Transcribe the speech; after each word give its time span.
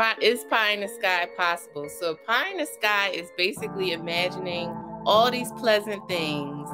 pie, 0.00 0.14
is 0.22 0.44
pie 0.44 0.70
in 0.70 0.80
the 0.80 0.88
sky 0.88 1.28
possible? 1.36 1.86
So 1.90 2.14
pie 2.26 2.48
in 2.52 2.56
the 2.56 2.64
sky 2.64 3.10
is 3.10 3.30
basically 3.36 3.92
imagining 3.92 4.70
all 5.04 5.30
these 5.30 5.52
pleasant 5.52 6.08
things, 6.08 6.70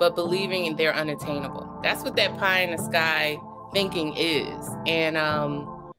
but 0.00 0.16
believing 0.16 0.74
they're 0.74 0.94
unattainable. 0.94 1.78
That's 1.84 2.02
what 2.02 2.16
that 2.16 2.36
pie 2.36 2.62
in 2.62 2.74
the 2.74 2.82
sky 2.82 3.38
thinking 3.72 4.12
is. 4.16 4.68
And 4.88 5.16
um, 5.16 5.92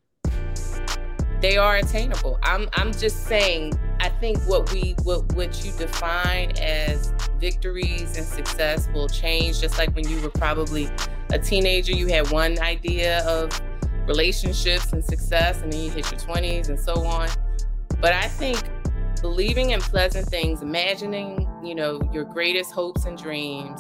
they 1.40 1.56
are 1.56 1.78
attainable. 1.78 2.38
I'm 2.44 2.68
I'm 2.74 2.92
just 2.92 3.26
saying 3.26 3.80
I 4.02 4.10
think 4.10 4.38
what 4.46 4.70
we 4.74 4.96
what 5.04 5.34
what 5.36 5.64
you 5.64 5.72
define 5.78 6.52
as 6.58 7.14
victories 7.40 8.18
and 8.18 8.26
success 8.26 8.90
will 8.94 9.08
change 9.08 9.62
just 9.62 9.78
like 9.78 9.96
when 9.96 10.06
you 10.10 10.22
were 10.22 10.30
probably 10.30 10.90
a 11.32 11.40
teenager 11.40 11.94
you 11.94 12.08
had 12.08 12.30
one 12.32 12.60
idea 12.60 13.26
of 13.26 13.50
relationships 14.10 14.92
and 14.92 15.06
success 15.06 15.62
and 15.62 15.72
then 15.72 15.82
you 15.82 15.92
hit 15.92 16.12
your 16.12 16.20
20s 16.20 16.70
and 16.70 16.80
so 16.80 16.96
on. 17.06 17.30
But 18.02 18.12
I 18.12 18.28
think 18.28 18.60
believing 19.22 19.70
in 19.70 19.80
pleasant 19.80 20.28
things, 20.28 20.64
imagining, 20.64 21.48
you 21.64 21.76
know, 21.76 22.02
your 22.12 22.24
greatest 22.24 22.72
hopes 22.72 23.06
and 23.06 23.16
dreams 23.16 23.80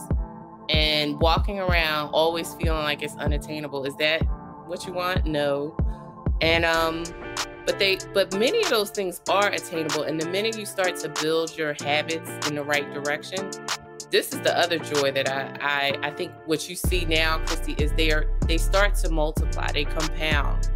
and 0.69 1.19
walking 1.19 1.59
around 1.59 2.11
always 2.13 2.53
feeling 2.53 2.83
like 2.83 3.01
it's 3.01 3.15
unattainable. 3.15 3.85
Is 3.85 3.95
that 3.95 4.21
what 4.67 4.85
you 4.85 4.93
want? 4.93 5.25
No. 5.25 5.75
And 6.41 6.63
um 6.63 7.03
but 7.65 7.79
they 7.79 7.97
but 8.13 8.31
many 8.37 8.61
of 8.61 8.69
those 8.69 8.91
things 8.91 9.21
are 9.29 9.49
attainable 9.49 10.03
and 10.03 10.21
the 10.21 10.29
minute 10.29 10.59
you 10.59 10.65
start 10.67 10.95
to 10.97 11.09
build 11.21 11.57
your 11.57 11.75
habits 11.81 12.47
in 12.47 12.53
the 12.53 12.63
right 12.63 12.93
direction, 12.93 13.49
this 14.11 14.33
is 14.33 14.41
the 14.41 14.57
other 14.57 14.79
joy 14.79 15.11
that 15.11 15.29
I, 15.29 15.55
I 15.61 16.07
I 16.07 16.11
think 16.11 16.31
what 16.45 16.69
you 16.69 16.75
see 16.75 17.05
now, 17.05 17.39
Christy, 17.45 17.73
is 17.73 17.91
they 17.93 18.11
are 18.11 18.25
they 18.47 18.57
start 18.57 18.95
to 18.95 19.09
multiply, 19.09 19.71
they 19.71 19.85
compound 19.85 20.69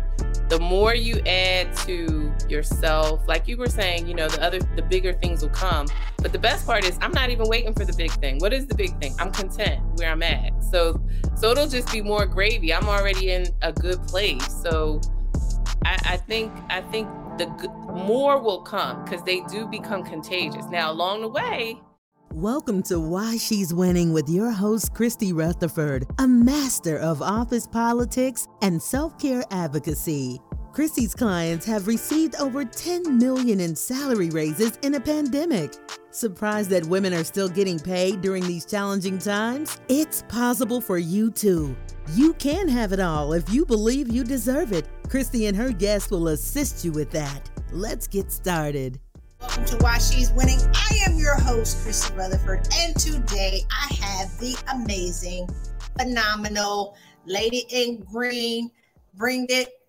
the 0.50 0.60
more 0.60 0.94
you 0.94 1.20
add 1.26 1.76
to 1.78 2.32
yourself, 2.48 3.28
like 3.28 3.48
you 3.48 3.58
were 3.58 3.68
saying, 3.68 4.08
you 4.08 4.14
know, 4.14 4.28
the 4.28 4.44
other, 4.44 4.60
the 4.76 4.82
bigger 4.82 5.14
things 5.14 5.42
will 5.42 5.50
come. 5.50 5.88
But 6.18 6.32
the 6.32 6.40
best 6.40 6.66
part 6.66 6.84
is, 6.86 6.98
I'm 7.02 7.12
not 7.12 7.30
even 7.30 7.48
waiting 7.48 7.74
for 7.74 7.86
the 7.86 7.94
big 7.94 8.12
thing. 8.12 8.38
What 8.40 8.54
is 8.54 8.68
the 8.68 8.76
big 8.76 8.96
thing? 9.00 9.16
I'm 9.20 9.32
content 9.32 9.82
where 9.96 10.12
I'm 10.12 10.22
at. 10.22 10.52
So, 10.64 11.02
so 11.36 11.52
it'll 11.52 11.68
just 11.68 11.92
be 11.92 12.02
more 12.02 12.26
gravy. 12.26 12.74
I'm 12.74 12.88
already 12.88 13.32
in 13.32 13.48
a 13.62 13.72
good 13.72 14.04
place. 14.04 14.46
So, 14.62 15.02
I, 15.86 16.00
I 16.06 16.18
think, 16.18 16.52
I 16.70 16.82
think 16.82 17.08
the 17.38 17.48
more 17.92 18.40
will 18.40 18.62
come 18.62 19.04
because 19.06 19.24
they 19.24 19.42
do 19.50 19.66
become 19.66 20.04
contagious. 20.04 20.66
Now, 20.70 20.92
along 20.92 21.22
the 21.22 21.30
way, 21.30 21.82
Welcome 22.34 22.82
to 22.84 23.00
Why 23.00 23.38
She's 23.38 23.76
Winning 23.76 24.12
with 24.12 24.28
your 24.28 24.50
host, 24.50 24.96
Christy 24.96 25.34
Rutherford, 25.34 26.08
a 26.18 26.28
master 26.28 26.98
of 26.98 27.22
office 27.22 27.68
politics 27.68 28.48
and 28.64 28.82
self 28.82 29.20
care 29.20 29.44
advocacy. 29.52 30.40
Christy's 30.72 31.14
clients 31.14 31.64
have 31.68 31.86
received 31.86 32.34
over 32.38 32.66
10 32.66 33.20
million 33.20 33.60
in 33.60 33.76
salary 33.76 34.32
raises 34.32 34.78
in 34.78 34.96
a 34.96 35.00
pandemic. 35.00 35.76
Surprised 36.10 36.72
that 36.72 36.88
women 36.88 37.14
are 37.14 37.24
still 37.24 37.48
getting 37.48 37.78
paid 37.78 38.22
during 38.22 38.42
these 38.48 38.66
challenging 38.66 39.20
times? 39.20 39.80
It's 39.88 40.24
possible 40.24 40.82
for 40.82 40.98
you 40.98 41.30
too. 41.30 41.78
You 42.16 42.34
can 42.34 42.68
have 42.68 42.94
it 42.94 43.00
all 43.00 43.34
if 43.34 43.48
you 43.54 43.64
believe 43.64 44.12
you 44.12 44.24
deserve 44.24 44.72
it. 44.74 44.88
Christy 45.08 45.46
and 45.46 45.56
her 45.56 45.72
guests 45.72 46.10
will 46.10 46.30
assist 46.30 46.84
you 46.84 46.94
with 46.94 47.12
that. 47.12 47.48
Let's 47.72 48.08
get 48.08 48.32
started. 48.32 49.00
Welcome 49.44 49.66
to 49.66 49.78
Why 49.84 49.98
She's 49.98 50.32
Winning. 50.32 50.60
I 50.74 51.00
am 51.06 51.18
your 51.18 51.36
host, 51.36 51.84
Christy 51.84 52.16
Rutherford, 52.16 52.66
and 52.80 52.96
today 52.98 53.64
I 53.70 53.94
have 53.96 54.40
the 54.40 54.56
amazing, 54.72 55.50
phenomenal 56.00 56.96
lady 57.26 57.66
in 57.70 57.98
green, 58.10 58.72
bring 59.16 59.46
it, 59.50 59.82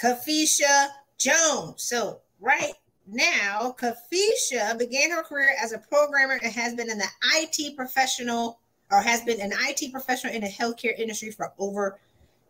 Kafisha 0.00 0.86
Jones. 1.18 1.82
So, 1.82 2.20
right 2.40 2.74
now, 3.08 3.74
Kafisha 3.76 4.78
began 4.78 5.10
her 5.10 5.24
career 5.24 5.56
as 5.60 5.72
a 5.72 5.78
programmer 5.78 6.38
and 6.40 6.52
has 6.52 6.74
been 6.74 6.88
in 6.88 6.98
the 6.98 7.08
IT 7.34 7.76
professional 7.76 8.60
or 8.92 9.02
has 9.02 9.20
been 9.22 9.40
an 9.40 9.50
IT 9.52 9.90
professional 9.90 10.32
in 10.32 10.42
the 10.42 10.48
healthcare 10.48 10.96
industry 10.96 11.32
for 11.32 11.52
over 11.58 11.98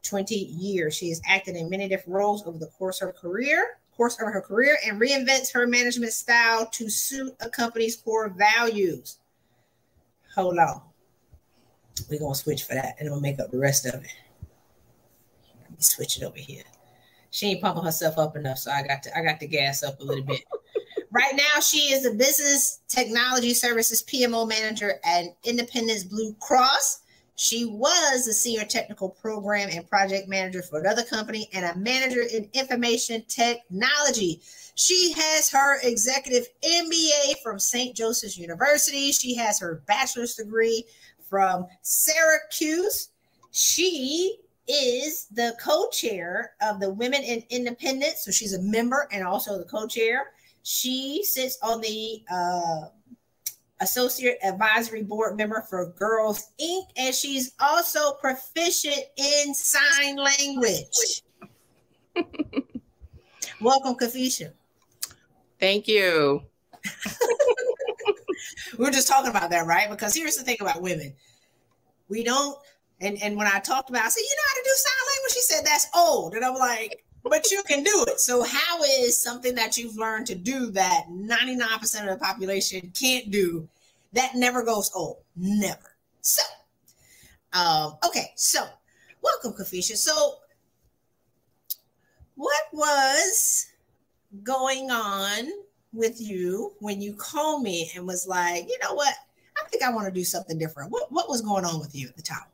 20 0.02 0.34
years. 0.34 0.94
She 0.94 1.08
has 1.08 1.22
acted 1.26 1.56
in 1.56 1.70
many 1.70 1.88
different 1.88 2.14
roles 2.14 2.46
over 2.46 2.58
the 2.58 2.66
course 2.66 3.00
of 3.00 3.06
her 3.06 3.12
career 3.14 3.78
course 3.96 4.20
of 4.20 4.28
her 4.28 4.40
career 4.40 4.76
and 4.86 5.00
reinvents 5.00 5.52
her 5.52 5.66
management 5.66 6.12
style 6.12 6.66
to 6.66 6.88
suit 6.88 7.34
a 7.40 7.48
company's 7.48 7.96
core 7.96 8.28
values. 8.28 9.18
Hold 10.34 10.58
on. 10.58 10.82
We're 12.10 12.20
gonna 12.20 12.34
switch 12.34 12.64
for 12.64 12.74
that 12.74 12.96
and 12.98 13.10
we'll 13.10 13.20
make 13.20 13.40
up 13.40 13.50
the 13.50 13.58
rest 13.58 13.86
of 13.86 13.94
it. 13.94 14.12
Let 15.62 15.70
me 15.70 15.76
switch 15.80 16.18
it 16.18 16.24
over 16.24 16.38
here. 16.38 16.64
She 17.30 17.48
ain't 17.48 17.60
pumping 17.60 17.84
herself 17.84 18.18
up 18.18 18.36
enough, 18.36 18.58
so 18.58 18.70
I 18.70 18.82
got 18.82 19.02
to 19.04 19.18
I 19.18 19.22
got 19.22 19.40
to 19.40 19.46
gas 19.46 19.82
up 19.82 20.00
a 20.00 20.04
little 20.04 20.24
bit. 20.24 20.42
right 21.10 21.34
now, 21.34 21.60
she 21.60 21.92
is 21.92 22.06
a 22.06 22.12
business 22.12 22.80
technology 22.88 23.54
services 23.54 24.02
PMO 24.02 24.48
manager 24.48 24.94
at 25.04 25.24
Independence 25.44 26.04
Blue 26.04 26.34
Cross. 26.40 27.00
She 27.36 27.66
was 27.66 28.26
a 28.26 28.32
senior 28.32 28.64
technical 28.64 29.10
program 29.10 29.68
and 29.70 29.88
project 29.88 30.26
manager 30.26 30.62
for 30.62 30.80
another 30.80 31.04
company 31.04 31.48
and 31.52 31.66
a 31.66 31.78
manager 31.78 32.22
in 32.22 32.48
information 32.54 33.22
technology. 33.28 34.40
She 34.74 35.12
has 35.12 35.50
her 35.50 35.78
executive 35.82 36.48
MBA 36.62 37.42
from 37.42 37.58
St. 37.58 37.94
Joseph's 37.94 38.38
University. 38.38 39.12
She 39.12 39.34
has 39.36 39.60
her 39.60 39.82
bachelor's 39.86 40.34
degree 40.34 40.84
from 41.28 41.66
Syracuse. 41.82 43.10
She 43.50 44.38
is 44.66 45.26
the 45.26 45.56
co-chair 45.62 46.52
of 46.62 46.80
the 46.80 46.90
Women 46.90 47.22
in 47.22 47.42
Independence. 47.50 48.24
So 48.24 48.30
she's 48.30 48.54
a 48.54 48.62
member 48.62 49.08
and 49.12 49.22
also 49.22 49.58
the 49.58 49.64
co-chair. 49.64 50.32
She 50.62 51.22
sits 51.22 51.58
on 51.62 51.80
the 51.80 52.22
uh, 52.30 52.88
associate 53.80 54.38
advisory 54.42 55.02
board 55.02 55.36
member 55.36 55.62
for 55.68 55.92
Girls 55.92 56.50
Inc. 56.60 56.84
And 56.96 57.14
she's 57.14 57.52
also 57.60 58.12
proficient 58.14 59.00
in 59.16 59.54
sign 59.54 60.16
language. 60.16 61.22
Welcome, 63.60 63.94
Kafisha. 63.94 64.52
Thank 65.58 65.88
you. 65.88 66.42
we 68.78 68.86
are 68.86 68.90
just 68.90 69.08
talking 69.08 69.30
about 69.30 69.50
that, 69.50 69.66
right? 69.66 69.90
Because 69.90 70.14
here's 70.14 70.36
the 70.36 70.44
thing 70.44 70.58
about 70.60 70.82
women. 70.82 71.14
We 72.08 72.22
don't, 72.22 72.58
and, 73.00 73.20
and 73.22 73.36
when 73.36 73.46
I 73.46 73.58
talked 73.58 73.90
about, 73.90 74.04
I 74.04 74.08
said, 74.08 74.20
you 74.20 74.36
know 74.36 74.42
how 74.48 74.54
to 74.54 74.62
do 74.64 74.70
sign 74.74 75.06
language? 75.14 75.32
She 75.32 75.40
said, 75.40 75.64
that's 75.64 75.88
old. 75.94 76.34
And 76.34 76.44
I'm 76.44 76.54
like, 76.54 77.04
but 77.28 77.50
you 77.50 77.62
can 77.62 77.82
do 77.82 78.04
it. 78.08 78.20
So, 78.20 78.42
how 78.42 78.82
is 78.82 79.20
something 79.20 79.54
that 79.56 79.76
you've 79.76 79.96
learned 79.96 80.26
to 80.26 80.34
do 80.34 80.70
that 80.72 81.06
99% 81.10 82.02
of 82.02 82.18
the 82.18 82.24
population 82.24 82.92
can't 82.98 83.30
do 83.30 83.68
that 84.12 84.34
never 84.34 84.62
goes 84.62 84.90
old? 84.94 85.18
Never. 85.36 85.96
So, 86.20 86.42
um, 87.52 87.96
okay, 88.06 88.32
so 88.36 88.66
welcome, 89.22 89.52
Kafisha. 89.52 89.96
So, 89.96 90.36
what 92.34 92.62
was 92.72 93.66
going 94.42 94.90
on 94.90 95.48
with 95.92 96.20
you 96.20 96.74
when 96.80 97.00
you 97.00 97.14
called 97.14 97.62
me 97.62 97.90
and 97.96 98.06
was 98.06 98.26
like, 98.26 98.68
you 98.68 98.78
know 98.82 98.94
what? 98.94 99.14
I 99.58 99.68
think 99.68 99.82
I 99.82 99.92
want 99.92 100.06
to 100.06 100.12
do 100.12 100.24
something 100.24 100.58
different. 100.58 100.90
What, 100.90 101.10
what 101.10 101.28
was 101.28 101.40
going 101.40 101.64
on 101.64 101.80
with 101.80 101.94
you 101.94 102.08
at 102.08 102.16
the 102.16 102.22
time? 102.22 102.44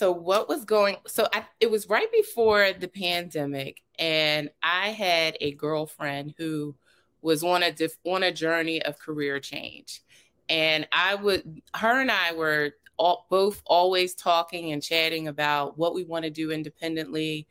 So 0.00 0.10
what 0.10 0.48
was 0.48 0.64
going 0.64 0.96
so 1.06 1.28
I, 1.30 1.44
it 1.60 1.70
was 1.70 1.86
right 1.90 2.10
before 2.10 2.72
the 2.72 2.88
pandemic 2.88 3.82
and 3.98 4.48
i 4.62 4.88
had 4.88 5.36
a 5.42 5.52
girlfriend 5.52 6.32
who 6.38 6.74
was 7.20 7.44
on 7.44 7.62
a 7.62 7.70
diff, 7.70 7.98
on 8.04 8.22
a 8.22 8.32
journey 8.32 8.80
of 8.80 8.98
career 8.98 9.38
change. 9.40 10.00
And 10.48 10.88
i 10.90 11.14
would 11.14 11.60
her 11.74 12.00
and 12.00 12.10
i 12.10 12.32
were 12.32 12.72
all, 12.96 13.26
both 13.28 13.60
always 13.66 14.14
talking 14.14 14.72
and 14.72 14.82
chatting 14.82 15.28
about 15.28 15.76
what 15.76 15.94
we 15.94 16.04
want 16.04 16.24
to 16.24 16.30
do 16.30 16.50
independently 16.50 17.46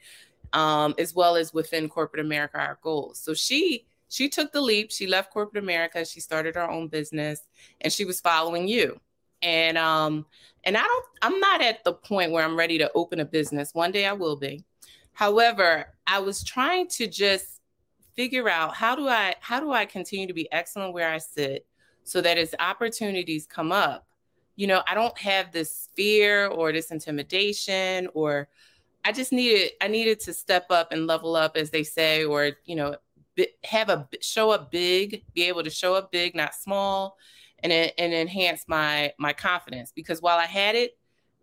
um, 0.51 0.95
as 0.97 1.13
well 1.13 1.35
as 1.35 1.53
within 1.53 1.87
corporate 1.87 2.25
america 2.25 2.57
our 2.57 2.79
goals. 2.81 3.19
So 3.19 3.35
she 3.35 3.85
she 4.11 4.27
took 4.27 4.51
the 4.51 4.61
leap. 4.61 4.91
She 4.91 5.05
left 5.05 5.31
corporate 5.31 5.63
america. 5.63 6.03
She 6.03 6.19
started 6.19 6.55
her 6.55 6.67
own 6.67 6.87
business 6.87 7.41
and 7.81 7.93
she 7.93 8.05
was 8.05 8.19
following 8.19 8.67
you 8.67 8.99
and 9.41 9.77
um 9.77 10.25
and 10.63 10.77
I 10.77 10.81
don't 10.81 11.05
I'm 11.21 11.39
not 11.39 11.61
at 11.61 11.83
the 11.83 11.93
point 11.93 12.31
where 12.31 12.43
I'm 12.43 12.57
ready 12.57 12.77
to 12.77 12.91
open 12.95 13.19
a 13.19 13.25
business. 13.25 13.73
One 13.73 13.91
day 13.91 14.05
I 14.05 14.13
will 14.13 14.35
be. 14.35 14.63
However, 15.13 15.93
I 16.07 16.19
was 16.19 16.43
trying 16.43 16.87
to 16.89 17.07
just 17.07 17.61
figure 18.15 18.49
out 18.49 18.75
how 18.75 18.95
do 18.95 19.07
I 19.07 19.35
how 19.39 19.59
do 19.59 19.71
I 19.71 19.85
continue 19.85 20.27
to 20.27 20.33
be 20.33 20.51
excellent 20.51 20.93
where 20.93 21.09
I 21.09 21.17
sit 21.17 21.65
so 22.03 22.21
that 22.21 22.37
as 22.37 22.55
opportunities 22.59 23.45
come 23.45 23.71
up, 23.71 24.07
you 24.55 24.67
know, 24.67 24.81
I 24.87 24.95
don't 24.95 25.17
have 25.17 25.51
this 25.51 25.89
fear 25.95 26.47
or 26.47 26.71
this 26.71 26.91
intimidation 26.91 28.09
or 28.13 28.49
I 29.05 29.11
just 29.11 29.31
needed 29.31 29.71
I 29.81 29.87
needed 29.87 30.19
to 30.21 30.33
step 30.33 30.67
up 30.69 30.91
and 30.91 31.07
level 31.07 31.35
up 31.35 31.55
as 31.55 31.69
they 31.69 31.83
say 31.83 32.25
or 32.25 32.51
you 32.65 32.75
know 32.75 32.95
have 33.63 33.89
a 33.89 34.07
show 34.21 34.51
up 34.51 34.69
big, 34.71 35.23
be 35.33 35.43
able 35.43 35.63
to 35.63 35.69
show 35.69 35.95
up 35.95 36.11
big, 36.11 36.35
not 36.35 36.53
small 36.53 37.17
and 37.63 37.71
and 37.73 38.13
enhance 38.13 38.65
my 38.67 39.13
my 39.17 39.33
confidence 39.33 39.91
because 39.93 40.21
while 40.21 40.37
I 40.37 40.45
had 40.45 40.75
it, 40.75 40.97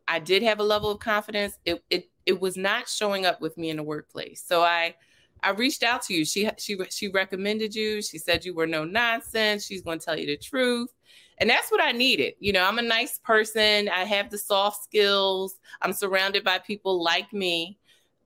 I 0.09 0.19
did 0.19 0.43
have 0.43 0.61
a 0.61 0.65
level 0.65 0.91
of 0.91 0.99
confidence. 1.01 1.59
It 1.65 1.83
it 1.91 2.11
it 2.27 2.41
was 2.41 2.57
not 2.57 2.89
showing 2.89 3.27
up 3.27 3.41
with 3.41 3.57
me 3.57 3.71
in 3.71 3.77
the 3.77 3.83
workplace. 3.83 4.43
So 4.47 4.63
I 4.63 4.95
I 5.43 5.51
reached 5.51 5.83
out 5.83 6.03
to 6.03 6.15
you. 6.15 6.25
She 6.25 6.49
she 6.59 6.79
she 6.91 7.09
recommended 7.09 7.75
you. 7.75 8.03
She 8.03 8.19
said 8.19 8.45
you 8.45 8.55
were 8.55 8.67
no 8.67 8.85
nonsense. 8.85 9.65
She's 9.65 9.83
going 9.83 9.99
to 9.99 10.05
tell 10.05 10.19
you 10.19 10.27
the 10.27 10.37
truth. 10.37 10.91
And 11.39 11.51
that's 11.51 11.71
what 11.71 11.83
I 11.83 11.93
needed. 11.93 12.35
You 12.41 12.53
know, 12.53 12.65
I'm 12.65 12.79
a 12.79 12.83
nice 12.83 13.19
person. 13.19 13.89
I 13.89 14.05
have 14.05 14.31
the 14.31 14.39
soft 14.39 14.85
skills. 14.85 15.59
I'm 15.83 15.93
surrounded 15.93 16.45
by 16.45 16.59
people 16.59 17.03
like 17.03 17.33
me. 17.33 17.79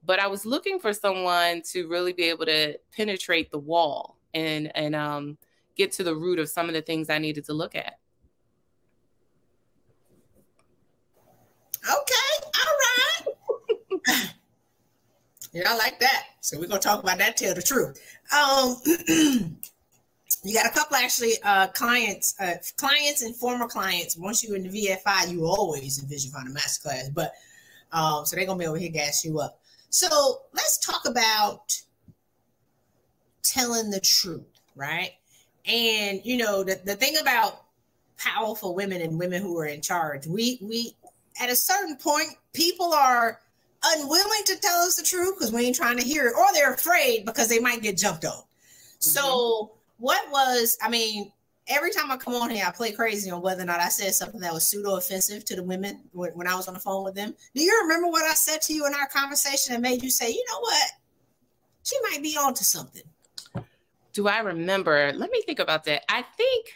But 0.04 0.20
I 0.20 0.28
was 0.28 0.46
looking 0.46 0.78
for 0.78 0.92
someone 0.92 1.62
to 1.72 1.88
really 1.88 2.12
be 2.12 2.24
able 2.24 2.46
to 2.46 2.78
penetrate 2.96 3.50
the 3.50 3.58
wall 3.58 4.16
and 4.32 4.74
and 4.76 4.94
um 4.94 5.36
get 5.80 5.92
to 5.92 6.04
the 6.04 6.14
root 6.14 6.38
of 6.38 6.48
some 6.48 6.68
of 6.68 6.74
the 6.74 6.82
things 6.82 7.08
I 7.08 7.18
needed 7.18 7.46
to 7.46 7.54
look 7.54 7.74
at. 7.74 7.98
Okay, 11.82 12.48
all 12.60 12.76
right. 12.84 13.26
yeah, 15.52 15.62
I 15.66 15.76
like 15.76 15.98
that. 16.00 16.24
So 16.42 16.58
we're 16.58 16.66
gonna 16.66 16.80
talk 16.80 17.02
about 17.02 17.16
that. 17.18 17.38
Tell 17.38 17.54
the 17.54 17.62
truth. 17.62 17.98
Um, 18.36 18.76
you 20.44 20.54
got 20.54 20.66
a 20.66 20.74
couple 20.74 20.96
actually 20.96 21.32
uh, 21.42 21.68
clients, 21.68 22.34
uh, 22.38 22.56
clients 22.76 23.22
and 23.22 23.34
former 23.34 23.66
clients. 23.66 24.18
Once 24.18 24.44
you're 24.44 24.56
in 24.56 24.70
the 24.70 24.88
VFI, 24.88 25.32
you 25.32 25.46
always 25.46 26.02
envision 26.02 26.30
for 26.30 26.42
the 26.44 26.54
masterclass, 26.54 27.14
but 27.14 27.32
um, 27.92 28.26
so 28.26 28.36
they're 28.36 28.44
gonna 28.44 28.58
be 28.58 28.66
over 28.66 28.78
here 28.78 28.90
gas 28.90 29.24
you 29.24 29.40
up. 29.40 29.58
So 29.88 30.42
let's 30.52 30.76
talk 30.78 31.08
about 31.08 31.72
telling 33.42 33.88
the 33.90 34.00
truth, 34.00 34.60
right? 34.76 35.12
And 35.66 36.20
you 36.24 36.36
know, 36.36 36.64
the, 36.64 36.80
the 36.84 36.96
thing 36.96 37.16
about 37.20 37.64
powerful 38.16 38.74
women 38.74 39.00
and 39.00 39.18
women 39.18 39.42
who 39.42 39.58
are 39.58 39.66
in 39.66 39.80
charge, 39.80 40.26
we 40.26 40.58
we 40.62 40.94
at 41.40 41.50
a 41.50 41.56
certain 41.56 41.96
point, 41.96 42.30
people 42.52 42.92
are 42.92 43.40
unwilling 43.82 44.44
to 44.46 44.56
tell 44.60 44.80
us 44.80 44.96
the 44.96 45.02
truth 45.02 45.36
because 45.38 45.52
we 45.52 45.66
ain't 45.66 45.76
trying 45.76 45.96
to 45.98 46.04
hear 46.04 46.26
it, 46.26 46.34
or 46.36 46.46
they're 46.52 46.74
afraid 46.74 47.24
because 47.24 47.48
they 47.48 47.58
might 47.58 47.82
get 47.82 47.96
jumped 47.96 48.24
on. 48.24 48.32
Mm-hmm. 48.32 48.44
So, 48.98 49.72
what 49.98 50.30
was, 50.30 50.76
I 50.82 50.90
mean, 50.90 51.32
every 51.66 51.90
time 51.90 52.10
I 52.10 52.16
come 52.16 52.34
on 52.34 52.50
here, 52.50 52.64
I 52.66 52.70
play 52.70 52.92
crazy 52.92 53.30
on 53.30 53.40
whether 53.40 53.62
or 53.62 53.66
not 53.66 53.80
I 53.80 53.88
said 53.88 54.14
something 54.14 54.40
that 54.40 54.52
was 54.52 54.66
pseudo 54.66 54.96
offensive 54.96 55.44
to 55.46 55.56
the 55.56 55.62
women 55.62 56.00
when, 56.12 56.30
when 56.32 56.46
I 56.46 56.54
was 56.54 56.68
on 56.68 56.74
the 56.74 56.80
phone 56.80 57.04
with 57.04 57.14
them. 57.14 57.34
Do 57.54 57.62
you 57.62 57.80
remember 57.82 58.08
what 58.08 58.24
I 58.24 58.34
said 58.34 58.60
to 58.62 58.74
you 58.74 58.86
in 58.86 58.94
our 58.94 59.08
conversation 59.08 59.74
that 59.74 59.80
made 59.80 60.02
you 60.02 60.10
say, 60.10 60.30
you 60.30 60.44
know 60.50 60.60
what? 60.60 60.90
She 61.84 61.96
might 62.10 62.22
be 62.22 62.36
onto 62.36 62.64
something. 62.64 63.02
Do 64.12 64.28
I 64.28 64.40
remember? 64.40 65.12
Let 65.14 65.30
me 65.30 65.42
think 65.42 65.58
about 65.58 65.84
that. 65.84 66.02
I 66.08 66.22
think 66.22 66.66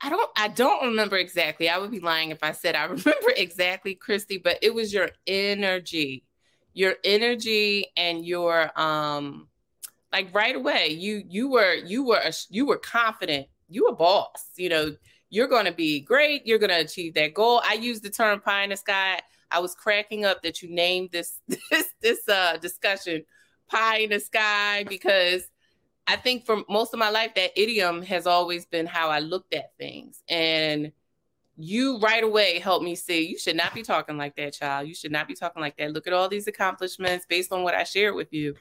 I 0.00 0.08
don't 0.08 0.30
I 0.36 0.48
don't 0.48 0.86
remember 0.86 1.16
exactly. 1.16 1.68
I 1.68 1.78
would 1.78 1.90
be 1.90 2.00
lying 2.00 2.30
if 2.30 2.42
I 2.42 2.52
said 2.52 2.74
I 2.74 2.84
remember 2.84 3.32
exactly, 3.36 3.94
Christy, 3.94 4.38
but 4.38 4.58
it 4.62 4.74
was 4.74 4.92
your 4.92 5.10
energy. 5.26 6.24
Your 6.72 6.94
energy 7.04 7.86
and 7.96 8.24
your 8.24 8.78
um 8.80 9.48
like 10.12 10.34
right 10.34 10.56
away 10.56 10.88
you 10.88 11.22
you 11.28 11.50
were 11.50 11.74
you 11.74 12.04
were 12.04 12.18
a, 12.18 12.32
you 12.48 12.66
were 12.66 12.78
confident. 12.78 13.48
You 13.68 13.86
a 13.86 13.94
boss, 13.94 14.50
you 14.56 14.68
know, 14.68 14.96
you're 15.28 15.46
going 15.46 15.66
to 15.66 15.72
be 15.72 16.00
great, 16.00 16.44
you're 16.44 16.58
going 16.58 16.70
to 16.70 16.80
achieve 16.80 17.14
that 17.14 17.34
goal. 17.34 17.62
I 17.64 17.74
use 17.74 18.00
the 18.00 18.10
term 18.10 18.40
pie 18.40 18.64
in 18.64 18.70
the 18.70 18.76
sky. 18.76 19.20
I 19.52 19.60
was 19.60 19.76
cracking 19.76 20.24
up 20.24 20.42
that 20.42 20.60
you 20.60 20.74
named 20.74 21.10
this 21.12 21.40
this 21.70 21.88
this 22.00 22.28
uh 22.28 22.56
discussion 22.56 23.24
pie 23.68 23.98
in 23.98 24.10
the 24.10 24.20
sky 24.20 24.84
because 24.88 25.48
I 26.10 26.16
think 26.16 26.44
for 26.44 26.62
most 26.68 26.92
of 26.92 26.98
my 26.98 27.08
life, 27.08 27.36
that 27.36 27.52
idiom 27.54 28.02
has 28.02 28.26
always 28.26 28.66
been 28.66 28.84
how 28.84 29.10
I 29.10 29.20
looked 29.20 29.54
at 29.54 29.76
things. 29.78 30.24
And 30.28 30.90
you 31.56 32.00
right 32.00 32.24
away 32.24 32.58
helped 32.58 32.84
me 32.84 32.96
see 32.96 33.28
you 33.28 33.38
should 33.38 33.54
not 33.54 33.74
be 33.74 33.82
talking 33.82 34.16
like 34.18 34.34
that, 34.34 34.54
child. 34.54 34.88
You 34.88 34.94
should 34.94 35.12
not 35.12 35.28
be 35.28 35.34
talking 35.34 35.62
like 35.62 35.76
that. 35.76 35.92
Look 35.92 36.08
at 36.08 36.12
all 36.12 36.28
these 36.28 36.48
accomplishments 36.48 37.26
based 37.28 37.52
on 37.52 37.62
what 37.62 37.76
I 37.76 37.84
shared 37.84 38.16
with 38.16 38.32
you. 38.32 38.56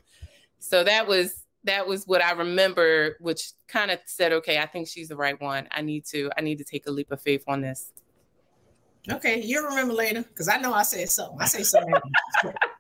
So 0.60 0.84
that 0.84 1.08
was 1.08 1.44
that 1.64 1.88
was 1.88 2.06
what 2.06 2.24
I 2.24 2.34
remember, 2.34 3.18
which 3.20 3.54
kind 3.68 3.90
of 3.90 4.00
said, 4.06 4.32
okay, 4.32 4.60
I 4.60 4.68
think 4.68 4.88
she's 4.88 5.08
the 5.08 5.16
right 5.16 5.40
one. 5.42 5.68
I 5.72 5.82
need 5.82 6.06
to, 6.12 6.30
I 6.38 6.42
need 6.42 6.60
to 6.60 6.64
take 6.64 6.86
a 6.86 6.92
leap 6.92 7.12
of 7.12 7.20
faith 7.20 7.44
on 7.48 7.62
this. 7.62 7.92
Okay, 9.12 9.42
you'll 9.42 9.66
remember 9.66 9.94
later 9.94 10.22
because 10.22 10.48
I 10.48 10.58
know 10.58 10.72
I 10.72 10.84
said 10.84 11.10
something. 11.10 11.42
I 11.42 11.46
say 11.46 11.64
something. 11.64 11.96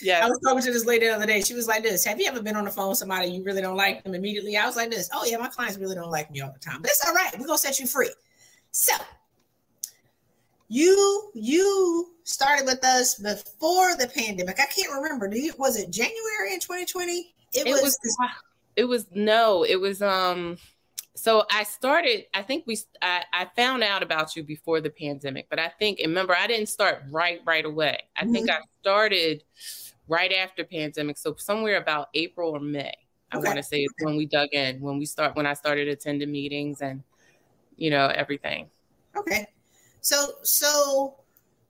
Yeah. 0.00 0.24
I 0.24 0.28
was 0.28 0.38
talking 0.40 0.62
to 0.62 0.72
this 0.72 0.84
lady 0.84 1.06
the 1.06 1.14
other 1.14 1.26
day. 1.26 1.40
She 1.40 1.54
was 1.54 1.68
like 1.68 1.82
this. 1.82 2.04
Have 2.04 2.20
you 2.20 2.26
ever 2.26 2.42
been 2.42 2.56
on 2.56 2.64
the 2.64 2.70
phone 2.70 2.90
with 2.90 2.98
somebody 2.98 3.28
you 3.28 3.42
really 3.42 3.62
don't 3.62 3.76
like 3.76 4.02
them 4.04 4.14
immediately? 4.14 4.56
I 4.56 4.66
was 4.66 4.76
like 4.76 4.90
this. 4.90 5.08
Oh 5.12 5.24
yeah, 5.24 5.36
my 5.36 5.48
clients 5.48 5.78
really 5.78 5.94
don't 5.94 6.10
like 6.10 6.30
me 6.30 6.40
all 6.40 6.52
the 6.52 6.58
time. 6.58 6.82
But 6.82 6.90
it's 6.90 7.04
all 7.06 7.14
right. 7.14 7.30
We're 7.38 7.46
gonna 7.46 7.58
set 7.58 7.78
you 7.78 7.86
free. 7.86 8.10
So 8.72 8.94
you 10.68 11.30
you 11.34 12.12
started 12.24 12.66
with 12.66 12.84
us 12.84 13.14
before 13.14 13.96
the 13.96 14.08
pandemic. 14.08 14.58
I 14.60 14.66
can't 14.66 14.92
remember. 14.92 15.28
Do 15.28 15.38
you 15.38 15.54
was 15.58 15.78
it 15.78 15.90
January 15.90 16.52
in 16.52 16.60
2020? 16.60 17.34
It, 17.52 17.66
it 17.66 17.70
was, 17.70 17.82
was 17.82 18.16
it 18.74 18.84
was 18.84 19.06
no, 19.12 19.64
it 19.64 19.80
was 19.80 20.02
um 20.02 20.58
so 21.16 21.44
I 21.50 21.62
started, 21.64 22.26
I 22.34 22.42
think 22.42 22.64
we 22.66 22.78
I, 23.00 23.24
I, 23.32 23.46
found 23.56 23.82
out 23.82 24.02
about 24.02 24.36
you 24.36 24.42
before 24.42 24.82
the 24.82 24.90
pandemic, 24.90 25.46
but 25.48 25.58
I 25.58 25.68
think 25.68 25.98
remember 25.98 26.36
I 26.36 26.46
didn't 26.46 26.68
start 26.68 27.04
right 27.10 27.40
right 27.46 27.64
away. 27.64 28.02
I 28.16 28.22
mm-hmm. 28.22 28.32
think 28.32 28.50
I 28.50 28.58
started 28.82 29.42
right 30.08 30.30
after 30.30 30.62
pandemic. 30.62 31.16
So 31.16 31.34
somewhere 31.38 31.78
about 31.78 32.10
April 32.12 32.50
or 32.50 32.60
May, 32.60 32.94
I 33.32 33.38
want 33.38 33.56
to 33.56 33.62
say 33.62 33.78
is 33.78 33.94
when 34.00 34.16
we 34.16 34.26
dug 34.26 34.50
in, 34.52 34.78
when 34.80 34.98
we 34.98 35.06
start 35.06 35.34
when 35.36 35.46
I 35.46 35.54
started 35.54 35.88
attending 35.88 36.30
meetings 36.30 36.82
and 36.82 37.02
you 37.76 37.88
know 37.88 38.08
everything. 38.08 38.68
Okay. 39.16 39.46
So 40.02 40.32
so 40.42 41.16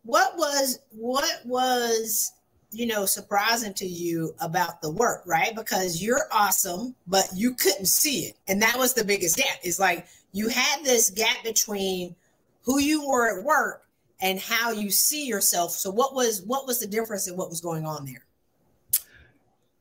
what 0.02 0.36
was 0.36 0.80
what 0.90 1.40
was 1.44 2.32
you 2.70 2.86
know 2.86 3.06
surprising 3.06 3.72
to 3.74 3.86
you 3.86 4.34
about 4.40 4.82
the 4.82 4.90
work 4.90 5.22
right? 5.26 5.54
Because 5.54 6.02
you're 6.02 6.28
awesome 6.32 6.94
but 7.06 7.28
you 7.34 7.54
couldn't 7.54 7.86
see 7.86 8.26
it. 8.26 8.36
And 8.48 8.60
that 8.62 8.78
was 8.78 8.94
the 8.94 9.04
biggest 9.04 9.36
gap. 9.36 9.58
It's 9.62 9.78
like 9.78 10.06
you 10.32 10.48
had 10.48 10.84
this 10.84 11.10
gap 11.10 11.42
between 11.44 12.14
who 12.62 12.80
you 12.80 13.06
were 13.06 13.38
at 13.38 13.44
work 13.44 13.82
and 14.20 14.38
how 14.38 14.72
you 14.72 14.90
see 14.90 15.26
yourself. 15.26 15.72
So 15.72 15.90
what 15.90 16.14
was 16.14 16.42
what 16.42 16.66
was 16.66 16.80
the 16.80 16.86
difference 16.86 17.28
in 17.28 17.36
what 17.36 17.50
was 17.50 17.60
going 17.60 17.86
on 17.86 18.04
there? 18.04 18.24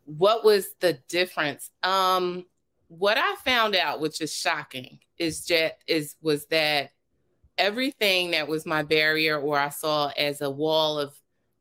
What 0.06 0.46
was 0.46 0.68
the 0.80 1.00
difference? 1.08 1.72
Um 1.84 2.46
what 2.88 3.18
i 3.18 3.36
found 3.44 3.76
out 3.76 4.00
which 4.00 4.22
is 4.22 4.34
shocking 4.34 5.00
is 5.18 5.46
just 5.46 5.74
is 5.88 6.16
was 6.22 6.46
that 6.48 6.92
everything 7.58 8.32
that 8.32 8.48
was 8.48 8.66
my 8.66 8.84
barrier 8.84 9.40
or 9.40 9.58
i 9.58 9.70
saw 9.70 10.10
as 10.18 10.42
a 10.42 10.50
wall 10.50 11.00
of 11.00 11.14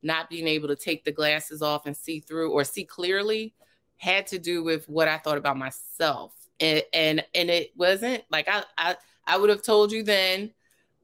not 0.05 0.31
being 0.31 0.47
able 0.47 0.69
to 0.69 0.77
take 0.77 1.05
the 1.05 1.13
glasses 1.13 1.63
off 1.63 1.87
and 1.87 1.97
see 1.97 2.21
through 2.21 2.53
or 2.53 2.63
see 2.63 2.85
clearly 2.85 3.55
had 3.97 4.27
to 4.29 4.39
do 4.39 4.63
with 4.63 4.89
what 4.89 5.09
I 5.09 5.19
thought 5.19 5.39
about 5.39 5.57
myself. 5.57 6.33
And 6.61 6.83
and, 6.93 7.25
and 7.35 7.51
it 7.51 7.71
wasn't 7.77 8.23
like 8.31 8.49
I, 8.49 8.65
I 8.79 8.97
I 9.27 9.39
would 9.39 9.51
have 9.51 9.63
told 9.63 9.91
you 9.91 10.03
then. 10.03 10.53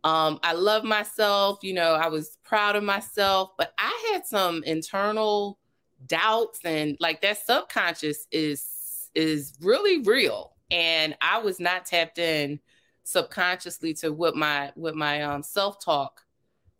Um, 0.02 0.40
I 0.42 0.54
love 0.54 0.82
myself, 0.82 1.58
you 1.62 1.74
know, 1.74 1.92
I 1.92 2.08
was 2.08 2.38
proud 2.42 2.74
of 2.74 2.82
myself, 2.82 3.50
but 3.58 3.74
I 3.76 4.10
had 4.12 4.24
some 4.24 4.62
internal 4.64 5.58
doubts 6.06 6.60
and 6.64 6.96
like 7.00 7.20
that 7.20 7.44
subconscious 7.44 8.26
is 8.30 9.10
is 9.14 9.54
really 9.60 10.02
real. 10.02 10.56
And 10.70 11.16
I 11.20 11.38
was 11.38 11.60
not 11.60 11.84
tapped 11.84 12.18
in 12.18 12.60
subconsciously 13.04 13.92
to 13.94 14.12
what 14.12 14.36
my 14.36 14.72
what 14.74 14.94
my 14.94 15.22
um 15.22 15.42
self-talk 15.42 16.22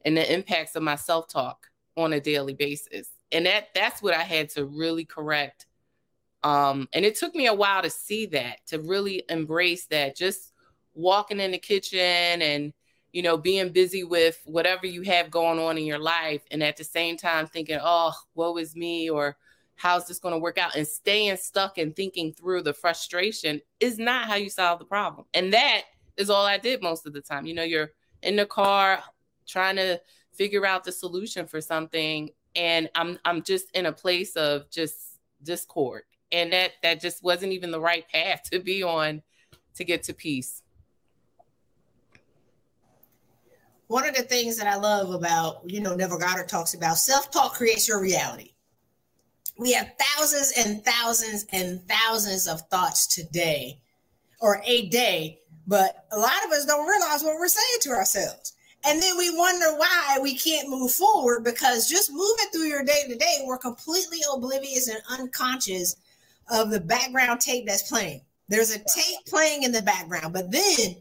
and 0.05 0.17
the 0.17 0.33
impacts 0.33 0.77
of 0.77 0.83
my 0.83 0.97
self-talk 0.97 1.70
on 1.97 2.13
a 2.13 2.21
daily 2.21 2.55
basis. 2.55 3.09
And 3.33 3.47
that 3.47 3.69
that's 3.75 4.03
what 4.03 4.15
I 4.15 4.23
had 4.23 4.49
to 4.51 4.65
really 4.65 5.05
correct. 5.05 5.67
Um, 6.43 6.89
and 6.93 7.05
it 7.05 7.17
took 7.17 7.35
me 7.35 7.47
a 7.47 7.55
while 7.55 7.83
to 7.83 7.91
see 7.91 8.27
that, 8.27 8.67
to 8.69 8.81
really 8.81 9.25
embrace 9.29 9.87
that. 9.87 10.17
Just 10.17 10.53
walking 10.95 11.41
in 11.41 11.51
the 11.51 11.59
kitchen 11.59 11.99
and 11.99 12.73
you 13.13 13.23
know, 13.23 13.37
being 13.37 13.71
busy 13.71 14.05
with 14.05 14.41
whatever 14.45 14.87
you 14.87 15.03
have 15.03 15.31
going 15.31 15.59
on 15.59 15.77
in 15.77 15.85
your 15.85 15.99
life, 15.99 16.43
and 16.51 16.63
at 16.63 16.77
the 16.77 16.85
same 16.85 17.17
time 17.17 17.47
thinking, 17.47 17.79
oh, 17.83 18.13
woe 18.35 18.57
is 18.57 18.77
me, 18.77 19.11
or 19.11 19.37
how's 19.75 20.07
this 20.07 20.19
going 20.19 20.35
to 20.35 20.39
work 20.39 20.59
out? 20.59 20.77
And 20.77 20.87
staying 20.87 21.37
stuck 21.37 21.79
and 21.79 21.95
thinking 21.95 22.33
through 22.33 22.63
the 22.63 22.75
frustration 22.75 23.61
is 23.81 23.99
not 23.99 24.27
how 24.27 24.37
you 24.37 24.51
solve 24.51 24.79
the 24.79 24.85
problem. 24.85 25.27
And 25.35 25.53
that 25.53 25.83
is 26.17 26.31
all 26.31 26.45
I 26.45 26.59
did 26.59 26.83
most 26.83 27.07
of 27.07 27.13
the 27.13 27.21
time. 27.21 27.47
You 27.47 27.55
know, 27.55 27.63
you're 27.63 27.93
in 28.23 28.37
the 28.37 28.47
car 28.47 29.03
trying 29.47 29.77
to 29.77 30.01
figure 30.41 30.65
out 30.65 30.85
the 30.85 30.93
solution 30.93 31.47
for 31.47 31.61
something 31.61 32.31
and 32.57 32.89
i'm 32.95 33.19
i'm 33.27 33.43
just 33.43 33.71
in 33.73 33.85
a 33.85 33.93
place 33.93 34.37
of 34.37 34.71
just 34.71 35.11
discord. 35.43 36.03
And 36.33 36.51
that 36.55 36.73
that 36.83 36.99
just 36.99 37.23
wasn't 37.23 37.53
even 37.53 37.71
the 37.71 37.81
right 37.81 38.09
path 38.09 38.45
to 38.51 38.59
be 38.59 38.83
on 38.83 39.21
to 39.75 39.85
get 39.85 40.03
to 40.05 40.15
peace. 40.15 40.63
One 43.89 44.09
of 44.09 44.15
the 44.15 44.23
things 44.23 44.57
that 44.57 44.67
i 44.67 44.77
love 44.77 45.11
about 45.11 45.63
you 45.67 45.81
know 45.81 45.95
neville 45.95 46.19
goddard 46.19 46.49
talks 46.49 46.73
about 46.73 46.97
self-talk 46.97 47.53
creates 47.53 47.87
your 47.87 48.01
reality. 48.01 48.55
We 49.59 49.73
have 49.73 49.93
thousands 50.17 50.55
and 50.57 50.83
thousands 50.83 51.45
and 51.53 51.87
thousands 51.87 52.49
of 52.49 52.63
thoughts 52.71 53.07
today 53.07 53.83
or 54.41 54.63
a 54.65 54.89
day 54.89 55.41
but 55.67 56.07
a 56.13 56.19
lot 56.19 56.45
of 56.47 56.51
us 56.53 56.65
don't 56.65 56.89
realize 56.89 57.23
what 57.23 57.39
we're 57.39 57.47
saying 57.47 57.79
to 57.83 57.91
ourselves 57.91 58.55
And 58.85 59.03
then 59.03 59.19
we 59.19 59.37
wonder 59.37 59.77
why 59.77 60.19
we 60.23 60.35
can't 60.37 60.71
move 60.71 60.93
forward 60.93 61.45
because 61.45 61.89
just 61.89 62.11
moving 62.11 62.47
through 62.53 62.67
your 62.67 62.85
day 62.85 63.03
to 63.09 63.15
day, 63.15 63.43
we're 63.45 63.59
completely 63.59 64.19
oblivious 64.33 64.89
and 64.89 65.03
unconscious 65.11 65.97
of 66.51 66.71
the 66.71 66.81
background 66.81 67.41
tape 67.41 67.67
that's 67.67 67.89
playing. 67.89 68.23
There's 68.49 68.75
a 68.75 68.79
tape 68.79 69.27
playing 69.29 69.65
in 69.65 69.73
the 69.73 69.83
background, 69.83 70.33
but 70.33 70.51
then 70.51 70.97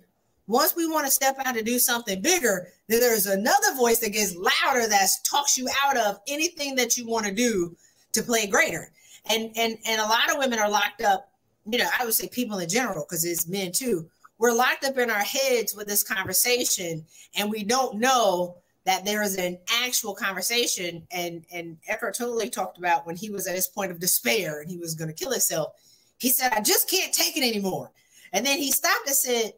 once 0.48 0.76
we 0.76 0.88
want 0.88 1.06
to 1.06 1.12
step 1.12 1.38
out 1.46 1.56
to 1.56 1.64
do 1.64 1.80
something 1.80 2.22
bigger, 2.22 2.68
then 2.88 3.00
there's 3.00 3.28
another 3.28 3.76
voice 3.76 4.00
that 4.00 4.12
gets 4.12 4.36
louder 4.36 4.88
that 4.88 5.10
talks 5.24 5.58
you 5.58 5.68
out 5.86 5.96
of 5.96 6.20
anything 6.28 6.76
that 6.76 6.98
you 6.98 7.08
want 7.08 7.26
to 7.26 7.34
do 7.34 7.76
to 8.14 8.24
play 8.24 8.48
greater. 8.48 8.92
And 9.30 9.52
and 9.56 9.78
and 9.88 10.02
a 10.02 10.06
lot 10.06 10.32
of 10.32 10.38
women 10.38 10.60
are 10.60 10.70
locked 10.70 11.02
up, 11.02 11.32
you 11.70 11.78
know, 11.78 11.88
I 12.00 12.04
would 12.04 12.14
say 12.14 12.28
people 12.28 12.60
in 12.60 12.68
general, 12.68 13.06
because 13.08 13.26
it's 13.26 13.48
men 13.48 13.72
too, 13.72 14.10
we're 14.40 14.54
locked 14.54 14.86
up 14.86 14.98
in 14.98 15.12
our 15.12 15.20
heads 15.20 15.76
with 15.76 15.86
this 15.86 16.02
conversation 16.02 17.06
and 17.36 17.52
we 17.52 17.64
don't 17.64 18.00
know 18.00 18.56
that 18.86 19.06
there 19.06 19.22
is 19.22 19.36
an 19.36 19.60
actual 19.84 20.16
conversation. 20.16 21.06
And 21.12 21.46
and 21.54 21.78
Eckhart 21.88 22.16
Tolle 22.16 22.50
talked 22.50 22.80
about 22.80 23.06
when 23.06 23.18
he 23.18 23.30
was 23.30 23.46
at 23.46 23.56
his 23.56 23.68
point 23.68 23.92
of 23.92 24.00
despair 24.00 24.62
and 24.62 24.70
he 24.70 24.78
was 24.78 24.96
going 24.96 25.10
to 25.10 25.14
kill 25.14 25.32
himself. 25.32 25.74
He 26.18 26.30
said 26.30 26.54
I 26.54 26.62
just 26.62 26.90
can't 26.90 27.14
take 27.14 27.38
it 27.38 27.48
anymore. 27.48 27.92
And 28.34 28.46
then 28.46 28.58
he 28.58 28.72
stopped 28.72 29.06
and 29.06 29.16
said 29.16 29.54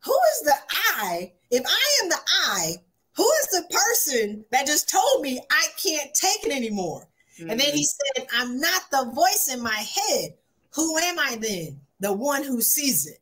who 0.00 0.18
is 0.32 0.42
the 0.42 0.54
I? 0.98 1.32
If 1.50 1.62
I 1.64 2.00
am 2.02 2.08
the 2.10 2.20
I 2.50 2.74
who 3.16 3.22
is 3.22 3.46
the 3.52 3.78
person 4.02 4.44
that 4.50 4.66
just 4.66 4.90
told 4.90 5.22
me 5.22 5.40
I 5.50 5.66
can't 5.82 6.12
take 6.12 6.44
it 6.44 6.52
anymore? 6.52 7.08
Mm-hmm. 7.38 7.50
and 7.50 7.58
then 7.58 7.72
he 7.72 7.82
mm-hmm. 7.82 8.22
said 8.22 8.28
I'm 8.36 8.60
not 8.60 8.82
the 8.90 9.10
voice 9.12 9.50
in 9.52 9.62
my 9.62 9.70
head. 9.70 10.34
Who 10.74 10.98
am 10.98 11.18
I 11.18 11.36
then? 11.40 11.80
The 12.00 12.12
one 12.12 12.44
who 12.44 12.60
sees 12.60 13.06
it 13.06 13.18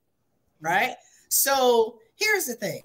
right? 0.62 0.94
So 1.28 1.98
here's 2.16 2.46
the 2.46 2.54
thing. 2.54 2.82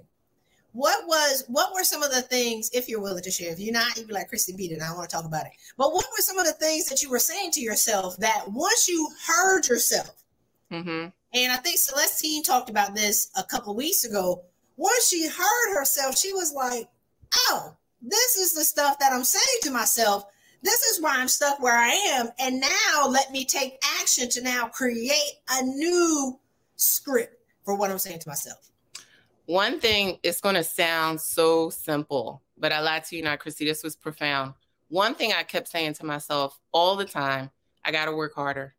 What 0.73 1.07
was 1.07 1.43
what 1.47 1.73
were 1.73 1.83
some 1.83 2.03
of 2.03 2.11
the 2.11 2.21
things, 2.21 2.69
if 2.73 2.87
you're 2.87 3.01
willing 3.01 3.23
to 3.23 3.31
share? 3.31 3.51
If 3.51 3.59
you're 3.59 3.73
not, 3.73 3.97
you'd 3.97 4.07
be 4.07 4.13
like 4.13 4.29
Christy 4.29 4.53
beat 4.55 4.71
it. 4.71 4.81
I 4.81 4.93
want 4.93 5.09
to 5.09 5.15
talk 5.15 5.25
about 5.25 5.45
it. 5.45 5.53
But 5.77 5.93
what 5.93 6.05
were 6.11 6.21
some 6.21 6.37
of 6.37 6.45
the 6.45 6.53
things 6.53 6.85
that 6.85 7.01
you 7.01 7.09
were 7.09 7.19
saying 7.19 7.51
to 7.51 7.61
yourself 7.61 8.17
that 8.17 8.43
once 8.47 8.87
you 8.87 9.09
heard 9.25 9.67
yourself, 9.67 10.23
mm-hmm. 10.71 11.07
and 11.33 11.51
I 11.51 11.55
think 11.55 11.79
Celestine 11.79 12.43
talked 12.43 12.69
about 12.69 12.93
this 12.93 13.31
a 13.35 13.43
couple 13.43 13.75
weeks 13.75 14.03
ago. 14.03 14.43
Once 14.75 15.07
she 15.07 15.27
heard 15.27 15.73
herself, 15.73 16.15
she 16.15 16.31
was 16.33 16.53
like, 16.53 16.87
"Oh, 17.49 17.75
this 18.01 18.35
is 18.35 18.53
the 18.53 18.63
stuff 18.63 18.99
that 18.99 19.11
I'm 19.11 19.23
saying 19.23 19.61
to 19.63 19.71
myself. 19.71 20.25
This 20.61 20.81
is 20.83 21.01
why 21.01 21.15
I'm 21.17 21.27
stuck 21.27 21.59
where 21.59 21.77
I 21.77 21.89
am. 21.89 22.29
And 22.39 22.59
now 22.59 23.07
let 23.07 23.31
me 23.31 23.45
take 23.45 23.81
action 23.99 24.29
to 24.29 24.41
now 24.41 24.67
create 24.67 25.33
a 25.49 25.63
new 25.63 26.39
script 26.75 27.36
for 27.67 27.75
what 27.75 27.91
I'm 27.91 27.99
saying 27.99 28.19
to 28.19 28.29
myself? 28.29 28.71
One 29.45 29.81
thing, 29.81 30.19
it's 30.23 30.39
going 30.39 30.55
to 30.55 30.63
sound 30.63 31.19
so 31.19 31.69
simple, 31.69 32.41
but 32.57 32.71
I 32.71 32.79
lied 32.79 33.03
to 33.05 33.17
you 33.17 33.23
not, 33.23 33.39
Christy. 33.39 33.65
This 33.65 33.83
was 33.83 33.93
profound. 33.93 34.53
One 34.87 35.13
thing 35.13 35.33
I 35.33 35.43
kept 35.43 35.67
saying 35.67 35.95
to 35.95 36.05
myself 36.05 36.57
all 36.71 36.95
the 36.95 37.03
time 37.03 37.51
I 37.83 37.91
got 37.91 38.05
to 38.05 38.13
work 38.13 38.33
harder. 38.33 38.73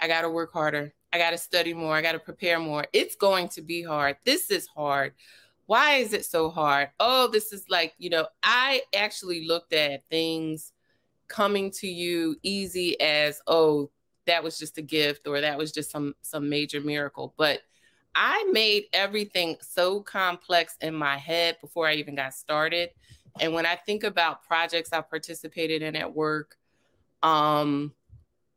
I 0.00 0.08
got 0.08 0.22
to 0.22 0.28
work 0.28 0.52
harder. 0.52 0.92
I 1.12 1.18
got 1.18 1.30
to 1.30 1.38
study 1.38 1.72
more. 1.72 1.94
I 1.94 2.02
got 2.02 2.12
to 2.12 2.18
prepare 2.18 2.58
more. 2.58 2.84
It's 2.92 3.14
going 3.14 3.48
to 3.50 3.62
be 3.62 3.80
hard. 3.80 4.16
This 4.24 4.50
is 4.50 4.66
hard. 4.66 5.12
Why 5.66 5.98
is 5.98 6.12
it 6.12 6.24
so 6.24 6.50
hard? 6.50 6.90
Oh, 6.98 7.28
this 7.28 7.52
is 7.52 7.66
like, 7.68 7.94
you 7.98 8.10
know, 8.10 8.26
I 8.42 8.82
actually 8.92 9.46
looked 9.46 9.72
at 9.72 10.02
things 10.10 10.72
coming 11.28 11.70
to 11.78 11.86
you 11.86 12.34
easy 12.42 13.00
as, 13.00 13.40
oh, 13.46 13.88
that 14.26 14.42
was 14.42 14.58
just 14.58 14.78
a 14.78 14.82
gift 14.82 15.28
or 15.28 15.40
that 15.40 15.56
was 15.56 15.70
just 15.70 15.92
some 15.92 16.16
some 16.22 16.48
major 16.48 16.80
miracle. 16.80 17.34
But 17.36 17.60
I 18.14 18.48
made 18.52 18.84
everything 18.92 19.56
so 19.60 20.00
complex 20.00 20.76
in 20.80 20.94
my 20.94 21.16
head 21.16 21.56
before 21.60 21.86
I 21.86 21.94
even 21.94 22.14
got 22.14 22.34
started. 22.34 22.90
And 23.40 23.54
when 23.54 23.64
I 23.64 23.76
think 23.76 24.04
about 24.04 24.44
projects 24.44 24.92
I 24.92 25.00
participated 25.00 25.82
in 25.82 25.96
at 25.96 26.14
work, 26.14 26.56
um, 27.22 27.92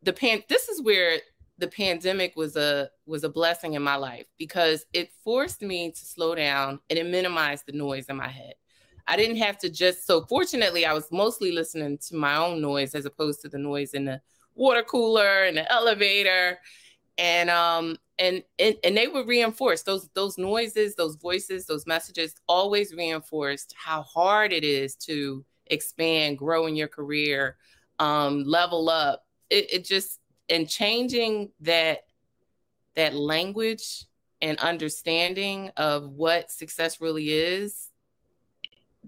the 0.04 0.14
pan 0.14 0.44
this 0.50 0.70
is 0.70 0.82
where 0.82 1.20
the 1.58 1.68
pandemic 1.68 2.36
was 2.36 2.56
a 2.56 2.90
was 3.06 3.24
a 3.24 3.30
blessing 3.30 3.74
in 3.74 3.82
my 3.82 3.96
life 3.96 4.26
because 4.38 4.86
it 4.94 5.12
forced 5.24 5.62
me 5.62 5.92
to 5.92 6.06
slow 6.06 6.36
down 6.36 6.80
and 6.90 7.00
it 7.00 7.06
minimized 7.06 7.66
the 7.66 7.72
noise 7.72 8.06
in 8.08 8.18
my 8.18 8.28
head. 8.28 8.56
I 9.08 9.16
didn't 9.16 9.38
have 9.38 9.58
to 9.60 9.70
just 9.70 10.06
so 10.06 10.26
fortunately 10.26 10.86
I 10.86 10.94
was 10.94 11.12
mostly 11.12 11.52
listening 11.52 11.98
to 12.10 12.16
my 12.16 12.36
own 12.38 12.62
noise 12.62 12.94
as 12.94 13.06
opposed 13.06 13.42
to 13.42 13.50
the 13.50 13.58
noise 13.58 13.94
in 13.94 14.06
the 14.06 14.22
water 14.56 14.84
cooler 14.84 15.44
and 15.46 15.58
the 15.58 15.72
elevator 15.72 16.60
and 17.18 17.50
um 17.50 17.98
and, 18.18 18.44
and 18.60 18.76
and 18.84 18.96
they 18.96 19.08
were 19.08 19.26
reinforced. 19.26 19.86
Those 19.86 20.10
those 20.14 20.38
noises 20.38 20.96
those 20.96 21.16
voices 21.16 21.66
those 21.66 21.86
messages 21.86 22.36
always 22.48 22.94
reinforced 22.94 23.74
how 23.78 24.04
hard 24.04 24.54
it 24.54 24.64
is 24.64 24.96
to 24.96 25.44
expand 25.68 26.38
grow 26.38 26.68
in 26.68 26.76
your 26.76 26.88
career 26.88 27.58
um 28.00 28.44
level 28.44 28.90
up. 28.90 29.26
It, 29.50 29.74
it 29.74 29.86
just 29.86 30.20
and 30.50 30.70
changing 30.70 31.52
that 31.62 32.06
that 32.96 33.14
language 33.14 34.06
and 34.42 34.58
understanding 34.60 35.72
of 35.78 36.10
what 36.10 36.52
success 36.52 37.02
really 37.02 37.30
is 37.30 37.90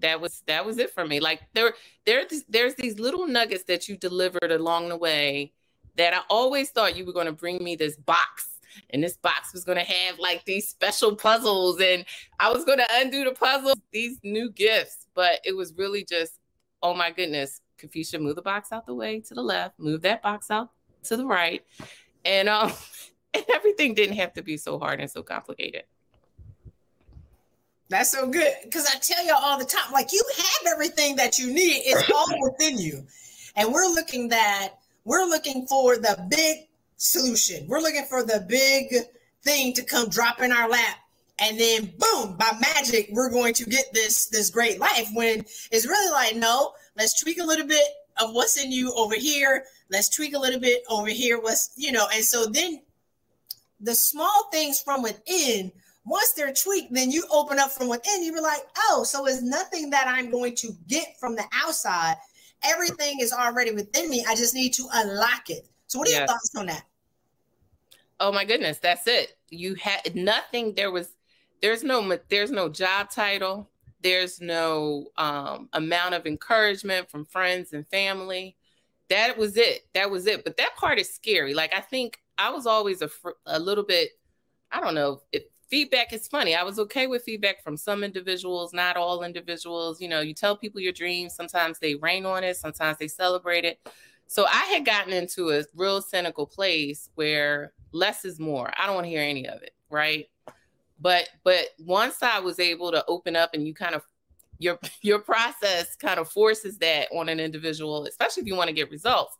that 0.00 0.20
was 0.20 0.42
that 0.46 0.64
was 0.64 0.78
it 0.78 0.90
for 0.90 1.06
me. 1.06 1.20
Like 1.20 1.40
there 1.54 1.74
there's 2.04 2.44
there's 2.48 2.74
these 2.74 2.98
little 2.98 3.26
nuggets 3.26 3.64
that 3.64 3.88
you 3.88 3.96
delivered 3.96 4.50
along 4.50 4.88
the 4.88 4.96
way 4.96 5.52
that 5.96 6.14
I 6.14 6.20
always 6.30 6.70
thought 6.70 6.96
you 6.96 7.04
were 7.04 7.12
going 7.12 7.26
to 7.26 7.32
bring 7.32 7.62
me 7.62 7.74
this 7.74 7.96
box 7.96 8.57
and 8.90 9.02
this 9.02 9.16
box 9.16 9.52
was 9.52 9.64
going 9.64 9.78
to 9.78 9.84
have 9.84 10.18
like 10.18 10.44
these 10.44 10.68
special 10.68 11.16
puzzles 11.16 11.80
and 11.80 12.04
I 12.38 12.50
was 12.52 12.64
going 12.64 12.78
to 12.78 12.86
undo 12.92 13.24
the 13.24 13.32
puzzles, 13.32 13.76
these 13.92 14.18
new 14.22 14.50
gifts. 14.50 15.06
But 15.14 15.40
it 15.44 15.56
was 15.56 15.74
really 15.74 16.04
just, 16.04 16.34
oh 16.82 16.94
my 16.94 17.10
goodness, 17.10 17.60
Kafisha, 17.78 18.20
move 18.20 18.36
the 18.36 18.42
box 18.42 18.72
out 18.72 18.86
the 18.86 18.94
way 18.94 19.20
to 19.20 19.34
the 19.34 19.42
left, 19.42 19.78
move 19.78 20.02
that 20.02 20.22
box 20.22 20.50
out 20.50 20.70
to 21.04 21.16
the 21.16 21.26
right. 21.26 21.64
And 22.24 22.48
um 22.48 22.72
and 23.34 23.44
everything 23.54 23.94
didn't 23.94 24.16
have 24.16 24.32
to 24.34 24.42
be 24.42 24.56
so 24.56 24.78
hard 24.78 25.00
and 25.00 25.10
so 25.10 25.22
complicated. 25.22 25.84
That's 27.90 28.10
so 28.10 28.26
good. 28.26 28.52
Cause 28.72 28.86
I 28.86 28.98
tell 28.98 29.24
you 29.24 29.32
all 29.32 29.42
all 29.42 29.58
the 29.58 29.64
time, 29.64 29.92
like 29.92 30.12
you 30.12 30.22
have 30.36 30.72
everything 30.72 31.16
that 31.16 31.38
you 31.38 31.52
need. 31.52 31.82
It's 31.84 32.10
all 32.10 32.26
within 32.42 32.78
you. 32.78 33.04
And 33.56 33.72
we're 33.72 33.88
looking 33.88 34.28
that 34.28 34.74
we're 35.04 35.24
looking 35.24 35.66
for 35.66 35.96
the 35.96 36.26
big 36.28 36.67
solution. 36.98 37.66
We're 37.66 37.80
looking 37.80 38.04
for 38.04 38.22
the 38.22 38.44
big 38.46 38.92
thing 39.42 39.72
to 39.74 39.82
come 39.82 40.10
drop 40.10 40.42
in 40.42 40.52
our 40.52 40.68
lap. 40.68 40.96
And 41.40 41.58
then 41.58 41.92
boom, 41.98 42.36
by 42.36 42.50
magic, 42.60 43.08
we're 43.12 43.30
going 43.30 43.54
to 43.54 43.64
get 43.64 43.86
this 43.94 44.26
this 44.26 44.50
great 44.50 44.78
life. 44.80 45.08
When 45.14 45.44
it's 45.70 45.86
really 45.86 46.12
like, 46.12 46.36
no, 46.36 46.72
let's 46.96 47.20
tweak 47.20 47.40
a 47.40 47.46
little 47.46 47.66
bit 47.66 47.86
of 48.20 48.34
what's 48.34 48.62
in 48.62 48.72
you 48.72 48.92
over 48.94 49.14
here. 49.14 49.64
Let's 49.90 50.08
tweak 50.08 50.34
a 50.34 50.38
little 50.38 50.60
bit 50.60 50.82
over 50.90 51.08
here. 51.08 51.40
What's 51.40 51.70
you 51.76 51.92
know, 51.92 52.08
and 52.12 52.24
so 52.24 52.46
then 52.46 52.82
the 53.80 53.94
small 53.94 54.48
things 54.50 54.80
from 54.80 55.02
within, 55.02 55.70
once 56.04 56.32
they're 56.32 56.52
tweaked, 56.52 56.92
then 56.92 57.12
you 57.12 57.24
open 57.30 57.60
up 57.60 57.70
from 57.70 57.88
within. 57.88 58.24
You 58.24 58.32
be 58.32 58.40
like, 58.40 58.62
oh, 58.76 59.04
so 59.04 59.26
it's 59.26 59.40
nothing 59.40 59.90
that 59.90 60.08
I'm 60.08 60.32
going 60.32 60.56
to 60.56 60.72
get 60.88 61.16
from 61.20 61.36
the 61.36 61.44
outside. 61.52 62.16
Everything 62.64 63.20
is 63.20 63.32
already 63.32 63.70
within 63.70 64.10
me. 64.10 64.24
I 64.28 64.34
just 64.34 64.54
need 64.54 64.72
to 64.74 64.88
unlock 64.92 65.50
it. 65.50 65.68
So, 65.86 66.00
what 66.00 66.08
are 66.08 66.10
yes. 66.10 66.18
your 66.18 66.26
thoughts 66.26 66.50
on 66.56 66.66
that? 66.66 66.82
Oh 68.20 68.32
my 68.32 68.44
goodness, 68.44 68.78
that's 68.78 69.06
it. 69.06 69.36
You 69.50 69.74
had 69.76 70.14
nothing. 70.14 70.74
There 70.74 70.90
was, 70.90 71.14
there's 71.62 71.84
no, 71.84 72.18
there's 72.28 72.50
no 72.50 72.68
job 72.68 73.10
title. 73.10 73.70
There's 74.02 74.40
no 74.40 75.06
um, 75.16 75.68
amount 75.72 76.14
of 76.14 76.26
encouragement 76.26 77.10
from 77.10 77.24
friends 77.24 77.72
and 77.72 77.86
family. 77.88 78.56
That 79.08 79.38
was 79.38 79.56
it. 79.56 79.86
That 79.94 80.10
was 80.10 80.26
it. 80.26 80.44
But 80.44 80.56
that 80.56 80.76
part 80.76 80.98
is 80.98 81.12
scary. 81.12 81.54
Like 81.54 81.74
I 81.74 81.80
think 81.80 82.20
I 82.36 82.50
was 82.50 82.66
always 82.66 83.02
a, 83.02 83.10
a 83.46 83.58
little 83.58 83.84
bit. 83.84 84.10
I 84.70 84.80
don't 84.80 84.94
know 84.94 85.22
if 85.32 85.44
feedback 85.68 86.12
is 86.12 86.28
funny. 86.28 86.54
I 86.54 86.62
was 86.62 86.78
okay 86.78 87.06
with 87.06 87.22
feedback 87.22 87.62
from 87.62 87.76
some 87.76 88.04
individuals, 88.04 88.72
not 88.72 88.96
all 88.96 89.22
individuals. 89.22 90.00
You 90.00 90.08
know, 90.08 90.20
you 90.20 90.34
tell 90.34 90.56
people 90.56 90.80
your 90.80 90.92
dreams. 90.92 91.34
Sometimes 91.34 91.78
they 91.78 91.94
rain 91.94 92.26
on 92.26 92.44
it, 92.44 92.56
sometimes 92.56 92.98
they 92.98 93.08
celebrate 93.08 93.64
it. 93.64 93.80
So 94.26 94.46
I 94.46 94.64
had 94.66 94.84
gotten 94.84 95.12
into 95.12 95.50
a 95.50 95.64
real 95.74 96.02
cynical 96.02 96.46
place 96.46 97.08
where 97.14 97.72
less 97.92 98.24
is 98.24 98.38
more. 98.38 98.70
I 98.76 98.86
don't 98.86 98.94
want 98.94 99.06
to 99.06 99.10
hear 99.10 99.22
any 99.22 99.48
of 99.48 99.62
it, 99.62 99.74
right? 99.90 100.26
But 101.00 101.28
but 101.44 101.66
once 101.78 102.22
I 102.22 102.40
was 102.40 102.58
able 102.58 102.90
to 102.92 103.04
open 103.06 103.36
up 103.36 103.50
and 103.54 103.66
you 103.66 103.74
kind 103.74 103.94
of 103.94 104.02
your 104.58 104.78
your 105.02 105.18
process 105.20 105.96
kind 105.96 106.18
of 106.18 106.30
forces 106.30 106.78
that 106.78 107.08
on 107.12 107.28
an 107.28 107.40
individual, 107.40 108.06
especially 108.06 108.42
if 108.42 108.46
you 108.46 108.56
want 108.56 108.68
to 108.68 108.74
get 108.74 108.90
results. 108.90 109.36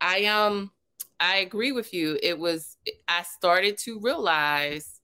I 0.00 0.24
um 0.26 0.70
I 1.18 1.38
agree 1.38 1.72
with 1.72 1.92
you. 1.92 2.18
It 2.22 2.38
was 2.38 2.76
I 3.08 3.22
started 3.22 3.76
to 3.78 4.00
realize 4.00 5.00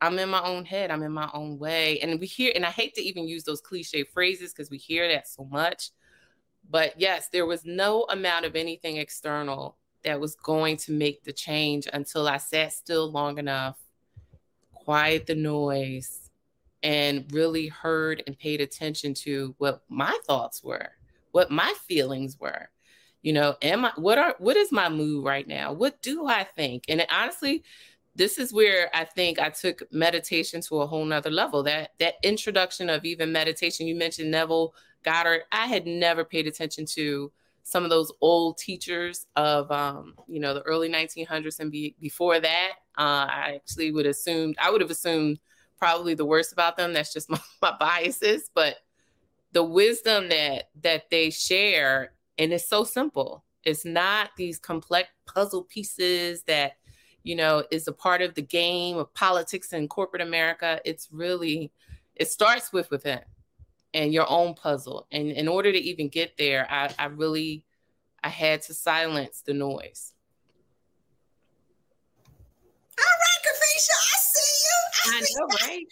I'm 0.00 0.18
in 0.18 0.28
my 0.28 0.42
own 0.42 0.64
head. 0.64 0.90
I'm 0.90 1.02
in 1.02 1.12
my 1.12 1.28
own 1.34 1.58
way. 1.58 1.98
And 2.00 2.20
we 2.20 2.26
hear, 2.26 2.52
and 2.54 2.64
I 2.64 2.70
hate 2.70 2.94
to 2.94 3.02
even 3.02 3.26
use 3.26 3.42
those 3.42 3.60
cliche 3.60 4.04
phrases 4.04 4.52
because 4.52 4.70
we 4.70 4.78
hear 4.78 5.08
that 5.08 5.26
so 5.26 5.44
much. 5.44 5.90
But 6.70 7.00
yes, 7.00 7.28
there 7.32 7.46
was 7.46 7.64
no 7.64 8.04
amount 8.04 8.44
of 8.44 8.54
anything 8.54 8.98
external 8.98 9.76
that 10.04 10.20
was 10.20 10.34
going 10.36 10.76
to 10.78 10.92
make 10.92 11.24
the 11.24 11.32
change 11.32 11.88
until 11.92 12.28
I 12.28 12.36
sat 12.36 12.72
still 12.72 13.10
long 13.10 13.38
enough, 13.38 13.78
quiet 14.72 15.26
the 15.26 15.34
noise, 15.34 16.30
and 16.82 17.26
really 17.32 17.66
heard 17.68 18.22
and 18.26 18.38
paid 18.38 18.60
attention 18.60 19.14
to 19.14 19.54
what 19.58 19.82
my 19.88 20.16
thoughts 20.26 20.62
were, 20.62 20.90
what 21.32 21.50
my 21.50 21.72
feelings 21.86 22.38
were. 22.38 22.70
You 23.22 23.32
know, 23.32 23.56
am 23.62 23.84
I 23.84 23.92
what 23.96 24.16
are 24.18 24.36
what 24.38 24.56
is 24.56 24.70
my 24.70 24.88
mood 24.88 25.24
right 25.24 25.46
now? 25.46 25.72
What 25.72 26.00
do 26.02 26.26
I 26.26 26.44
think? 26.44 26.84
And 26.88 27.04
honestly, 27.10 27.64
this 28.14 28.38
is 28.38 28.52
where 28.52 28.90
I 28.94 29.04
think 29.04 29.40
I 29.40 29.50
took 29.50 29.82
meditation 29.92 30.60
to 30.62 30.80
a 30.80 30.86
whole 30.86 31.04
nother 31.04 31.30
level. 31.30 31.64
That 31.64 31.90
that 31.98 32.14
introduction 32.22 32.88
of 32.88 33.04
even 33.04 33.32
meditation, 33.32 33.88
you 33.88 33.96
mentioned 33.96 34.30
Neville 34.30 34.72
Goddard. 35.02 35.42
I 35.50 35.66
had 35.66 35.86
never 35.86 36.24
paid 36.24 36.46
attention 36.46 36.86
to 36.94 37.32
some 37.68 37.84
of 37.84 37.90
those 37.90 38.10
old 38.22 38.56
teachers 38.56 39.26
of 39.36 39.70
um, 39.70 40.14
you 40.26 40.40
know 40.40 40.54
the 40.54 40.62
early 40.62 40.88
1900s 40.88 41.60
and 41.60 41.70
be, 41.70 41.94
before 42.00 42.40
that. 42.40 42.72
Uh, 42.96 43.28
I 43.28 43.52
actually 43.56 43.92
would 43.92 44.06
assume 44.06 44.54
I 44.58 44.70
would 44.70 44.80
have 44.80 44.90
assumed 44.90 45.38
probably 45.78 46.14
the 46.14 46.24
worst 46.24 46.50
about 46.50 46.78
them. 46.78 46.94
That's 46.94 47.12
just 47.12 47.28
my, 47.30 47.38
my 47.60 47.76
biases, 47.78 48.50
but 48.54 48.76
the 49.52 49.62
wisdom 49.62 50.30
that 50.30 50.70
that 50.82 51.10
they 51.10 51.28
share, 51.28 52.14
and 52.38 52.54
it's 52.54 52.66
so 52.66 52.84
simple. 52.84 53.44
It's 53.64 53.84
not 53.84 54.30
these 54.38 54.58
complex 54.58 55.10
puzzle 55.26 55.64
pieces 55.64 56.44
that 56.44 56.76
you 57.22 57.36
know 57.36 57.64
is 57.70 57.86
a 57.86 57.92
part 57.92 58.22
of 58.22 58.34
the 58.34 58.42
game 58.42 58.96
of 58.96 59.12
politics 59.12 59.74
in 59.74 59.88
corporate 59.88 60.22
America. 60.22 60.80
It's 60.86 61.08
really 61.12 61.70
it 62.16 62.30
starts 62.30 62.72
with 62.72 62.90
within 62.90 63.20
and 63.94 64.12
your 64.12 64.28
own 64.28 64.54
puzzle. 64.54 65.06
And 65.10 65.30
in 65.30 65.48
order 65.48 65.72
to 65.72 65.78
even 65.78 66.08
get 66.08 66.36
there, 66.36 66.66
I, 66.70 66.92
I 66.98 67.06
really 67.06 67.64
I 68.22 68.28
had 68.28 68.62
to 68.62 68.74
silence 68.74 69.42
the 69.44 69.54
noise. 69.54 70.14
All 72.98 73.04
right, 73.04 73.42
Kafisha, 73.46 73.94
I 73.94 74.18
see 74.18 74.64
you. 74.64 75.14
I 75.14 75.20
know, 75.20 75.46
right? 75.66 75.86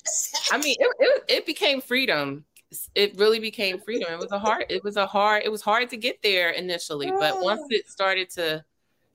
I 0.51 0.59
mean, 0.59 0.77
it, 0.79 0.97
it, 0.99 1.25
it 1.29 1.47
became 1.47 1.81
freedom. 1.81 2.45
It 2.95 3.17
really 3.17 3.39
became 3.39 3.79
freedom. 3.79 4.13
It 4.13 4.19
was 4.19 4.33
a 4.33 4.39
hard, 4.39 4.67
it 4.69 4.83
was 4.83 4.97
a 4.97 5.07
hard, 5.07 5.45
it 5.45 5.51
was 5.51 5.63
hard 5.63 5.89
to 5.91 5.97
get 5.97 6.21
there 6.23 6.51
initially, 6.51 7.11
but 7.11 7.41
once 7.41 7.61
oh. 7.63 7.69
it 7.71 7.89
started 7.89 8.29
to 8.31 8.65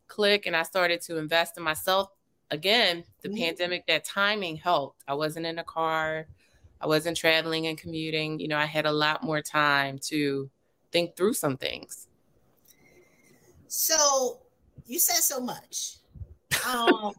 click 0.07 0.45
and 0.45 0.55
I 0.55 0.63
started 0.63 1.01
to 1.01 1.17
invest 1.17 1.57
in 1.57 1.63
myself 1.63 2.09
again, 2.50 3.03
the 3.21 3.29
mm-hmm. 3.29 3.38
pandemic, 3.38 3.88
that 3.88 4.05
timing 4.05 4.55
helped. 4.57 5.03
I 5.07 5.13
wasn't 5.15 5.45
in 5.45 5.59
a 5.59 5.63
car, 5.63 6.27
I 6.81 6.88
wasn't 6.88 7.15
traveling 7.15 7.67
and 7.67 7.77
commuting. 7.77 8.39
You 8.39 8.47
know, 8.47 8.57
I 8.57 8.65
had 8.65 8.85
a 8.85 8.91
lot 8.91 9.23
more 9.23 9.41
time 9.41 10.00
to 10.09 10.50
think 10.91 11.15
through 11.15 11.33
some 11.33 11.57
things. 11.57 12.07
So 13.67 14.39
you 14.88 15.00
said 15.00 15.21
so 15.21 15.39
much. 15.39 15.97
Um, 16.67 17.13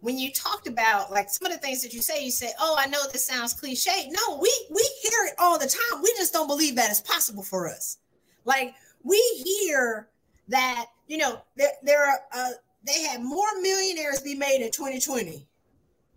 when 0.00 0.18
you 0.18 0.32
talked 0.32 0.66
about 0.66 1.10
like 1.10 1.28
some 1.28 1.46
of 1.46 1.52
the 1.52 1.58
things 1.58 1.82
that 1.82 1.92
you 1.92 2.00
say, 2.00 2.24
you 2.24 2.30
say, 2.30 2.50
"Oh, 2.58 2.76
I 2.78 2.86
know 2.86 3.00
this 3.12 3.24
sounds 3.26 3.52
cliche." 3.52 4.08
No, 4.10 4.38
we 4.38 4.52
we 4.70 4.82
hear 5.02 5.26
it 5.26 5.34
all 5.38 5.58
the 5.58 5.66
time. 5.66 6.02
We 6.02 6.12
just 6.16 6.32
don't 6.32 6.46
believe 6.46 6.76
that 6.76 6.90
it's 6.90 7.00
possible 7.00 7.42
for 7.42 7.68
us. 7.68 7.98
Like 8.44 8.74
we 9.02 9.18
hear 9.44 10.08
that 10.48 10.86
you 11.06 11.18
know 11.18 11.42
there, 11.56 11.72
there 11.82 12.06
are 12.06 12.20
uh, 12.32 12.50
they 12.84 13.02
had 13.02 13.22
more 13.22 13.48
millionaires 13.60 14.20
be 14.20 14.34
made 14.34 14.62
in 14.62 14.70
2020, 14.70 15.46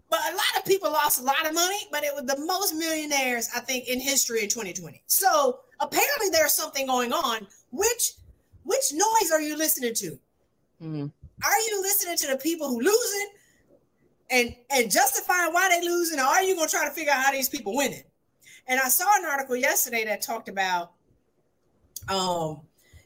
but 0.10 0.20
a 0.20 0.36
lot 0.36 0.58
of 0.58 0.66
people 0.66 0.92
lost 0.92 1.20
a 1.20 1.24
lot 1.24 1.48
of 1.48 1.54
money. 1.54 1.88
But 1.92 2.04
it 2.04 2.14
was 2.14 2.26
the 2.26 2.44
most 2.46 2.74
millionaires 2.76 3.50
I 3.56 3.60
think 3.60 3.88
in 3.88 4.00
history 4.00 4.44
in 4.44 4.50
2020. 4.50 5.02
So 5.08 5.60
apparently 5.80 6.30
there's 6.32 6.54
something 6.54 6.88
going 6.88 7.14
on. 7.14 7.48
Which 7.72 8.14
which 8.64 8.94
noise 8.94 9.32
are 9.32 9.42
you 9.42 9.58
listening 9.58 9.94
to? 9.96 10.20
Mm-hmm. 10.84 11.06
Are 11.44 11.60
you 11.70 11.82
listening 11.82 12.18
to 12.18 12.28
the 12.28 12.38
people 12.38 12.68
who 12.68 12.80
losing? 12.82 13.30
and 14.32 14.56
and 14.70 14.90
justifying 14.90 15.54
why 15.54 15.70
they 15.70 15.86
losing, 15.86 16.20
or 16.20 16.24
are 16.24 16.44
you 16.44 16.56
gonna 16.56 16.68
try 16.68 16.86
to 16.88 16.92
figure 16.92 17.12
out 17.12 17.24
how 17.24 17.32
these 17.32 17.50
people 17.50 17.76
winning? 17.76 18.04
And 18.68 18.80
I 18.80 18.88
saw 18.88 19.06
an 19.18 19.26
article 19.26 19.56
yesterday 19.56 20.06
that 20.06 20.22
talked 20.22 20.48
about, 20.48 20.94
um, 22.08 22.62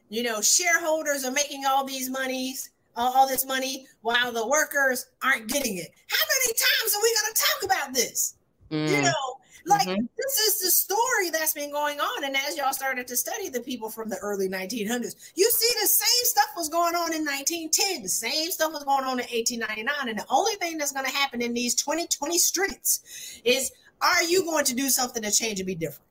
you 0.10 0.24
know, 0.24 0.42
shareholders 0.42 1.26
are 1.26 1.32
making 1.32 1.66
all 1.66 1.84
these 1.84 2.10
monies, 2.10 2.70
uh, 2.96 3.12
all 3.16 3.28
this 3.28 3.46
money, 3.46 3.88
while 4.02 4.32
the 4.32 4.46
workers 4.48 5.08
aren't 5.24 5.48
getting 5.48 5.78
it. 5.78 5.90
How 6.08 6.18
many 6.18 6.54
times 6.54 6.96
are 6.96 7.02
we 7.02 7.16
gonna 7.22 7.36
talk 7.36 7.64
about 7.64 7.94
this? 7.94 8.36
Mm. 8.72 8.90
You 8.90 9.02
know, 9.04 9.38
like 9.66 9.88
mm-hmm. 9.88 10.06
this 10.18 10.38
is 10.40 10.60
the 10.60 10.70
story 10.70 11.30
that's 11.32 11.54
been 11.54 11.72
going 11.72 12.00
on. 12.00 12.24
And 12.24 12.36
as 12.36 12.56
y'all 12.56 12.74
started 12.74 13.08
to 13.08 13.16
study 13.16 13.50
the 13.50 13.62
people 13.62 13.90
from 13.90 14.10
the 14.10 14.18
early 14.18 14.48
1900s, 14.48 15.32
you 15.36 15.50
see 15.50 15.80
the 15.82 15.88
same 15.88 16.26
stuff 16.26 16.50
was 16.56 16.70
going 16.70 16.96
on 16.96 17.14
in 17.14 17.26
1910. 17.26 18.04
The 18.04 18.10
same 18.10 18.52
stuff 18.52 18.74
was 18.74 18.84
going 18.84 19.04
on 19.04 19.20
in 19.20 19.26
1899. 19.26 20.10
And 20.10 20.20
the 20.20 20.26
only 20.30 20.54
thing 20.56 20.78
that's 20.78 20.92
going 20.92 21.06
to 21.06 21.12
happen 21.12 21.42
in 21.42 21.54
these 21.54 21.74
2020 21.76 22.38
streets 22.38 23.42
is 23.44 23.72
are 24.02 24.24
you 24.24 24.44
going 24.44 24.66
to 24.66 24.76
do 24.76 24.90
something 24.90 25.24
to 25.24 25.32
change 25.32 25.60
and 25.60 25.68
be 25.68 25.76
different? 25.76 26.08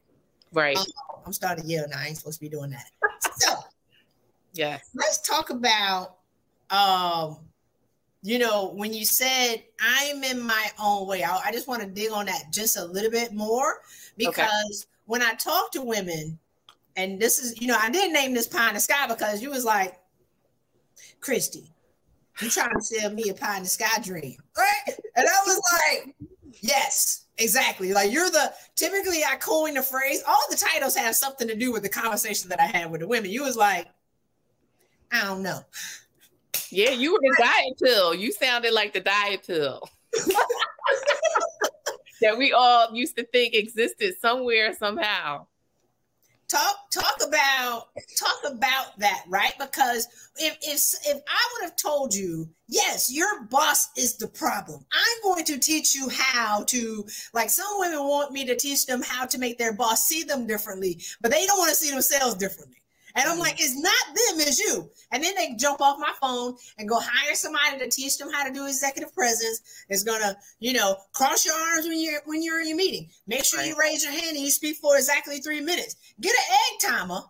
Right. 0.52 0.76
Um, 0.76 0.84
I'm 1.26 1.32
starting 1.32 1.64
to 1.64 1.70
yell 1.70 1.86
now. 1.88 1.98
I 2.00 2.06
ain't 2.08 2.16
supposed 2.16 2.38
to 2.38 2.44
be 2.44 2.48
doing 2.48 2.70
that. 2.70 2.90
so 3.36 3.54
yeah. 4.52 4.78
Let's 4.94 5.20
talk 5.20 5.50
about 5.50 6.16
um 6.74 7.38
you 8.24 8.38
know, 8.38 8.72
when 8.74 8.94
you 8.94 9.04
said 9.04 9.62
I'm 9.78 10.24
in 10.24 10.40
my 10.40 10.70
own 10.80 11.06
way, 11.06 11.22
I, 11.22 11.36
I 11.44 11.52
just 11.52 11.68
want 11.68 11.82
to 11.82 11.88
dig 11.88 12.10
on 12.10 12.24
that 12.24 12.44
just 12.50 12.78
a 12.78 12.84
little 12.84 13.10
bit 13.10 13.34
more 13.34 13.82
because 14.16 14.38
okay. 14.40 14.90
when 15.04 15.22
I 15.22 15.34
talk 15.34 15.70
to 15.72 15.82
women, 15.82 16.38
and 16.96 17.20
this 17.20 17.38
is, 17.38 17.60
you 17.60 17.66
know, 17.66 17.76
I 17.78 17.90
didn't 17.90 18.14
name 18.14 18.32
this 18.32 18.46
pie 18.46 18.68
in 18.68 18.74
the 18.74 18.80
sky 18.80 19.06
because 19.06 19.42
you 19.42 19.50
was 19.50 19.66
like, 19.66 20.00
Christy, 21.20 21.70
you 22.40 22.48
trying 22.48 22.70
to 22.70 22.80
sell 22.80 23.10
me 23.10 23.28
a 23.28 23.34
pie 23.34 23.58
in 23.58 23.64
the 23.64 23.68
sky 23.68 24.00
dream, 24.02 24.36
right? 24.56 24.96
And 25.16 25.26
I 25.28 25.40
was 25.46 25.60
like, 25.74 26.14
yes, 26.62 27.26
exactly. 27.36 27.92
Like 27.92 28.10
you're 28.10 28.30
the 28.30 28.54
typically 28.74 29.22
I 29.22 29.36
coin 29.36 29.74
the 29.74 29.82
phrase. 29.82 30.22
All 30.26 30.46
the 30.50 30.56
titles 30.56 30.96
have 30.96 31.14
something 31.14 31.46
to 31.48 31.54
do 31.54 31.72
with 31.72 31.82
the 31.82 31.90
conversation 31.90 32.48
that 32.48 32.60
I 32.60 32.66
had 32.66 32.90
with 32.90 33.02
the 33.02 33.08
women. 33.08 33.30
You 33.30 33.42
was 33.42 33.56
like, 33.56 33.86
I 35.12 35.24
don't 35.24 35.42
know. 35.42 35.60
Yeah, 36.74 36.90
you 36.90 37.12
were 37.12 37.20
the 37.20 37.36
diet 37.38 37.78
pill. 37.80 38.14
You 38.14 38.32
sounded 38.32 38.72
like 38.72 38.92
the 38.92 39.00
diet 39.00 39.46
pill 39.46 39.88
that 42.20 42.36
we 42.36 42.52
all 42.52 42.92
used 42.92 43.16
to 43.16 43.24
think 43.26 43.54
existed 43.54 44.14
somewhere 44.20 44.74
somehow. 44.74 45.46
Talk 46.48 46.76
talk 46.92 47.16
about 47.26 47.86
talk 48.18 48.52
about 48.52 48.98
that, 48.98 49.22
right? 49.28 49.52
Because 49.58 50.08
if 50.36 50.58
if 50.62 50.80
if 51.08 51.22
I 51.28 51.48
would 51.52 51.64
have 51.64 51.76
told 51.76 52.12
you, 52.12 52.48
yes, 52.66 53.10
your 53.12 53.44
boss 53.44 53.90
is 53.96 54.16
the 54.16 54.26
problem. 54.26 54.84
I'm 54.92 55.22
going 55.22 55.44
to 55.44 55.58
teach 55.58 55.94
you 55.94 56.08
how 56.12 56.64
to 56.64 57.06
like 57.32 57.50
some 57.50 57.78
women 57.78 58.00
want 58.00 58.32
me 58.32 58.44
to 58.46 58.56
teach 58.56 58.84
them 58.84 59.00
how 59.02 59.26
to 59.26 59.38
make 59.38 59.58
their 59.58 59.72
boss 59.72 60.06
see 60.06 60.24
them 60.24 60.46
differently, 60.46 61.00
but 61.20 61.30
they 61.30 61.46
don't 61.46 61.58
want 61.58 61.70
to 61.70 61.76
see 61.76 61.92
themselves 61.92 62.34
differently. 62.34 62.83
And 63.16 63.28
I'm 63.28 63.38
like, 63.38 63.60
it's 63.60 63.76
not 63.76 64.06
them, 64.08 64.40
it's 64.40 64.58
you. 64.58 64.90
And 65.12 65.22
then 65.22 65.34
they 65.36 65.54
jump 65.54 65.80
off 65.80 65.98
my 66.00 66.12
phone 66.20 66.56
and 66.78 66.88
go 66.88 66.98
hire 67.00 67.34
somebody 67.34 67.78
to 67.78 67.88
teach 67.88 68.18
them 68.18 68.28
how 68.32 68.44
to 68.44 68.52
do 68.52 68.66
executive 68.66 69.14
presence. 69.14 69.84
It's 69.88 70.02
gonna, 70.02 70.36
you 70.58 70.72
know, 70.72 70.96
cross 71.12 71.46
your 71.46 71.54
arms 71.54 71.86
when 71.86 72.00
you're 72.00 72.20
when 72.24 72.42
you're 72.42 72.60
in 72.60 72.68
your 72.68 72.76
meeting. 72.76 73.08
Make 73.26 73.44
sure 73.44 73.60
right. 73.60 73.68
you 73.68 73.76
raise 73.80 74.02
your 74.02 74.12
hand 74.12 74.36
and 74.36 74.40
you 74.40 74.50
speak 74.50 74.78
for 74.78 74.96
exactly 74.96 75.38
three 75.38 75.60
minutes. 75.60 75.96
Get 76.20 76.34
an 76.34 76.56
egg 76.56 76.90
timer. 76.90 77.20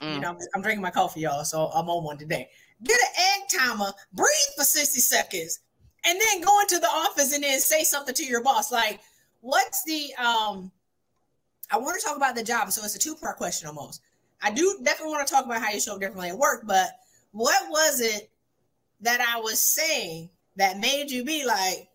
Mm. 0.00 0.14
You 0.14 0.20
know, 0.20 0.38
I'm 0.54 0.62
drinking 0.62 0.82
my 0.82 0.90
coffee, 0.90 1.20
y'all, 1.20 1.44
so 1.44 1.66
I'm 1.74 1.90
on 1.90 2.04
one 2.04 2.16
today. 2.16 2.48
Get 2.82 2.98
an 2.98 3.42
egg 3.42 3.60
timer, 3.60 3.92
breathe 4.14 4.30
for 4.56 4.64
60 4.64 5.00
seconds, 5.00 5.60
and 6.06 6.18
then 6.18 6.40
go 6.40 6.60
into 6.60 6.78
the 6.78 6.88
office 6.88 7.34
and 7.34 7.44
then 7.44 7.60
say 7.60 7.84
something 7.84 8.14
to 8.14 8.24
your 8.24 8.42
boss. 8.42 8.72
Like, 8.72 9.00
what's 9.40 9.82
the 9.84 10.14
um 10.14 10.72
I 11.70 11.78
want 11.78 12.00
to 12.00 12.04
talk 12.04 12.16
about 12.16 12.34
the 12.34 12.42
job, 12.42 12.72
so 12.72 12.82
it's 12.82 12.96
a 12.96 12.98
two-part 12.98 13.36
question 13.36 13.68
almost 13.68 14.00
I 14.42 14.50
do 14.50 14.78
definitely 14.82 15.12
want 15.12 15.26
to 15.26 15.32
talk 15.32 15.44
about 15.44 15.62
how 15.62 15.70
you 15.70 15.80
show 15.80 15.94
up 15.94 16.00
differently 16.00 16.30
at 16.30 16.38
work, 16.38 16.62
but 16.66 16.88
what 17.32 17.70
was 17.70 18.00
it 18.00 18.30
that 19.00 19.20
I 19.20 19.40
was 19.40 19.60
saying 19.60 20.30
that 20.56 20.78
made 20.78 21.10
you 21.10 21.24
be 21.24 21.44
like, 21.44 21.88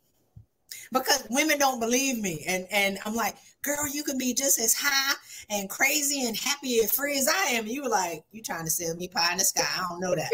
because 0.92 1.26
women 1.30 1.60
don't 1.60 1.80
believe 1.80 2.20
me. 2.20 2.44
And 2.48 2.68
and 2.72 2.98
I'm 3.06 3.16
like, 3.16 3.36
girl, 3.62 3.88
you 3.92 4.04
can 4.04 4.18
be 4.18 4.34
just 4.34 4.60
as 4.60 4.74
high 4.74 5.16
and 5.50 5.70
crazy 5.70 6.28
and 6.28 6.38
happy 6.38 6.80
and 6.80 6.90
free 6.92 7.18
as 7.18 7.28
I 7.28 7.52
am. 7.52 7.66
And 7.66 7.74
you 7.74 7.84
were 7.84 7.90
like, 7.90 8.24
you 8.32 8.42
trying 8.42 8.66
to 8.66 8.72
sell 8.72 8.96
me 8.96 9.08
pie 9.08 9.32
in 9.32 9.38
the 9.38 9.44
sky. 9.44 9.66
I 9.76 9.86
don't 9.90 10.00
know 10.00 10.16
that. 10.16 10.32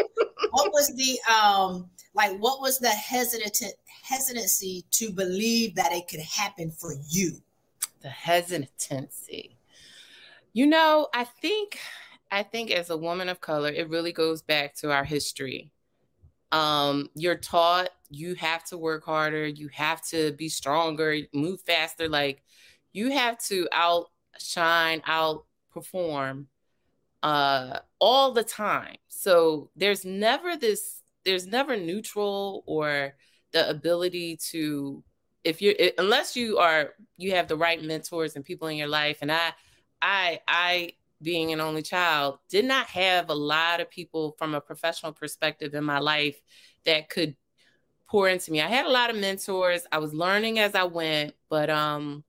what 0.50 0.72
was 0.72 0.94
the 0.94 1.18
um 1.32 1.88
like 2.14 2.36
what 2.38 2.60
was 2.60 2.78
the 2.78 2.88
hesitant 2.88 3.74
hesitancy 4.02 4.84
to 4.90 5.10
believe 5.10 5.74
that 5.74 5.92
it 5.92 6.08
could 6.08 6.20
happen 6.20 6.70
for 6.70 6.94
you? 7.08 7.32
The 8.02 8.08
hesitancy. 8.08 9.56
You 10.52 10.66
know, 10.66 11.08
I 11.14 11.24
think 11.24 11.78
I 12.32 12.42
think 12.42 12.70
as 12.70 12.88
a 12.88 12.96
woman 12.96 13.28
of 13.28 13.42
color, 13.42 13.68
it 13.68 13.90
really 13.90 14.12
goes 14.12 14.40
back 14.40 14.74
to 14.76 14.90
our 14.90 15.04
history. 15.04 15.70
Um, 16.50 17.10
you're 17.14 17.36
taught 17.36 17.90
you 18.08 18.34
have 18.36 18.64
to 18.64 18.78
work 18.78 19.04
harder, 19.04 19.46
you 19.46 19.68
have 19.68 20.02
to 20.08 20.32
be 20.32 20.48
stronger, 20.48 21.18
move 21.34 21.60
faster. 21.60 22.08
Like 22.08 22.42
you 22.92 23.10
have 23.10 23.38
to 23.44 23.68
outshine, 23.70 25.02
outperform 25.02 26.46
uh, 27.22 27.78
all 27.98 28.32
the 28.32 28.44
time. 28.44 28.96
So 29.08 29.70
there's 29.76 30.06
never 30.06 30.56
this, 30.56 31.02
there's 31.26 31.46
never 31.46 31.76
neutral 31.76 32.64
or 32.66 33.14
the 33.52 33.68
ability 33.68 34.38
to 34.50 35.04
if 35.44 35.60
you're 35.60 35.74
unless 35.98 36.36
you 36.36 36.58
are 36.58 36.94
you 37.16 37.32
have 37.32 37.48
the 37.48 37.56
right 37.56 37.82
mentors 37.82 38.36
and 38.36 38.44
people 38.44 38.68
in 38.68 38.76
your 38.76 38.88
life 38.88 39.18
and 39.20 39.30
i 39.30 39.52
i 40.00 40.40
i 40.46 40.92
being 41.22 41.52
an 41.52 41.60
only 41.60 41.82
child 41.82 42.38
did 42.48 42.64
not 42.64 42.86
have 42.86 43.30
a 43.30 43.34
lot 43.34 43.80
of 43.80 43.90
people 43.90 44.34
from 44.38 44.54
a 44.54 44.60
professional 44.60 45.12
perspective 45.12 45.74
in 45.74 45.84
my 45.84 45.98
life 45.98 46.40
that 46.84 47.08
could 47.08 47.36
pour 48.08 48.28
into 48.28 48.52
me. 48.52 48.60
I 48.60 48.68
had 48.68 48.86
a 48.86 48.90
lot 48.90 49.10
of 49.10 49.16
mentors. 49.16 49.86
I 49.90 49.98
was 49.98 50.12
learning 50.12 50.58
as 50.58 50.74
i 50.74 50.84
went 50.84 51.34
but 51.48 51.70
um 51.70 52.24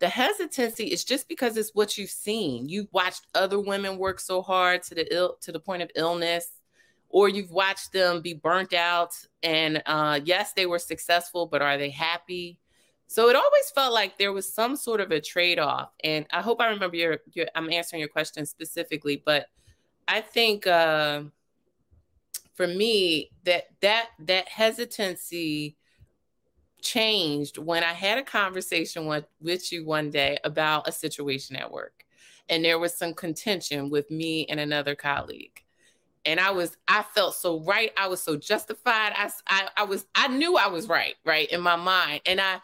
the 0.00 0.08
hesitancy 0.08 0.86
is 0.86 1.04
just 1.04 1.28
because 1.28 1.58
it's 1.58 1.74
what 1.74 1.98
you've 1.98 2.08
seen. 2.10 2.68
You've 2.68 2.88
watched 2.90 3.26
other 3.34 3.60
women 3.60 3.98
work 3.98 4.18
so 4.18 4.40
hard 4.40 4.82
to 4.84 4.94
the 4.94 5.14
ill 5.14 5.36
to 5.42 5.52
the 5.52 5.60
point 5.60 5.82
of 5.82 5.90
illness 5.94 6.48
or 7.10 7.28
you've 7.28 7.50
watched 7.50 7.92
them 7.92 8.22
be 8.22 8.34
burnt 8.34 8.72
out 8.72 9.14
and 9.42 9.82
uh, 9.86 10.18
yes 10.24 10.52
they 10.54 10.66
were 10.66 10.78
successful 10.78 11.46
but 11.46 11.60
are 11.60 11.76
they 11.76 11.90
happy 11.90 12.58
so 13.10 13.28
it 13.28 13.34
always 13.34 13.70
felt 13.74 13.92
like 13.92 14.16
there 14.18 14.32
was 14.32 14.48
some 14.48 14.76
sort 14.76 15.00
of 15.00 15.10
a 15.10 15.20
trade-off 15.20 15.90
and 16.04 16.24
i 16.32 16.40
hope 16.40 16.60
i 16.60 16.68
remember 16.68 16.96
your, 16.96 17.18
your 17.32 17.46
i'm 17.56 17.68
answering 17.70 17.98
your 17.98 18.08
question 18.08 18.46
specifically 18.46 19.20
but 19.26 19.46
i 20.06 20.20
think 20.20 20.64
uh, 20.68 21.22
for 22.54 22.68
me 22.68 23.28
that 23.44 23.64
that 23.80 24.10
that 24.20 24.48
hesitancy 24.48 25.76
changed 26.80 27.58
when 27.58 27.82
i 27.82 27.92
had 27.92 28.16
a 28.16 28.22
conversation 28.22 29.06
with, 29.06 29.24
with 29.40 29.72
you 29.72 29.84
one 29.84 30.08
day 30.08 30.38
about 30.44 30.86
a 30.86 30.92
situation 30.92 31.56
at 31.56 31.70
work 31.70 32.04
and 32.48 32.64
there 32.64 32.78
was 32.78 32.96
some 32.96 33.12
contention 33.12 33.90
with 33.90 34.08
me 34.08 34.46
and 34.46 34.60
another 34.60 34.94
colleague 34.94 35.64
and 36.26 36.38
I 36.38 36.50
was 36.50 36.76
I 36.86 37.02
felt 37.02 37.34
so 37.34 37.60
right. 37.64 37.92
I 37.96 38.06
was 38.06 38.22
so 38.22 38.36
justified. 38.36 39.12
I, 39.16 39.30
I 39.46 39.68
I 39.78 39.84
was 39.84 40.04
I 40.14 40.28
knew 40.28 40.56
I 40.56 40.68
was 40.68 40.86
right, 40.86 41.14
right 41.24 41.50
in 41.50 41.62
my 41.62 41.76
mind. 41.76 42.20
And 42.26 42.40
I 42.40 42.60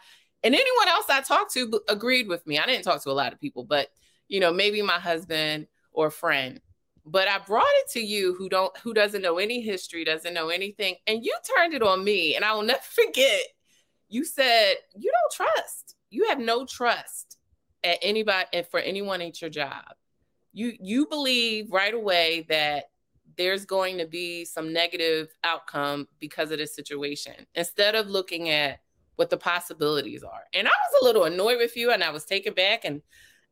and 0.47 0.55
anyone 0.55 0.87
else 0.87 1.07
I 1.09 1.19
talked 1.19 1.51
to 1.55 1.81
agreed 1.89 2.29
with 2.29 2.47
me. 2.47 2.57
I 2.57 2.65
didn't 2.65 2.85
talk 2.85 3.03
to 3.03 3.09
a 3.09 3.11
lot 3.11 3.33
of 3.33 3.41
people, 3.41 3.65
but 3.65 3.89
you 4.29 4.39
know, 4.39 4.53
maybe 4.53 4.81
my 4.81 4.97
husband 4.97 5.67
or 5.91 6.09
friend. 6.09 6.61
But 7.05 7.27
I 7.27 7.39
brought 7.39 7.65
it 7.67 7.91
to 7.91 7.99
you 7.99 8.33
who 8.33 8.47
don't 8.47 8.75
who 8.77 8.93
doesn't 8.93 9.21
know 9.21 9.39
any 9.39 9.59
history, 9.59 10.05
doesn't 10.05 10.33
know 10.33 10.47
anything, 10.47 10.95
and 11.05 11.25
you 11.25 11.35
turned 11.57 11.73
it 11.73 11.83
on 11.83 12.01
me. 12.01 12.37
And 12.37 12.45
I 12.45 12.53
will 12.53 12.63
never 12.63 12.79
forget. 12.81 13.41
You 14.07 14.23
said 14.23 14.75
you 14.95 15.11
don't 15.11 15.47
trust. 15.47 15.97
You 16.11 16.29
have 16.29 16.39
no 16.39 16.65
trust 16.65 17.37
at 17.83 17.99
anybody 18.01 18.47
and 18.53 18.65
for 18.67 18.79
anyone 18.79 19.21
at 19.21 19.41
your 19.41 19.49
job. 19.49 19.83
You 20.53 20.77
you 20.79 21.07
believe 21.07 21.73
right 21.73 21.93
away 21.93 22.45
that 22.47 22.85
there's 23.37 23.65
going 23.65 23.97
to 23.97 24.07
be 24.07 24.45
some 24.45 24.71
negative 24.71 25.27
outcome 25.43 26.07
because 26.19 26.51
of 26.51 26.57
this 26.57 26.73
situation 26.73 27.33
instead 27.53 27.95
of 27.95 28.07
looking 28.07 28.49
at 28.49 28.79
what 29.17 29.29
the 29.29 29.37
possibilities 29.37 30.23
are. 30.23 30.43
And 30.53 30.67
I 30.67 30.71
was 30.71 31.01
a 31.01 31.05
little 31.05 31.25
annoyed 31.25 31.57
with 31.57 31.75
you 31.75 31.91
and 31.91 32.03
I 32.03 32.11
was 32.11 32.23
taken 32.23 32.53
back 32.53 32.85
and 32.85 33.01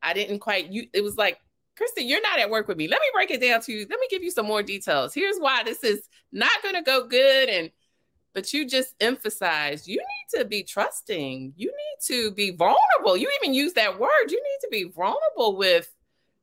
I 0.01 0.13
didn't 0.13 0.39
quite 0.39 0.71
you 0.71 0.88
it 0.93 1.04
was 1.04 1.17
like 1.17 1.39
Kristen, 1.75 2.08
you're 2.08 2.21
not 2.21 2.39
at 2.39 2.49
work 2.49 2.69
with 2.69 2.78
me. 2.78 2.88
Let 2.88 3.01
me 3.01 3.08
break 3.13 3.32
it 3.32 3.41
down 3.41 3.60
to 3.62 3.73
you. 3.73 3.80
Let 3.89 3.99
me 3.99 4.08
give 4.10 4.23
you 4.23 4.32
some 4.32 4.45
more 4.45 4.63
details. 4.63 5.13
Here's 5.13 5.38
why 5.38 5.63
this 5.63 5.84
is 5.84 6.08
not 6.32 6.63
going 6.63 6.75
to 6.75 6.82
go 6.82 7.08
good 7.08 7.49
and 7.49 7.69
but 8.34 8.54
you 8.54 8.67
just 8.67 8.95
emphasized 8.99 9.88
you 9.88 9.97
need 9.97 10.39
to 10.39 10.45
be 10.45 10.63
trusting. 10.63 11.54
You 11.56 11.67
need 11.67 12.06
to 12.08 12.32
be 12.32 12.51
vulnerable. 12.51 13.17
You 13.17 13.30
even 13.41 13.54
use 13.54 13.73
that 13.73 13.99
word. 13.99 14.30
You 14.30 14.41
need 14.41 14.60
to 14.62 14.69
be 14.71 14.84
vulnerable 14.84 15.58
with 15.58 15.91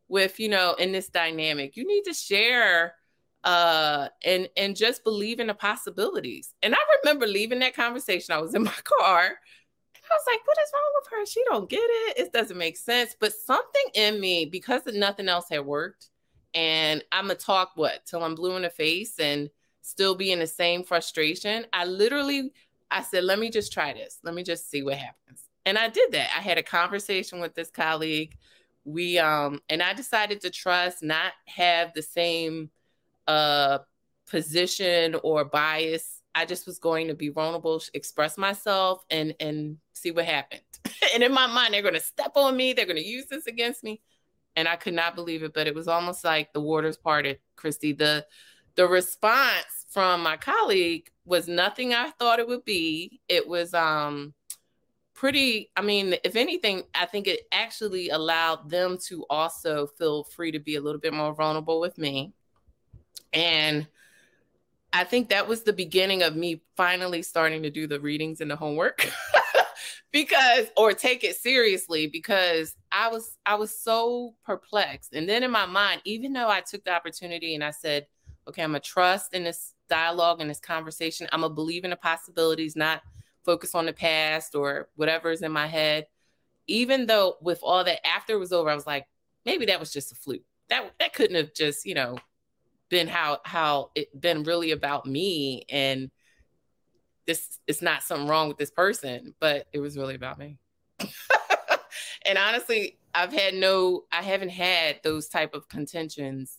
with, 0.09 0.39
you 0.39 0.49
know, 0.49 0.75
in 0.75 0.93
this 0.93 1.09
dynamic. 1.09 1.77
You 1.77 1.87
need 1.87 2.03
to 2.05 2.13
share 2.13 2.97
uh 3.45 4.09
and 4.25 4.49
and 4.57 4.77
just 4.77 5.05
believe 5.05 5.41
in 5.41 5.49
the 5.49 5.55
possibilities. 5.55 6.55
And 6.63 6.75
i 6.75 6.79
remember 7.03 7.27
leaving 7.27 7.61
that 7.61 7.75
conversation. 7.75 8.35
I 8.35 8.39
was 8.39 8.55
in 8.55 8.65
my 8.65 8.71
car. 9.01 9.25
And 9.25 10.05
i 10.11 10.15
was 10.15 10.25
like 10.27 10.47
what 10.47 10.59
is 10.63 10.73
wrong 10.75 10.93
with 10.97 11.11
her? 11.11 11.27
She 11.27 11.45
don't 11.47 11.69
get 11.69 11.81
it. 11.83 12.19
It 12.19 12.33
doesn't 12.33 12.59
make 12.59 12.77
sense. 12.77 13.17
But 13.19 13.33
something 13.33 13.85
in 13.95 14.21
me 14.21 14.47
because 14.47 14.83
nothing 14.87 15.29
else 15.29 15.47
had 15.51 15.65
worked 15.65 16.09
and 16.55 17.03
i'm 17.13 17.25
gonna 17.25 17.35
talk 17.35 17.73
what 17.77 18.05
till 18.05 18.23
i'm 18.23 18.35
blue 18.35 18.57
in 18.57 18.63
the 18.63 18.71
face 18.71 19.19
and 19.19 19.49
still 19.81 20.15
be 20.15 20.33
in 20.33 20.39
the 20.39 20.47
same 20.47 20.85
frustration 20.85 21.65
i 21.73 21.85
literally 21.85 22.53
i 22.91 23.03
said 23.03 23.25
let 23.25 23.39
me 23.39 23.51
just 23.51 23.73
try 23.73 23.93
this. 23.93 24.19
Let 24.23 24.35
me 24.35 24.43
just 24.43 24.71
see 24.71 24.83
what 24.83 24.97
happens. 24.97 25.45
And 25.67 25.79
i 25.79 25.89
did 25.89 26.13
that. 26.13 26.31
I 26.37 26.41
had 26.41 26.59
a 26.59 26.63
conversation 26.63 27.41
with 27.41 27.55
this 27.55 27.71
colleague. 27.71 28.37
We 28.85 29.19
um 29.19 29.61
and 29.69 29.83
i 29.83 29.95
decided 29.95 30.41
to 30.43 30.51
trust 30.51 31.03
not 31.03 31.33
have 31.47 31.93
the 31.95 32.03
same 32.03 32.71
a 33.27 33.81
position 34.27 35.17
or 35.23 35.45
bias. 35.45 36.23
I 36.35 36.47
just 36.47 36.67
was 36.67 36.79
going 36.79 37.09
to 37.09 37.15
be 37.15 37.29
vulnerable, 37.29 37.83
express 37.95 38.39
myself, 38.39 39.05
and 39.11 39.35
and 39.39 39.77
see 39.93 40.11
what 40.11 40.25
happened. 40.25 40.63
and 41.15 41.23
in 41.23 41.33
my 41.33 41.47
mind, 41.47 41.75
they're 41.75 41.83
going 41.83 41.95
to 41.95 42.01
step 42.01 42.33
on 42.37 42.57
me. 42.57 42.73
They're 42.73 42.87
going 42.87 42.97
to 42.97 43.07
use 43.07 43.27
this 43.27 43.47
against 43.47 43.85
me, 43.85 44.01
and 44.57 44.67
I 44.67 44.77
could 44.77 44.95
not 44.95 45.15
believe 45.15 45.43
it. 45.43 45.53
But 45.53 45.67
it 45.67 45.75
was 45.75 45.89
almost 45.89 46.25
like 46.25 46.53
the 46.53 46.61
waters 46.61 46.97
parted, 46.97 47.39
Christy. 47.57 47.93
The 47.93 48.27
the 48.77 48.89
response 48.89 49.87
from 49.91 50.23
my 50.23 50.39
colleague 50.39 51.11
was 51.27 51.49
nothing 51.49 51.93
I 51.93 52.11
thought 52.19 52.39
it 52.39 52.49
would 52.49 52.65
be. 52.65 53.21
It 53.29 53.47
was 53.47 53.75
um 53.75 54.33
pretty 55.23 55.71
i 55.77 55.81
mean 55.81 56.17
if 56.25 56.35
anything 56.35 56.83
i 56.97 57.07
think 57.07 57.29
it 57.29 57.43
actually 57.53 58.09
allowed 58.09 58.69
them 58.69 58.99
to 58.99 59.25
also 59.31 59.87
feel 59.97 60.25
free 60.25 60.51
to 60.51 60.59
be 60.59 60.75
a 60.75 60.81
little 60.81 61.01
bit 61.01 61.13
more 61.15 61.33
vulnerable 61.33 61.79
with 61.79 61.97
me 61.97 62.33
and 63.33 63.87
I 64.93 65.05
think 65.05 65.31
that 65.31 65.49
was 65.49 65.63
the 65.63 65.73
beginning 65.73 66.23
of 66.23 66.37
me 66.37 66.63
finally 66.77 67.23
starting 67.23 67.63
to 67.63 67.71
do 67.71 67.87
the 67.87 68.01
readings 68.01 68.41
and 68.41 68.51
the 68.51 68.57
homework 68.57 69.09
because 70.13 70.67
or 70.77 70.93
take 70.93 71.25
it 71.25 71.37
seriously 71.37 72.07
because 72.07 72.77
I 72.93 73.09
was 73.09 73.39
I 73.47 73.55
was 73.55 73.77
so 73.77 74.35
perplexed. 74.45 75.15
And 75.15 75.29
then 75.29 75.43
in 75.43 75.51
my 75.51 75.67
mind, 75.67 76.03
even 76.05 76.35
though 76.35 76.49
I 76.49 76.61
took 76.61 76.85
the 76.85 76.93
opportunity 76.93 77.55
and 77.55 77.65
I 77.65 77.71
said, 77.71 78.07
okay, 78.47 78.63
I'm 78.63 78.71
gonna 78.71 78.81
trust 78.81 79.33
in 79.33 79.45
this 79.45 79.75
dialogue 79.89 80.41
and 80.41 80.51
this 80.51 80.61
conversation. 80.61 81.27
I'm 81.33 81.41
gonna 81.41 81.55
believe 81.55 81.85
in 81.85 81.91
the 81.91 81.97
possibilities, 81.97 82.77
not 82.77 83.03
focus 83.45 83.75
on 83.75 83.87
the 83.87 83.93
past 83.93 84.55
or 84.55 84.89
whatever's 84.97 85.43
in 85.43 85.53
my 85.53 85.67
head. 85.67 86.07
Even 86.67 87.07
though 87.07 87.37
with 87.41 87.61
all 87.63 87.83
that 87.85 88.07
after 88.07 88.35
it 88.35 88.39
was 88.39 88.53
over, 88.53 88.71
I 88.71 88.75
was 88.75 88.87
like, 88.87 89.07
maybe 89.45 89.67
that 89.67 89.81
was 89.81 89.93
just 89.93 90.13
a 90.13 90.15
fluke. 90.15 90.45
That 90.69 90.93
that 91.01 91.15
couldn't 91.15 91.37
have 91.37 91.55
just, 91.55 91.87
you 91.87 91.95
know, 91.95 92.19
been 92.93 93.09
how 93.09 93.39
how 93.43 93.91
it 93.95 94.09
been 94.21 94.43
really 94.43 94.71
about 94.71 95.07
me 95.07 95.65
and 95.71 96.11
this 97.27 97.59
it's 97.67 97.81
not 97.81 98.03
something 98.03 98.29
wrong 98.29 98.49
with 98.49 98.59
this 98.59 98.71
person 98.71 99.35
but 99.41 99.67
it 99.73 99.81
was 99.81 99.97
really 99.97 100.15
about 100.15 100.39
me. 100.39 100.59
And 102.25 102.39
honestly 102.39 102.99
i've 103.15 103.33
had 103.33 103.55
no 103.55 104.05
i 104.13 104.23
haven't 104.23 104.51
had 104.51 105.01
those 105.03 105.29
type 105.29 105.55
of 105.55 105.69
contentions 105.69 106.59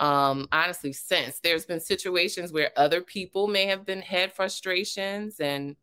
um 0.00 0.48
honestly 0.52 0.92
since. 0.92 1.40
There's 1.40 1.64
been 1.64 1.80
situations 1.80 2.52
where 2.52 2.70
other 2.76 3.00
people 3.00 3.46
may 3.46 3.66
have 3.66 3.86
been 3.86 4.02
had 4.02 4.32
frustrations 4.32 5.40
and 5.40 5.76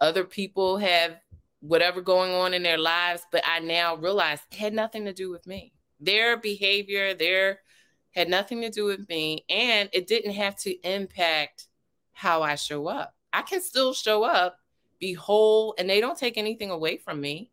other 0.00 0.24
people 0.24 0.78
have 0.78 1.20
whatever 1.60 2.00
going 2.00 2.32
on 2.32 2.54
in 2.54 2.62
their 2.62 2.78
lives 2.78 3.22
but 3.30 3.42
i 3.46 3.60
now 3.60 3.96
realize 3.96 4.40
it 4.50 4.56
had 4.56 4.74
nothing 4.74 5.04
to 5.04 5.12
do 5.12 5.30
with 5.30 5.46
me. 5.46 5.72
Their 6.00 6.36
behavior 6.36 7.14
their 7.14 7.60
had 8.14 8.28
nothing 8.28 8.62
to 8.62 8.70
do 8.70 8.84
with 8.84 9.08
me, 9.08 9.44
and 9.48 9.88
it 9.92 10.06
didn't 10.06 10.32
have 10.32 10.56
to 10.60 10.72
impact 10.88 11.66
how 12.12 12.42
I 12.42 12.54
show 12.54 12.86
up. 12.86 13.14
I 13.32 13.42
can 13.42 13.60
still 13.60 13.92
show 13.92 14.22
up, 14.22 14.58
be 15.00 15.12
whole, 15.12 15.74
and 15.78 15.90
they 15.90 16.00
don't 16.00 16.16
take 16.16 16.38
anything 16.38 16.70
away 16.70 16.96
from 16.96 17.20
me. 17.20 17.50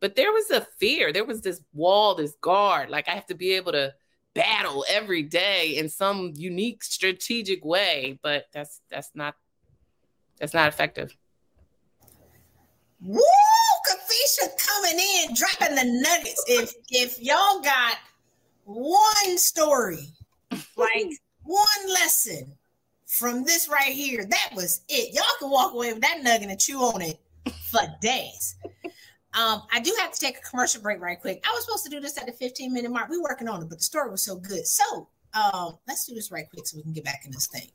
But 0.00 0.14
there 0.16 0.32
was 0.32 0.50
a 0.50 0.60
fear, 0.78 1.12
there 1.12 1.24
was 1.24 1.40
this 1.40 1.62
wall, 1.72 2.14
this 2.14 2.36
guard. 2.40 2.90
Like 2.90 3.08
I 3.08 3.12
have 3.12 3.26
to 3.26 3.34
be 3.34 3.52
able 3.52 3.72
to 3.72 3.94
battle 4.34 4.84
every 4.88 5.22
day 5.22 5.76
in 5.76 5.88
some 5.88 6.32
unique 6.36 6.84
strategic 6.84 7.64
way, 7.64 8.18
but 8.22 8.46
that's 8.52 8.82
that's 8.90 9.10
not 9.14 9.34
that's 10.38 10.54
not 10.54 10.68
effective. 10.68 11.16
Woo! 13.00 13.20
Kafisha 13.88 14.48
coming 14.58 14.98
in, 14.98 15.34
dropping 15.34 15.74
the 15.74 15.84
nuggets. 15.84 16.44
If 16.46 16.74
if 16.90 17.20
y'all 17.20 17.60
got 17.60 17.96
one 18.64 19.38
story, 19.38 20.08
like 20.76 21.12
one 21.42 21.66
lesson 21.88 22.52
from 23.06 23.44
this 23.44 23.68
right 23.68 23.92
here. 23.92 24.24
That 24.24 24.50
was 24.54 24.82
it. 24.88 25.14
Y'all 25.14 25.24
can 25.38 25.50
walk 25.50 25.72
away 25.74 25.92
with 25.92 26.02
that 26.02 26.22
nugget 26.22 26.50
and 26.50 26.60
chew 26.60 26.78
on 26.80 27.02
it 27.02 27.18
for 27.70 27.80
days. 28.00 28.56
Um, 29.34 29.62
I 29.72 29.80
do 29.80 29.92
have 29.98 30.12
to 30.12 30.20
take 30.20 30.38
a 30.38 30.40
commercial 30.42 30.80
break 30.80 31.00
right 31.00 31.20
quick. 31.20 31.44
I 31.44 31.52
was 31.52 31.64
supposed 31.64 31.84
to 31.84 31.90
do 31.90 32.00
this 32.00 32.16
at 32.18 32.26
the 32.26 32.32
15 32.32 32.72
minute 32.72 32.90
mark. 32.90 33.08
We 33.08 33.18
working 33.18 33.48
on 33.48 33.62
it, 33.62 33.68
but 33.68 33.78
the 33.78 33.84
story 33.84 34.10
was 34.10 34.22
so 34.22 34.36
good. 34.36 34.66
So 34.66 35.08
um, 35.34 35.78
let's 35.88 36.06
do 36.06 36.14
this 36.14 36.30
right 36.30 36.48
quick 36.48 36.66
so 36.66 36.76
we 36.76 36.82
can 36.82 36.92
get 36.92 37.04
back 37.04 37.22
in 37.24 37.32
this 37.32 37.48
thing. 37.48 37.68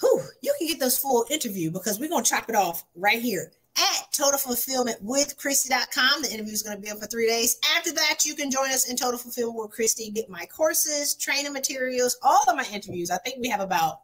Whew, 0.00 0.22
you 0.40 0.54
can 0.58 0.66
get 0.66 0.80
this 0.80 0.96
full 0.96 1.26
interview 1.30 1.70
because 1.70 2.00
we're 2.00 2.08
gonna 2.08 2.24
chop 2.24 2.48
it 2.48 2.54
off 2.54 2.84
right 2.96 3.20
here 3.20 3.52
at 3.80 4.12
Total 4.12 4.38
Fulfillment 4.38 4.98
with 5.00 5.36
Christy.com. 5.36 6.22
The 6.22 6.32
interview 6.32 6.52
is 6.52 6.62
going 6.62 6.76
to 6.76 6.82
be 6.82 6.90
up 6.90 6.98
for 6.98 7.06
three 7.06 7.26
days. 7.26 7.58
After 7.76 7.92
that, 7.92 8.24
you 8.24 8.34
can 8.34 8.50
join 8.50 8.70
us 8.70 8.90
in 8.90 8.96
Total 8.96 9.18
Fulfillment 9.18 9.58
with 9.58 9.70
Christy, 9.70 10.10
get 10.10 10.28
my 10.28 10.46
courses, 10.46 11.14
training 11.14 11.52
materials, 11.52 12.18
all 12.22 12.42
of 12.48 12.56
my 12.56 12.66
interviews. 12.72 13.10
I 13.10 13.18
think 13.18 13.36
we 13.40 13.48
have 13.48 13.60
about 13.60 14.02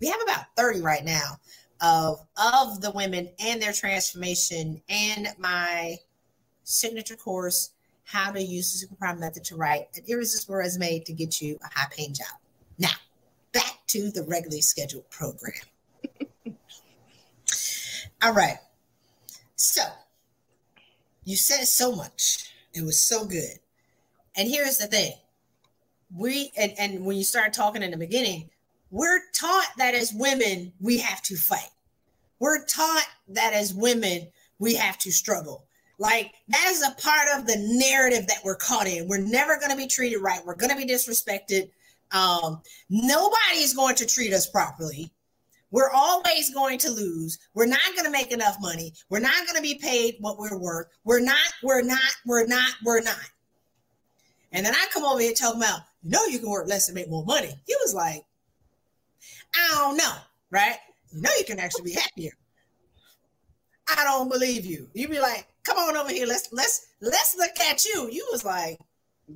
we 0.00 0.08
have 0.08 0.20
about 0.22 0.46
30 0.56 0.80
right 0.80 1.04
now 1.04 1.38
of 1.80 2.26
of 2.36 2.80
the 2.80 2.90
women 2.92 3.30
and 3.38 3.60
their 3.60 3.72
transformation 3.72 4.80
and 4.88 5.28
my 5.38 5.96
signature 6.62 7.16
course 7.16 7.70
how 8.04 8.30
to 8.30 8.42
use 8.42 8.72
the 8.72 8.78
super 8.78 8.94
prime 8.96 9.18
method 9.18 9.44
to 9.44 9.56
write 9.56 9.86
an 9.96 10.02
irresistible 10.06 10.56
resume 10.56 11.00
to 11.00 11.12
get 11.12 11.40
you 11.40 11.58
a 11.64 11.78
high 11.78 11.88
paying 11.90 12.12
job 12.12 12.38
now 12.78 12.88
back 13.52 13.78
to 13.86 14.10
the 14.10 14.22
regularly 14.24 14.60
scheduled 14.60 15.08
program 15.10 15.54
all 18.22 18.32
right. 18.32 18.58
So 19.56 19.82
you 21.24 21.36
said 21.36 21.64
so 21.64 21.94
much. 21.94 22.50
It 22.72 22.82
was 22.82 23.02
so 23.02 23.24
good. 23.24 23.58
And 24.36 24.48
here's 24.48 24.78
the 24.78 24.86
thing. 24.86 25.12
We 26.14 26.52
and, 26.56 26.72
and 26.78 27.04
when 27.04 27.16
you 27.16 27.24
start 27.24 27.52
talking 27.52 27.82
in 27.82 27.90
the 27.90 27.96
beginning 27.96 28.50
we're 28.94 29.22
taught 29.32 29.70
that 29.76 29.94
as 29.94 30.12
women 30.12 30.72
we 30.80 30.98
have 30.98 31.20
to 31.22 31.34
fight. 31.34 31.70
We're 32.38 32.64
taught 32.64 33.06
that 33.28 33.52
as 33.52 33.74
women 33.74 34.28
we 34.60 34.76
have 34.76 34.98
to 34.98 35.10
struggle. 35.10 35.66
Like 35.98 36.32
that 36.46 36.68
is 36.70 36.82
a 36.82 36.94
part 37.02 37.28
of 37.36 37.46
the 37.46 37.56
narrative 37.58 38.28
that 38.28 38.44
we're 38.44 38.54
caught 38.54 38.86
in. 38.86 39.08
We're 39.08 39.18
never 39.18 39.58
going 39.58 39.72
to 39.72 39.76
be 39.76 39.88
treated 39.88 40.20
right. 40.20 40.46
We're 40.46 40.54
going 40.54 40.70
to 40.70 40.76
be 40.76 40.90
disrespected. 40.90 41.70
Um 42.12 42.62
nobody's 42.88 43.74
going 43.74 43.96
to 43.96 44.06
treat 44.06 44.32
us 44.32 44.46
properly 44.46 45.12
we're 45.74 45.90
always 45.90 46.54
going 46.54 46.78
to 46.78 46.90
lose 46.90 47.38
we're 47.54 47.66
not 47.66 47.80
going 47.94 48.04
to 48.04 48.10
make 48.10 48.32
enough 48.32 48.56
money 48.60 48.92
we're 49.10 49.18
not 49.18 49.46
going 49.46 49.56
to 49.56 49.62
be 49.62 49.74
paid 49.74 50.14
what 50.20 50.38
we're 50.38 50.58
worth 50.58 50.86
we're 51.04 51.20
not 51.20 51.52
we're 51.62 51.82
not 51.82 52.12
we're 52.24 52.46
not 52.46 52.72
we're 52.84 53.02
not 53.02 53.30
and 54.52 54.64
then 54.64 54.74
i 54.74 54.86
come 54.92 55.04
over 55.04 55.20
here 55.20 55.32
talking 55.32 55.60
about 55.60 55.80
you 56.02 56.10
know 56.10 56.24
you 56.26 56.38
can 56.38 56.48
work 56.48 56.68
less 56.68 56.88
and 56.88 56.94
make 56.94 57.10
more 57.10 57.24
money 57.24 57.52
he 57.66 57.74
was 57.82 57.92
like 57.92 58.24
I 59.54 59.74
don't 59.74 59.96
know, 59.96 60.14
right? 60.50 60.76
You 61.12 61.22
know 61.22 61.30
you 61.38 61.44
can 61.44 61.58
actually 61.58 61.84
be 61.84 61.92
happier. 61.92 62.32
I 63.96 64.02
don't 64.04 64.30
believe 64.30 64.64
you. 64.64 64.88
You'd 64.94 65.10
be 65.10 65.20
like, 65.20 65.46
come 65.62 65.76
on 65.78 65.96
over 65.96 66.10
here. 66.10 66.26
Let's 66.26 66.48
let's 66.52 66.86
let's 67.00 67.36
look 67.36 67.58
at 67.60 67.84
you. 67.84 68.08
You 68.10 68.26
was 68.32 68.44
like, 68.44 68.78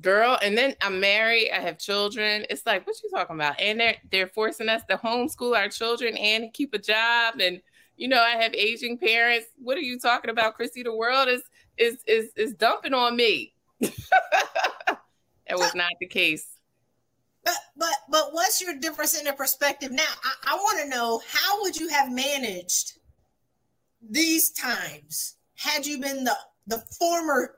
girl. 0.01 0.37
And 0.41 0.57
then 0.57 0.75
I'm 0.81 0.99
married. 0.99 1.51
I 1.51 1.59
have 1.59 1.77
children. 1.77 2.45
It's 2.49 2.65
like, 2.65 2.85
what 2.85 2.95
you 3.03 3.09
talking 3.09 3.35
about? 3.35 3.59
And 3.59 3.79
they're 3.79 3.95
they're 4.11 4.27
forcing 4.27 4.69
us 4.69 4.83
to 4.89 4.97
homeschool 4.97 5.57
our 5.57 5.69
children 5.69 6.15
and 6.17 6.53
keep 6.53 6.73
a 6.73 6.79
job. 6.79 7.35
And 7.39 7.61
you 7.97 8.07
know, 8.07 8.21
I 8.21 8.41
have 8.41 8.53
aging 8.53 8.97
parents. 8.97 9.47
What 9.57 9.77
are 9.77 9.81
you 9.81 9.99
talking 9.99 10.31
about, 10.31 10.55
Chrissy? 10.55 10.83
The 10.83 10.95
world 10.95 11.27
is 11.27 11.41
is 11.77 11.97
is 12.07 12.31
is 12.35 12.53
dumping 12.53 12.93
on 12.93 13.15
me. 13.15 13.53
that 13.79 13.91
was 15.51 15.75
not 15.75 15.91
the 15.99 16.07
case. 16.07 16.47
But 17.43 17.55
but 17.77 17.95
but 18.09 18.29
what's 18.31 18.61
your 18.61 18.75
difference 18.75 19.17
in 19.17 19.25
the 19.25 19.33
perspective 19.33 19.91
now? 19.91 20.03
I, 20.23 20.53
I 20.53 20.55
want 20.55 20.79
to 20.83 20.89
know 20.89 21.21
how 21.27 21.61
would 21.61 21.77
you 21.77 21.87
have 21.89 22.11
managed 22.11 22.99
these 24.07 24.51
times 24.51 25.35
had 25.55 25.85
you 25.85 25.99
been 25.99 26.23
the 26.23 26.37
the 26.67 26.79
former 26.97 27.55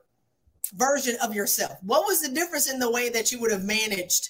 version 0.73 1.15
of 1.23 1.35
yourself? 1.35 1.77
What 1.81 2.05
was 2.07 2.21
the 2.21 2.29
difference 2.29 2.71
in 2.71 2.79
the 2.79 2.89
way 2.89 3.09
that 3.09 3.31
you 3.31 3.39
would 3.41 3.51
have 3.51 3.63
managed 3.63 4.29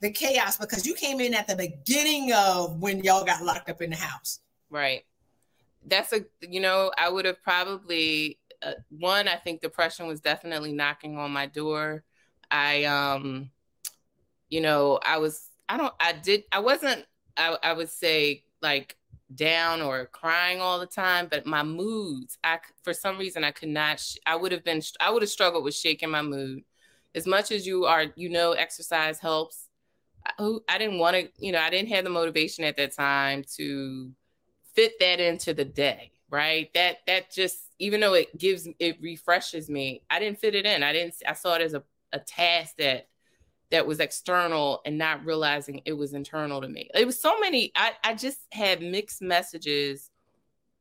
the 0.00 0.10
chaos? 0.10 0.56
Because 0.56 0.86
you 0.86 0.94
came 0.94 1.20
in 1.20 1.34
at 1.34 1.46
the 1.46 1.56
beginning 1.56 2.32
of 2.32 2.80
when 2.80 3.02
y'all 3.02 3.24
got 3.24 3.42
locked 3.42 3.68
up 3.70 3.82
in 3.82 3.90
the 3.90 3.96
house. 3.96 4.40
Right. 4.70 5.04
That's 5.86 6.12
a 6.12 6.24
you 6.40 6.60
know 6.60 6.90
I 6.98 7.08
would 7.08 7.24
have 7.24 7.42
probably 7.42 8.38
uh, 8.62 8.72
one. 8.90 9.28
I 9.28 9.36
think 9.36 9.60
depression 9.60 10.06
was 10.06 10.20
definitely 10.20 10.72
knocking 10.72 11.16
on 11.16 11.30
my 11.30 11.46
door. 11.46 12.02
I 12.50 12.84
um 12.84 13.50
you 14.48 14.60
know, 14.60 14.98
I 15.04 15.18
was, 15.18 15.48
I 15.68 15.76
don't, 15.76 15.92
I 16.00 16.12
did, 16.12 16.44
I 16.52 16.60
wasn't, 16.60 17.04
I, 17.36 17.56
I 17.62 17.72
would 17.72 17.90
say 17.90 18.44
like 18.62 18.96
down 19.34 19.82
or 19.82 20.06
crying 20.06 20.60
all 20.60 20.78
the 20.78 20.86
time, 20.86 21.28
but 21.30 21.46
my 21.46 21.62
moods, 21.62 22.38
I, 22.44 22.58
for 22.82 22.92
some 22.92 23.18
reason, 23.18 23.44
I 23.44 23.50
could 23.50 23.68
not, 23.68 23.98
sh- 24.00 24.18
I 24.24 24.36
would 24.36 24.52
have 24.52 24.64
been, 24.64 24.82
I 25.00 25.10
would 25.10 25.22
have 25.22 25.30
struggled 25.30 25.64
with 25.64 25.74
shaking 25.74 26.10
my 26.10 26.22
mood. 26.22 26.62
As 27.14 27.26
much 27.26 27.50
as 27.50 27.66
you 27.66 27.86
are, 27.86 28.06
you 28.14 28.28
know, 28.28 28.52
exercise 28.52 29.18
helps. 29.18 29.68
I, 30.38 30.56
I 30.68 30.78
didn't 30.78 30.98
want 30.98 31.16
to, 31.16 31.28
you 31.38 31.52
know, 31.52 31.60
I 31.60 31.70
didn't 31.70 31.88
have 31.88 32.04
the 32.04 32.10
motivation 32.10 32.64
at 32.64 32.76
that 32.76 32.94
time 32.94 33.44
to 33.56 34.12
fit 34.74 34.92
that 35.00 35.18
into 35.20 35.54
the 35.54 35.64
day, 35.64 36.12
right? 36.30 36.72
That, 36.74 36.98
that 37.06 37.30
just, 37.30 37.58
even 37.78 38.00
though 38.00 38.14
it 38.14 38.36
gives, 38.38 38.68
it 38.78 39.00
refreshes 39.00 39.68
me, 39.68 40.02
I 40.10 40.18
didn't 40.18 40.38
fit 40.38 40.54
it 40.54 40.66
in. 40.66 40.82
I 40.82 40.92
didn't, 40.92 41.14
I 41.26 41.32
saw 41.32 41.54
it 41.54 41.62
as 41.62 41.74
a, 41.74 41.82
a 42.12 42.18
task 42.18 42.76
that 42.78 43.08
that 43.70 43.86
was 43.86 44.00
external 44.00 44.80
and 44.84 44.96
not 44.96 45.24
realizing 45.24 45.80
it 45.84 45.92
was 45.92 46.14
internal 46.14 46.60
to 46.60 46.68
me. 46.68 46.88
It 46.94 47.04
was 47.04 47.20
so 47.20 47.38
many, 47.40 47.72
I, 47.74 47.92
I 48.04 48.14
just 48.14 48.38
had 48.52 48.80
mixed 48.80 49.20
messages 49.20 50.10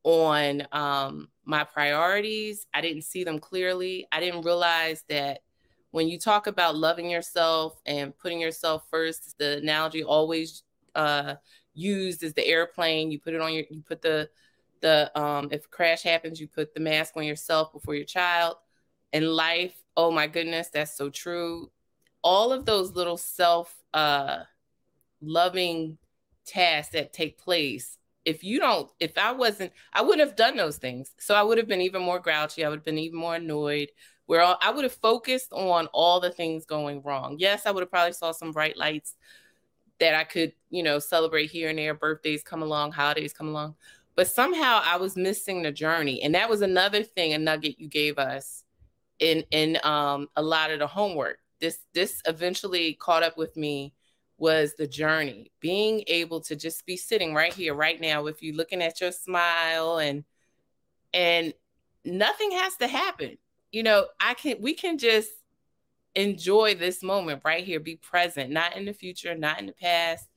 on 0.03 0.67
um, 0.71 1.29
my 1.45 1.63
priorities. 1.63 2.67
I 2.73 2.81
didn't 2.81 3.03
see 3.03 3.23
them 3.23 3.39
clearly. 3.39 4.07
I 4.11 4.19
didn't 4.19 4.45
realize 4.45 5.03
that 5.09 5.39
when 5.91 6.07
you 6.07 6.19
talk 6.19 6.45
about 6.45 6.75
loving 6.75 7.09
yourself 7.09 7.81
and 7.85 8.15
putting 8.17 8.39
yourself 8.39 8.83
first, 8.91 9.35
the 9.39 9.57
analogy 9.57 10.03
always 10.03 10.63
uh, 10.93 11.35
used 11.73 12.21
is 12.21 12.33
the 12.33 12.45
airplane. 12.45 13.09
You 13.09 13.19
put 13.19 13.33
it 13.33 13.41
on 13.41 13.53
your, 13.53 13.63
you 13.71 13.81
put 13.81 14.03
the, 14.03 14.29
the, 14.81 15.11
um, 15.19 15.47
if 15.51 15.71
crash 15.71 16.03
happens, 16.03 16.39
you 16.39 16.47
put 16.47 16.75
the 16.75 16.81
mask 16.81 17.17
on 17.17 17.23
yourself 17.23 17.73
before 17.73 17.95
your 17.95 18.05
child. 18.05 18.57
In 19.11 19.25
life, 19.25 19.73
oh 19.97 20.11
my 20.11 20.27
goodness, 20.27 20.69
that's 20.71 20.95
so 20.95 21.09
true 21.09 21.71
all 22.25 22.51
of 22.51 22.65
those 22.65 22.91
little 22.93 23.17
self 23.17 23.73
uh, 23.93 24.39
loving 25.21 25.97
tasks 26.45 26.91
that 26.93 27.13
take 27.13 27.37
place 27.37 27.97
if 28.25 28.43
you 28.43 28.59
don't 28.59 28.91
if 28.99 29.17
i 29.17 29.31
wasn't 29.31 29.71
i 29.93 30.01
wouldn't 30.01 30.27
have 30.27 30.35
done 30.35 30.57
those 30.57 30.77
things. 30.77 31.13
So 31.19 31.35
i 31.35 31.43
would 31.43 31.57
have 31.57 31.67
been 31.67 31.81
even 31.81 32.01
more 32.01 32.19
grouchy. 32.19 32.65
I 32.65 32.69
would 32.69 32.79
have 32.79 32.85
been 32.85 32.97
even 32.97 33.19
more 33.19 33.35
annoyed. 33.35 33.89
Where 34.25 34.41
i 34.41 34.71
would 34.71 34.83
have 34.83 34.93
focused 34.93 35.53
on 35.53 35.87
all 35.87 36.19
the 36.19 36.31
things 36.31 36.65
going 36.65 37.03
wrong. 37.03 37.37
Yes 37.39 37.65
i 37.65 37.71
would 37.71 37.81
have 37.81 37.91
probably 37.91 38.13
saw 38.13 38.31
some 38.31 38.51
bright 38.51 38.75
lights 38.75 39.15
that 39.99 40.13
i 40.15 40.23
could 40.23 40.51
you 40.69 40.83
know 40.83 40.99
celebrate 40.99 41.49
here 41.49 41.69
and 41.69 41.79
there 41.79 41.93
birthdays 41.93 42.43
come 42.43 42.63
along 42.63 42.91
holidays 42.91 43.33
come 43.33 43.47
along. 43.47 43.75
But 44.15 44.27
somehow 44.27 44.81
i 44.83 44.97
was 44.97 45.15
missing 45.15 45.61
the 45.61 45.71
journey. 45.71 46.23
And 46.23 46.33
that 46.33 46.49
was 46.49 46.61
another 46.61 47.03
thing 47.03 47.33
a 47.33 47.37
nugget 47.37 47.79
you 47.79 47.87
gave 47.87 48.17
us 48.17 48.63
in 49.19 49.43
in 49.51 49.77
um, 49.83 50.27
a 50.35 50.41
lot 50.41 50.71
of 50.71 50.79
the 50.79 50.87
homework 50.87 51.37
this 51.59 51.79
this 51.93 52.21
eventually 52.25 52.93
caught 52.93 53.23
up 53.23 53.37
with 53.37 53.55
me 53.55 53.93
was 54.37 54.73
the 54.75 54.87
journey 54.87 55.51
being 55.61 56.03
able 56.07 56.41
to 56.41 56.55
just 56.55 56.85
be 56.85 56.97
sitting 56.97 57.33
right 57.33 57.53
here 57.53 57.73
right 57.73 58.01
now 58.01 58.21
with 58.21 58.43
you 58.43 58.53
looking 58.53 58.81
at 58.81 58.99
your 58.99 59.11
smile 59.11 59.97
and 59.97 60.23
and 61.13 61.53
nothing 62.03 62.51
has 62.51 62.75
to 62.77 62.87
happen. 62.87 63.37
You 63.71 63.83
know 63.83 64.05
i 64.19 64.33
can 64.33 64.57
we 64.61 64.73
can 64.73 64.97
just 64.97 65.31
enjoy 66.15 66.75
this 66.75 67.03
moment 67.03 67.41
right 67.43 67.63
here 67.65 67.79
be 67.79 67.97
present 67.97 68.49
not 68.49 68.77
in 68.77 68.85
the 68.85 68.93
future 68.93 69.35
not 69.35 69.59
in 69.59 69.67
the 69.67 69.73
past. 69.73 70.27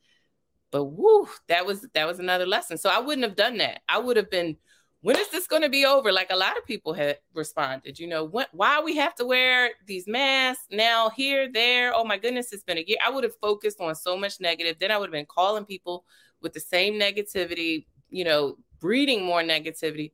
But 0.71 0.85
woo 0.85 1.29
that 1.49 1.67
was 1.67 1.87
that 1.95 2.07
was 2.07 2.19
another 2.19 2.47
lesson. 2.47 2.79
So 2.79 2.91
i 2.91 3.01
wouldn't 3.01 3.27
have 3.27 3.37
done 3.37 3.59
that. 3.59 3.81
I 3.89 3.99
would 3.99 4.17
have 4.17 4.31
been 4.31 4.57
when 5.01 5.17
is 5.17 5.29
this 5.31 5.47
going 5.47 5.63
to 5.63 5.69
be 5.69 5.87
over? 5.87 6.13
Like 6.13 6.31
a 6.31 6.37
lot 6.37 6.57
of 6.57 6.67
people 6.67 6.93
had 6.93 7.19
responded, 7.33 7.99
you 7.99 8.09
know, 8.09 8.27
why 8.53 8.81
we 8.81 8.97
have 8.97 9.15
to 9.17 9.25
wear 9.25 9.71
these 9.87 10.09
masks 10.09 10.67
now, 10.71 11.11
here, 11.11 11.51
there. 11.53 11.93
Oh 11.95 12.05
my 12.05 12.19
goodness, 12.19 12.53
it's 12.53 12.65
been 12.65 12.79
a 12.79 12.85
year. 12.87 12.99
I 13.05 13.11
would 13.11 13.25
have 13.25 13.37
focused 13.41 13.81
on 13.81 13.95
so 13.95 14.17
much 14.17 14.41
negative. 14.41 14.77
Then 14.81 14.91
I 14.91 14.99
would 14.99 15.07
have 15.07 15.13
been 15.13 15.27
calling 15.27 15.65
people 15.65 16.05
with 16.43 16.53
the 16.53 16.61
same 16.61 16.95
negativity, 16.95 17.87
you 18.11 18.25
know, 18.25 18.57
breeding 18.81 19.25
more 19.25 19.43
negativity. 19.43 20.13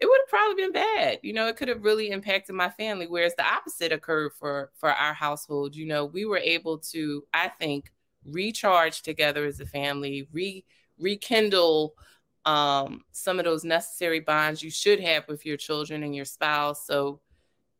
It 0.00 0.06
would 0.06 0.20
have 0.22 0.28
probably 0.28 0.62
been 0.62 0.72
bad. 0.72 1.18
You 1.22 1.32
know, 1.32 1.46
it 1.46 1.56
could 1.56 1.68
have 1.68 1.82
really 1.82 2.10
impacted 2.10 2.54
my 2.54 2.70
family. 2.70 3.06
Whereas 3.06 3.34
the 3.36 3.46
opposite 3.46 3.92
occurred 3.92 4.32
for 4.38 4.70
for 4.74 4.90
our 4.90 5.14
household. 5.14 5.74
You 5.74 5.86
know, 5.86 6.04
we 6.04 6.24
were 6.26 6.38
able 6.38 6.78
to, 6.78 7.24
I 7.32 7.48
think, 7.48 7.90
recharge 8.26 9.02
together 9.02 9.46
as 9.46 9.60
a 9.60 9.66
family, 9.66 10.28
re 10.32 10.64
rekindle 10.98 11.94
um, 12.44 13.04
some 13.12 13.38
of 13.38 13.44
those 13.44 13.64
necessary 13.64 14.20
bonds 14.20 14.62
you 14.62 14.70
should 14.70 15.00
have 15.00 15.26
with 15.28 15.44
your 15.44 15.56
children 15.56 16.02
and 16.02 16.14
your 16.14 16.24
spouse. 16.24 16.86
So 16.86 17.20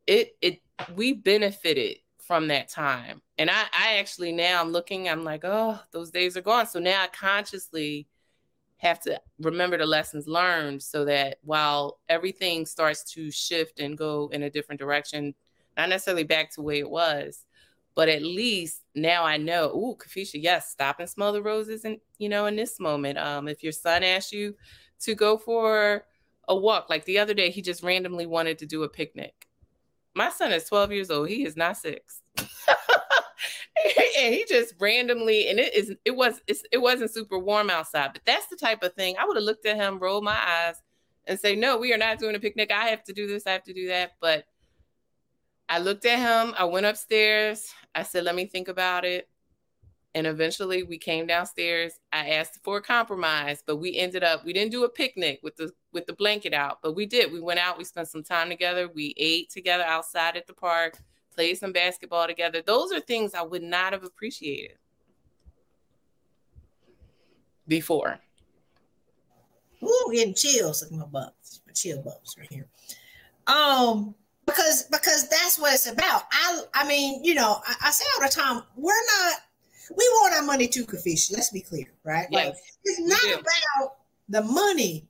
it 0.07 0.37
it 0.41 0.61
we 0.95 1.13
benefited 1.13 1.99
from 2.19 2.49
that 2.49 2.69
time. 2.69 3.21
And 3.39 3.51
I, 3.51 3.65
I 3.77 3.97
actually 3.99 4.33
now 4.33 4.61
I'm 4.61 4.71
looking, 4.71 5.09
I'm 5.09 5.25
like, 5.25 5.45
oh, 5.45 5.81
those 5.91 6.11
days 6.11 6.37
are 6.37 6.43
gone. 6.43 6.67
So 6.67 6.79
now 6.79 7.03
I 7.03 7.09
consciously 7.09 8.07
have 8.77 9.01
to 9.01 9.21
remember 9.41 9.77
the 9.77 9.87
lessons 9.87 10.27
learned 10.27 10.83
so 10.83 11.05
that 11.05 11.39
while 11.43 11.99
everything 12.09 12.65
starts 12.67 13.05
to 13.13 13.31
shift 13.31 13.81
and 13.81 13.99
go 13.99 14.31
in 14.33 14.45
a 14.45 14.51
different 14.51 14.79
direction, 14.79 15.35
not 15.77 15.89
necessarily 15.89 16.23
back 16.23 16.53
to 16.53 16.63
where 16.63 16.77
it 16.77 16.89
was, 16.89 17.47
but 18.01 18.09
at 18.09 18.23
least 18.23 18.81
now 18.95 19.25
I 19.25 19.37
know, 19.37 19.67
ooh, 19.77 19.95
Kafisha, 19.95 20.43
yes, 20.43 20.71
stop 20.71 21.01
and 21.01 21.09
smell 21.11 21.35
the 21.35 21.43
roses 21.43 21.85
and 21.85 21.99
you 22.17 22.31
know, 22.31 22.47
in 22.47 22.57
this 22.57 22.81
moment. 22.81 23.19
Um, 23.19 23.47
if 23.47 23.63
your 23.63 23.73
son 23.73 24.03
asks 24.03 24.33
you 24.33 24.55
to 25.01 25.15
go 25.15 25.37
for 25.37 26.07
a 26.49 26.57
walk, 26.57 26.89
like 26.89 27.05
the 27.05 27.19
other 27.19 27.35
day, 27.35 27.51
he 27.51 27.61
just 27.61 27.83
randomly 27.83 28.25
wanted 28.25 28.57
to 28.61 28.65
do 28.65 28.85
a 28.85 28.89
picnic. 28.89 29.47
My 30.15 30.31
son 30.31 30.51
is 30.51 30.65
12 30.65 30.93
years 30.93 31.11
old, 31.11 31.29
he 31.29 31.45
is 31.45 31.59
not 31.59 31.77
six. 31.77 32.23
and 32.39 32.49
he 34.35 34.47
just 34.49 34.73
randomly 34.81 35.51
and 35.51 35.61
it 35.61 35.75
is 35.75 35.93
it 36.07 36.17
was 36.17 36.41
it 36.49 36.81
wasn't 36.81 37.11
super 37.11 37.39
warm 37.39 37.69
outside 37.69 38.15
but 38.15 38.23
that's 38.25 38.47
the 38.47 38.57
type 38.57 38.83
of 38.83 38.95
thing 38.95 39.15
i 39.19 39.27
would 39.27 39.37
have 39.37 39.45
looked 39.45 39.67
at 39.67 39.77
him 39.77 39.99
rolled 39.99 40.25
my 40.25 40.37
eyes 40.37 40.83
and 41.27 41.39
say 41.39 41.55
no 41.55 41.79
we 41.79 41.93
are 41.93 41.99
not 41.99 42.19
doing 42.19 42.35
a 42.35 42.41
picnic 42.41 42.71
i 42.71 42.89
have 42.89 43.03
to 43.03 43.13
do 43.13 43.27
this 43.27 43.47
i 43.47 43.51
have 43.51 43.63
to 43.63 43.73
do 43.73 43.89
that 43.89 44.13
but 44.21 44.45
i 45.71 45.79
looked 45.79 46.05
at 46.05 46.19
him 46.19 46.55
i 46.59 46.65
went 46.65 46.85
upstairs 46.85 47.73
i 47.95 48.03
said 48.03 48.25
let 48.25 48.35
me 48.35 48.45
think 48.45 48.69
about 48.69 49.05
it 49.05 49.29
and 50.15 50.27
eventually 50.27 50.83
we 50.83 50.99
came 50.99 51.27
downstairs 51.27 51.95
i 52.13 52.29
asked 52.29 52.59
for 52.63 52.77
a 52.77 52.83
compromise 52.83 53.63
but 53.67 53.77
we 53.77 53.97
ended 53.97 54.23
up 54.23 54.45
we 54.45 54.53
didn't 54.53 54.73
do 54.73 54.85
a 54.85 54.89
picnic 54.89 55.41
with 55.43 55.57
the 55.57 55.73
with 55.93 56.05
the 56.07 56.13
blanket 56.13 56.53
out 56.53 56.79
but 56.83 56.95
we 56.95 57.07
did 57.07 57.33
we 57.33 57.41
went 57.41 57.59
out 57.59 57.79
we 57.79 57.85
spent 57.85 58.09
some 58.09 58.23
time 58.23 58.51
together 58.51 58.89
we 58.95 59.15
ate 59.17 59.49
together 59.49 59.85
outside 59.85 60.37
at 60.37 60.47
the 60.47 60.53
park 60.53 60.99
played 61.41 61.57
some 61.57 61.73
basketball 61.73 62.27
together. 62.27 62.63
Those 62.63 62.93
are 62.93 63.01
things 63.01 63.35
I 63.35 63.43
would 63.43 63.63
not 63.63 63.93
have 63.93 64.05
appreciated 64.05 64.77
before. 67.67 68.19
Ooh, 69.83 70.11
getting 70.13 70.35
chills 70.35 70.83
at 70.83 70.93
my 70.93 71.07
bumps, 71.07 71.63
my 71.67 71.73
chill 71.73 72.03
bumps 72.03 72.37
right 72.39 72.53
here. 72.53 72.67
Um, 73.47 74.15
because 74.51 74.85
because 74.85 75.29
that's 75.29 75.59
what 75.59 75.75
it's 75.75 75.87
about. 75.87 76.23
I 76.33 76.63
I 76.75 76.87
mean, 76.87 77.25
you 77.25 77.35
know, 77.35 77.61
I, 77.67 77.75
I 77.87 77.91
say 77.91 78.05
all 78.17 78.27
the 78.27 78.33
time, 78.33 78.63
we're 78.77 78.93
not 78.93 79.35
we 79.97 80.05
want 80.21 80.35
our 80.35 80.43
money 80.43 80.69
too, 80.69 80.85
Kafisha. 80.85 81.33
Let's 81.33 81.51
be 81.51 81.61
clear, 81.61 81.87
right? 82.05 82.27
Yes, 82.31 82.47
like 82.47 82.57
it's 82.85 83.01
not 83.01 83.41
about 83.41 83.97
the 84.29 84.43
money. 84.43 85.07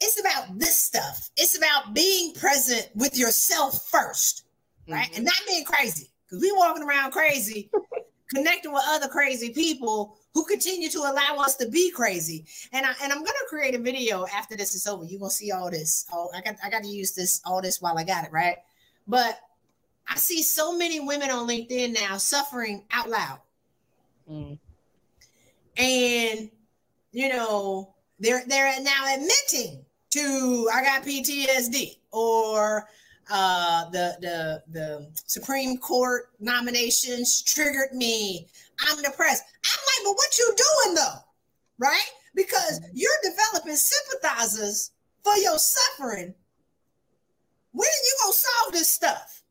It's 0.00 0.18
about 0.18 0.58
this 0.58 0.76
stuff. 0.76 1.30
It's 1.36 1.56
about 1.56 1.94
being 1.94 2.34
present 2.34 2.88
with 2.94 3.16
yourself 3.16 3.88
first 3.88 4.44
right? 4.88 5.06
Mm-hmm. 5.06 5.16
And 5.16 5.24
not 5.24 5.34
being 5.46 5.64
crazy 5.64 6.08
because 6.26 6.40
we 6.40 6.52
walking 6.52 6.82
around 6.82 7.12
crazy, 7.12 7.70
connecting 8.34 8.72
with 8.72 8.82
other 8.86 9.08
crazy 9.08 9.50
people 9.50 10.16
who 10.34 10.44
continue 10.44 10.88
to 10.88 10.98
allow 10.98 11.36
us 11.40 11.56
to 11.56 11.68
be 11.68 11.90
crazy. 11.90 12.44
And 12.72 12.86
I 12.86 12.92
and 13.02 13.12
I'm 13.12 13.18
gonna 13.18 13.48
create 13.48 13.74
a 13.74 13.78
video 13.78 14.26
after 14.26 14.56
this 14.56 14.74
is 14.74 14.86
over. 14.86 15.04
You're 15.04 15.20
gonna 15.20 15.30
see 15.30 15.52
all 15.52 15.70
this. 15.70 16.06
Oh, 16.12 16.30
I 16.34 16.40
got 16.40 16.56
I 16.64 16.70
got 16.70 16.82
to 16.82 16.88
use 16.88 17.12
this 17.12 17.40
all 17.44 17.60
this 17.60 17.80
while 17.80 17.98
I 17.98 18.04
got 18.04 18.24
it 18.24 18.32
right. 18.32 18.56
But 19.06 19.38
I 20.08 20.16
see 20.16 20.42
so 20.42 20.76
many 20.76 21.00
women 21.00 21.30
on 21.30 21.48
LinkedIn 21.48 21.94
now 21.94 22.16
suffering 22.16 22.84
out 22.90 23.08
loud. 23.08 23.40
Mm. 24.30 24.58
And 25.76 26.50
you 27.12 27.28
know, 27.28 27.94
they're 28.18 28.44
they're 28.46 28.80
now 28.80 29.14
admitting 29.14 29.84
to 30.10 30.70
I 30.72 30.82
got 30.82 31.02
PTSD 31.02 31.98
or 32.10 32.86
uh, 33.30 33.88
the 33.90 34.16
the 34.20 34.62
the 34.72 35.10
Supreme 35.26 35.78
Court 35.78 36.30
nominations 36.40 37.42
triggered 37.42 37.92
me. 37.92 38.48
I'm 38.88 39.02
depressed. 39.02 39.44
I'm 39.64 39.80
like, 39.80 40.04
but 40.04 40.16
what 40.16 40.38
you 40.38 40.54
doing 40.56 40.94
though, 40.96 41.18
right? 41.78 42.10
Because 42.34 42.80
mm-hmm. 42.80 42.90
you're 42.94 43.10
developing 43.22 43.76
sympathizers 43.76 44.90
for 45.22 45.36
your 45.36 45.58
suffering. 45.58 46.34
When 47.72 47.86
are 47.86 48.04
you 48.04 48.16
gonna 48.22 48.32
solve 48.32 48.72
this 48.72 48.88
stuff? 48.88 49.42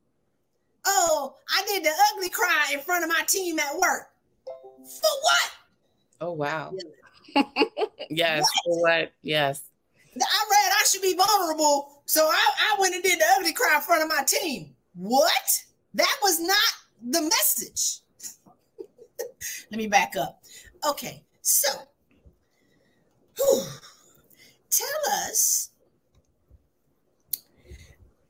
Oh, 0.86 1.36
I 1.50 1.64
did 1.68 1.84
the 1.84 1.92
ugly 2.14 2.30
cry 2.30 2.72
in 2.74 2.80
front 2.80 3.04
of 3.04 3.10
my 3.10 3.24
team 3.28 3.60
at 3.60 3.76
work. 3.76 4.10
For 4.46 5.10
what? 5.22 5.52
Oh 6.20 6.34
wow. 6.34 6.74
yes. 8.10 8.44
What? 8.66 8.76
For 8.76 8.82
what? 8.82 9.12
Yes. 9.22 9.64
I 10.16 10.18
read 10.20 10.74
I 10.74 10.86
should 10.90 11.02
be 11.02 11.16
vulnerable 11.16 12.01
so 12.12 12.28
I, 12.28 12.50
I 12.60 12.76
went 12.78 12.94
and 12.94 13.02
did 13.02 13.20
the 13.20 13.26
ugly 13.38 13.54
cry 13.54 13.78
in 13.78 13.82
front 13.82 14.04
of 14.04 14.10
my 14.10 14.22
team. 14.28 14.76
What? 14.96 15.64
That 15.94 16.14
was 16.22 16.42
not 16.42 16.58
the 17.10 17.22
message. 17.22 18.02
Let 19.72 19.78
me 19.78 19.88
back 19.88 20.18
up. 20.18 20.44
Okay, 20.86 21.24
so 21.42 21.72
whew, 23.38 23.64
tell 24.70 25.14
us 25.24 25.70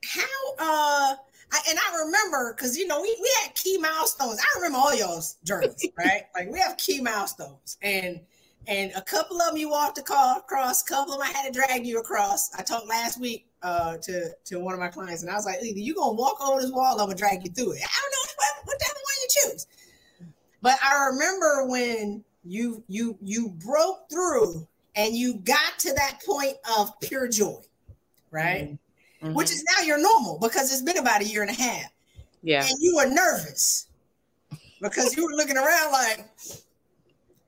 how 0.06 0.22
uh 0.60 1.16
I, 1.52 1.62
and 1.68 1.80
I 1.80 2.04
remember 2.06 2.54
because 2.56 2.78
you 2.78 2.86
know 2.86 3.02
we, 3.02 3.18
we 3.20 3.32
had 3.42 3.56
key 3.56 3.80
milestones. 3.80 4.40
I 4.40 4.60
remember 4.60 4.78
all 4.78 4.94
y'all's 4.94 5.38
journeys, 5.44 5.88
right? 5.98 6.26
Like 6.36 6.52
we 6.52 6.60
have 6.60 6.78
key 6.78 7.02
milestones, 7.02 7.80
and 7.82 8.20
and 8.68 8.92
a 8.96 9.02
couple 9.02 9.42
of 9.42 9.50
them 9.50 9.58
you 9.58 9.70
walked 9.70 9.98
across, 9.98 10.84
a 10.84 10.86
couple 10.86 11.14
of 11.14 11.20
them 11.20 11.28
I 11.28 11.38
had 11.38 11.52
to 11.52 11.60
drag 11.60 11.86
you 11.86 12.00
across. 12.00 12.54
I 12.56 12.62
talked 12.62 12.88
last 12.88 13.20
week 13.20 13.48
uh, 13.64 13.98
to 13.98 14.30
to 14.46 14.60
one 14.60 14.74
of 14.74 14.80
my 14.80 14.90
clients, 14.90 15.24
and 15.24 15.32
I 15.32 15.36
was 15.36 15.46
like, 15.46 15.64
either 15.64 15.80
you 15.80 15.96
gonna 15.96 16.14
walk 16.14 16.38
over 16.42 16.62
this 16.62 16.72
wall, 16.72 17.00
I'm 17.00 17.08
gonna 17.08 17.16
drag 17.16 17.44
you 17.44 17.52
through 17.52 17.74
it. 17.74 17.82
I 17.84 18.02
don't 18.02 18.12
know 18.12 18.46
whatever 18.66 18.94
one 18.94 19.16
you 19.22 19.28
choose. 19.30 19.68
But 20.62 20.78
I 20.84 21.08
remember 21.08 21.68
when 21.68 22.24
you 22.44 22.84
you 22.88 23.18
you 23.22 23.50
broke 23.50 24.10
through 24.10 24.68
and 24.96 25.16
you 25.16 25.36
got 25.36 25.80
to 25.80 25.94
that 25.94 26.20
point 26.26 26.58
of 26.78 27.00
pure 27.00 27.28
joy, 27.28 27.60
right? 28.30 28.78
Mm-hmm. 29.24 29.34
Which 29.34 29.52
is 29.52 29.64
now 29.76 29.84
your 29.84 30.02
normal 30.02 30.40
because 30.40 30.72
it's 30.72 30.82
been 30.82 30.98
about 30.98 31.22
a 31.22 31.26
year 31.26 31.42
and 31.42 31.52
a 31.52 31.62
half. 31.62 31.92
Yeah. 32.44 32.66
And 32.66 32.76
you 32.80 32.96
were 32.96 33.08
nervous 33.08 33.88
because 34.82 35.16
you 35.16 35.26
were 35.26 35.34
looking 35.34 35.58
around 35.58 35.92
like, 35.92 36.28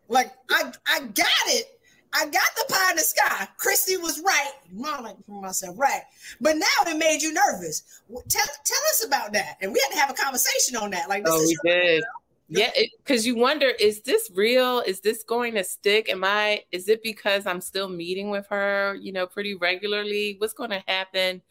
like 0.07 0.31
I 0.49 0.71
I 0.87 0.99
got 1.01 1.27
it, 1.47 1.79
I 2.13 2.25
got 2.25 2.33
the 2.55 2.65
pie 2.69 2.91
in 2.91 2.97
the 2.97 3.01
sky. 3.01 3.47
Christy 3.57 3.97
was 3.97 4.21
right. 4.23 4.51
Mom, 4.71 5.07
for 5.25 5.41
myself, 5.41 5.77
right. 5.79 6.01
But 6.39 6.57
now 6.57 6.91
it 6.91 6.97
made 6.97 7.21
you 7.21 7.33
nervous. 7.33 8.01
Tell, 8.07 8.45
tell 8.63 8.81
us 8.91 9.03
about 9.05 9.33
that. 9.33 9.57
And 9.61 9.73
we 9.73 9.81
had 9.83 9.95
to 9.95 9.99
have 9.99 10.09
a 10.11 10.13
conversation 10.13 10.75
on 10.75 10.91
that. 10.91 11.09
Like, 11.09 11.25
this 11.25 11.33
oh, 11.33 11.43
we 11.43 11.57
did. 11.69 12.03
Yeah, 12.49 12.69
because 13.03 13.25
you 13.25 13.35
wonder, 13.35 13.69
is 13.79 14.01
this 14.01 14.29
real? 14.35 14.81
Is 14.81 14.99
this 14.99 15.23
going 15.23 15.55
to 15.55 15.63
stick? 15.63 16.07
Am 16.09 16.23
I? 16.23 16.63
Is 16.71 16.87
it 16.87 17.01
because 17.01 17.47
I'm 17.47 17.61
still 17.61 17.89
meeting 17.89 18.29
with 18.29 18.45
her, 18.47 18.95
you 19.01 19.11
know, 19.11 19.25
pretty 19.25 19.55
regularly? 19.55 20.35
What's 20.37 20.53
going 20.53 20.69
to 20.69 20.83
happen 20.87 21.41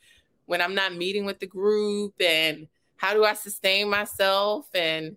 when 0.46 0.62
I'm 0.62 0.76
not 0.76 0.94
meeting 0.94 1.24
with 1.24 1.40
the 1.40 1.46
group? 1.46 2.14
And 2.20 2.68
how 2.96 3.14
do 3.14 3.24
I 3.24 3.34
sustain 3.34 3.90
myself? 3.90 4.66
And 4.74 5.16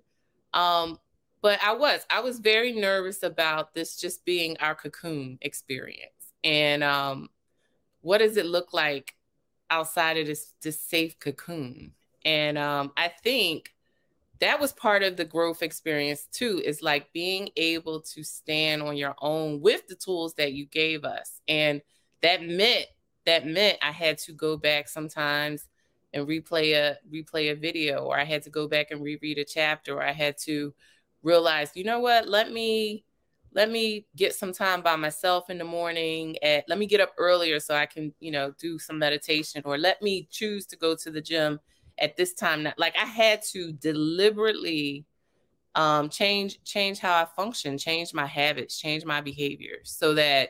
um, 0.56 0.98
but 1.46 1.60
I 1.64 1.74
was, 1.74 2.04
I 2.10 2.22
was 2.22 2.40
very 2.40 2.72
nervous 2.72 3.22
about 3.22 3.76
this 3.76 3.98
just 3.98 4.26
being 4.26 4.58
our 4.58 4.74
cocoon 4.74 5.38
experience. 5.42 6.34
And 6.44 6.84
um, 6.84 7.30
what 8.02 8.18
does 8.18 8.36
it 8.38 8.48
look 8.48 8.74
like 8.74 9.14
outside 9.70 10.18
of 10.18 10.26
this, 10.26 10.56
this 10.64 10.82
safe 10.82 11.20
cocoon? 11.20 11.94
And 12.26 12.58
um, 12.58 12.94
I 12.98 13.10
think 13.10 13.76
that 14.40 14.60
was 14.60 14.74
part 14.74 15.04
of 15.04 15.18
the 15.18 15.24
growth 15.26 15.62
experience 15.62 16.26
too, 16.32 16.64
is 16.66 16.82
like 16.82 17.14
being 17.14 17.50
able 17.58 18.02
to 18.02 18.24
stand 18.24 18.82
on 18.82 18.98
your 18.98 19.14
own 19.22 19.62
with 19.62 19.86
the 19.86 19.94
tools 19.94 20.34
that 20.40 20.54
you 20.54 20.66
gave 20.66 21.06
us. 21.06 21.42
And 21.48 21.84
that 22.24 22.42
meant 22.42 22.88
that 23.28 23.46
meant 23.46 23.78
I 23.84 23.92
had 23.92 24.18
to 24.18 24.32
go 24.32 24.58
back 24.58 24.88
sometimes 24.88 25.68
and 26.12 26.28
replay 26.28 26.74
a 26.74 26.98
replay 27.08 27.52
a 27.52 27.56
video, 27.56 28.00
or 28.06 28.18
I 28.18 28.24
had 28.24 28.42
to 28.46 28.50
go 28.50 28.68
back 28.68 28.90
and 28.90 29.04
reread 29.04 29.38
a 29.38 29.46
chapter, 29.46 29.94
or 29.94 30.02
I 30.02 30.12
had 30.12 30.40
to 30.46 30.74
realized, 31.26 31.76
you 31.76 31.84
know 31.84 32.00
what, 32.00 32.30
let 32.30 32.52
me 32.52 33.04
let 33.54 33.72
me 33.72 34.06
get 34.18 34.36
some 34.36 34.52
time 34.52 34.82
by 34.82 34.98
myself 34.98 35.50
in 35.50 35.58
the 35.58 35.64
morning 35.64 36.36
at 36.44 36.66
let 36.68 36.78
me 36.78 36.86
get 36.86 37.00
up 37.02 37.14
earlier 37.18 37.60
so 37.60 37.74
I 37.74 37.86
can, 37.86 38.14
you 38.20 38.32
know, 38.32 38.54
do 38.60 38.78
some 38.78 39.00
meditation 39.00 39.62
or 39.66 39.78
let 39.78 40.02
me 40.02 40.28
choose 40.30 40.66
to 40.68 40.78
go 40.78 40.96
to 40.96 41.10
the 41.10 41.22
gym 41.22 41.60
at 41.98 42.18
this 42.18 42.34
time. 42.34 42.68
Like 42.78 42.96
I 43.02 43.06
had 43.06 43.42
to 43.54 43.72
deliberately 43.74 45.06
um 45.76 46.10
change 46.10 46.64
change 46.64 47.00
how 47.00 47.14
I 47.14 47.26
function, 47.26 47.78
change 47.78 48.14
my 48.14 48.26
habits, 48.28 48.80
change 48.80 49.06
my 49.06 49.22
behavior 49.22 49.78
so 49.84 50.14
that 50.14 50.50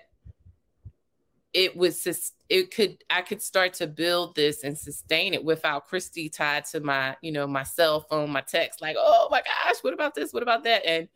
it 1.56 1.76
was 1.76 2.06
it 2.50 2.76
could 2.76 3.02
I 3.10 3.22
could 3.22 3.41
start 3.41 3.74
to 3.76 3.88
build 3.88 4.36
this 4.36 4.65
and 4.65 4.78
sustain 4.78 5.34
it 5.34 5.44
without 5.44 5.88
Christy 5.88 6.28
tied 6.28 6.65
to 6.65 6.82
my, 6.82 7.15
you 7.22 7.32
know, 7.32 7.48
my 7.48 7.63
cell 7.63 8.02
phone, 8.02 8.30
my 8.30 8.41
text, 8.41 8.82
like, 8.82 8.98
oh 9.00 9.30
my 9.32 9.41
gosh, 9.41 9.78
what 9.82 9.94
about 9.94 10.13
this? 10.13 10.34
What 10.34 10.44
about 10.44 10.65
that? 10.65 10.86
And 10.86 11.08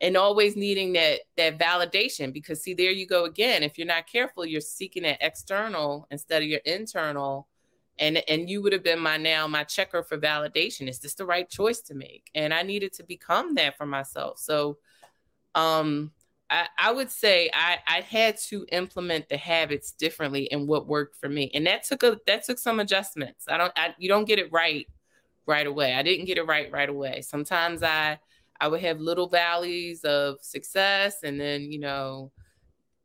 and 0.00 0.16
always 0.16 0.54
needing 0.54 0.92
that 0.92 1.22
that 1.36 1.58
validation 1.58 2.32
because 2.32 2.62
see, 2.62 2.72
there 2.72 2.92
you 2.92 3.04
go 3.04 3.24
again. 3.24 3.64
If 3.64 3.78
you're 3.78 3.86
not 3.86 4.06
careful, 4.06 4.46
you're 4.46 4.60
seeking 4.60 5.02
that 5.02 5.18
external 5.20 6.06
instead 6.12 6.40
of 6.40 6.48
your 6.48 6.60
internal. 6.64 7.48
And 7.98 8.22
and 8.28 8.48
you 8.48 8.62
would 8.62 8.72
have 8.72 8.84
been 8.84 9.00
my 9.00 9.16
now 9.16 9.48
my 9.48 9.64
checker 9.64 10.04
for 10.04 10.16
validation. 10.18 10.88
Is 10.88 11.00
this 11.00 11.14
the 11.14 11.26
right 11.26 11.50
choice 11.50 11.80
to 11.82 11.94
make? 11.94 12.30
And 12.32 12.54
I 12.54 12.62
needed 12.62 12.92
to 12.94 13.02
become 13.02 13.56
that 13.56 13.76
for 13.76 13.86
myself. 13.86 14.38
So 14.38 14.78
um 15.56 16.12
I, 16.50 16.68
I 16.78 16.92
would 16.92 17.10
say 17.10 17.50
I, 17.54 17.78
I 17.86 18.00
had 18.00 18.36
to 18.48 18.66
implement 18.72 19.28
the 19.28 19.36
habits 19.36 19.92
differently 19.92 20.50
and 20.52 20.68
what 20.68 20.88
worked 20.88 21.16
for 21.16 21.28
me. 21.28 21.50
And 21.54 21.66
that 21.66 21.84
took 21.84 22.02
a 22.02 22.18
that 22.26 22.44
took 22.44 22.58
some 22.58 22.80
adjustments. 22.80 23.46
I 23.48 23.56
don't 23.58 23.72
I, 23.76 23.94
you 23.98 24.08
don't 24.08 24.26
get 24.26 24.38
it 24.40 24.52
right 24.52 24.86
right 25.46 25.66
away. 25.66 25.94
I 25.94 26.02
didn't 26.02 26.26
get 26.26 26.38
it 26.38 26.44
right 26.46 26.70
right 26.72 26.88
away. 26.88 27.22
Sometimes 27.22 27.82
I 27.82 28.18
I 28.60 28.68
would 28.68 28.80
have 28.82 29.00
little 29.00 29.28
valleys 29.28 30.04
of 30.04 30.38
success 30.42 31.22
and 31.24 31.40
then, 31.40 31.72
you 31.72 31.78
know, 31.80 32.32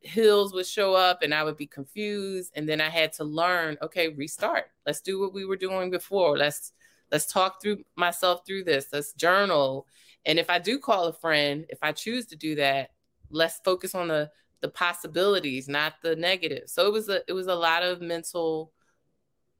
hills 0.00 0.52
would 0.54 0.66
show 0.66 0.94
up 0.94 1.22
and 1.22 1.34
I 1.34 1.44
would 1.44 1.56
be 1.56 1.66
confused 1.66 2.52
and 2.56 2.68
then 2.68 2.80
I 2.80 2.88
had 2.90 3.12
to 3.14 3.24
learn, 3.24 3.76
okay, 3.82 4.08
restart. 4.08 4.66
Let's 4.86 5.00
do 5.00 5.20
what 5.20 5.34
we 5.34 5.44
were 5.44 5.56
doing 5.56 5.90
before. 5.90 6.36
Let's 6.38 6.72
let's 7.12 7.26
talk 7.32 7.62
through 7.62 7.84
myself 7.96 8.42
through 8.46 8.64
this. 8.64 8.88
Let's 8.92 9.12
journal 9.14 9.86
And 10.24 10.38
if 10.38 10.50
I 10.50 10.58
do 10.58 10.78
call 10.78 11.06
a 11.06 11.12
friend, 11.12 11.66
if 11.70 11.78
I 11.82 11.92
choose 11.92 12.26
to 12.26 12.36
do 12.36 12.56
that, 12.56 12.90
let's 13.30 13.60
focus 13.64 13.94
on 13.94 14.08
the 14.08 14.30
the 14.60 14.68
possibilities, 14.68 15.68
not 15.68 15.94
the 16.02 16.16
negative. 16.16 16.64
So 16.66 16.86
it 16.86 16.92
was 16.92 17.08
a 17.08 17.20
it 17.28 17.32
was 17.32 17.46
a 17.46 17.54
lot 17.54 17.82
of 17.82 18.00
mental 18.00 18.72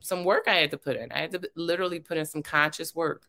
some 0.00 0.24
work 0.24 0.44
I 0.46 0.54
had 0.54 0.70
to 0.70 0.78
put 0.78 0.96
in. 0.96 1.10
I 1.12 1.18
had 1.18 1.32
to 1.32 1.40
literally 1.54 2.00
put 2.00 2.16
in 2.16 2.26
some 2.26 2.42
conscious 2.42 2.94
work 2.94 3.26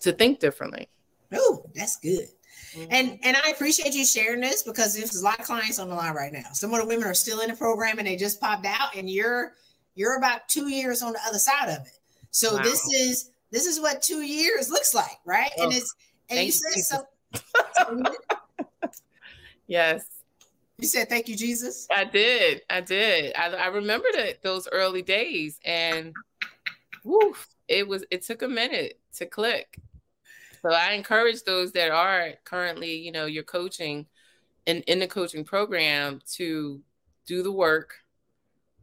to 0.00 0.12
think 0.12 0.40
differently. 0.40 0.88
Oh, 1.32 1.64
that's 1.74 1.96
good. 1.96 2.28
Mm-hmm. 2.74 2.88
And 2.90 3.18
and 3.22 3.36
I 3.36 3.50
appreciate 3.50 3.94
you 3.94 4.04
sharing 4.04 4.40
this 4.40 4.62
because 4.62 4.94
there's 4.94 5.16
a 5.16 5.24
lot 5.24 5.38
of 5.38 5.46
clients 5.46 5.78
on 5.78 5.88
the 5.88 5.94
line 5.94 6.14
right 6.14 6.32
now. 6.32 6.52
Some 6.52 6.72
of 6.74 6.80
the 6.80 6.86
women 6.86 7.06
are 7.06 7.14
still 7.14 7.40
in 7.40 7.50
the 7.50 7.56
program 7.56 7.98
and 7.98 8.06
they 8.06 8.16
just 8.16 8.40
popped 8.40 8.66
out, 8.66 8.94
and 8.96 9.08
you're 9.08 9.54
you're 9.94 10.16
about 10.16 10.48
two 10.48 10.68
years 10.68 11.02
on 11.02 11.12
the 11.12 11.20
other 11.26 11.38
side 11.38 11.68
of 11.68 11.86
it. 11.86 11.98
So 12.30 12.56
wow. 12.56 12.62
this 12.62 12.82
is 12.88 13.30
this 13.50 13.66
is 13.66 13.80
what 13.80 14.02
two 14.02 14.22
years 14.22 14.70
looks 14.70 14.94
like, 14.94 15.18
right? 15.24 15.50
Oh, 15.58 15.64
and 15.64 15.72
it's 15.72 15.94
and 16.30 16.44
you 16.44 16.52
said 16.52 16.80
so. 16.82 17.04
yes. 19.72 20.06
You 20.78 20.88
said 20.88 21.08
thank 21.08 21.28
you, 21.28 21.36
Jesus. 21.36 21.86
I 21.90 22.04
did. 22.04 22.62
I 22.68 22.80
did. 22.80 23.34
I, 23.36 23.48
I 23.48 23.66
remember 23.68 24.08
that 24.14 24.42
those 24.42 24.68
early 24.72 25.02
days, 25.02 25.60
and 25.64 26.12
woof, 27.04 27.48
it 27.68 27.86
was. 27.86 28.04
It 28.10 28.22
took 28.22 28.42
a 28.42 28.48
minute 28.48 28.98
to 29.16 29.26
click. 29.26 29.78
So 30.62 30.70
I 30.70 30.92
encourage 30.92 31.42
those 31.42 31.72
that 31.72 31.90
are 31.90 32.30
currently, 32.44 32.96
you 32.96 33.10
know, 33.10 33.26
you're 33.26 33.42
coaching 33.42 34.06
in, 34.66 34.82
in 34.82 35.00
the 35.00 35.08
coaching 35.08 35.44
program 35.44 36.20
to 36.34 36.80
do 37.26 37.42
the 37.42 37.50
work. 37.50 37.94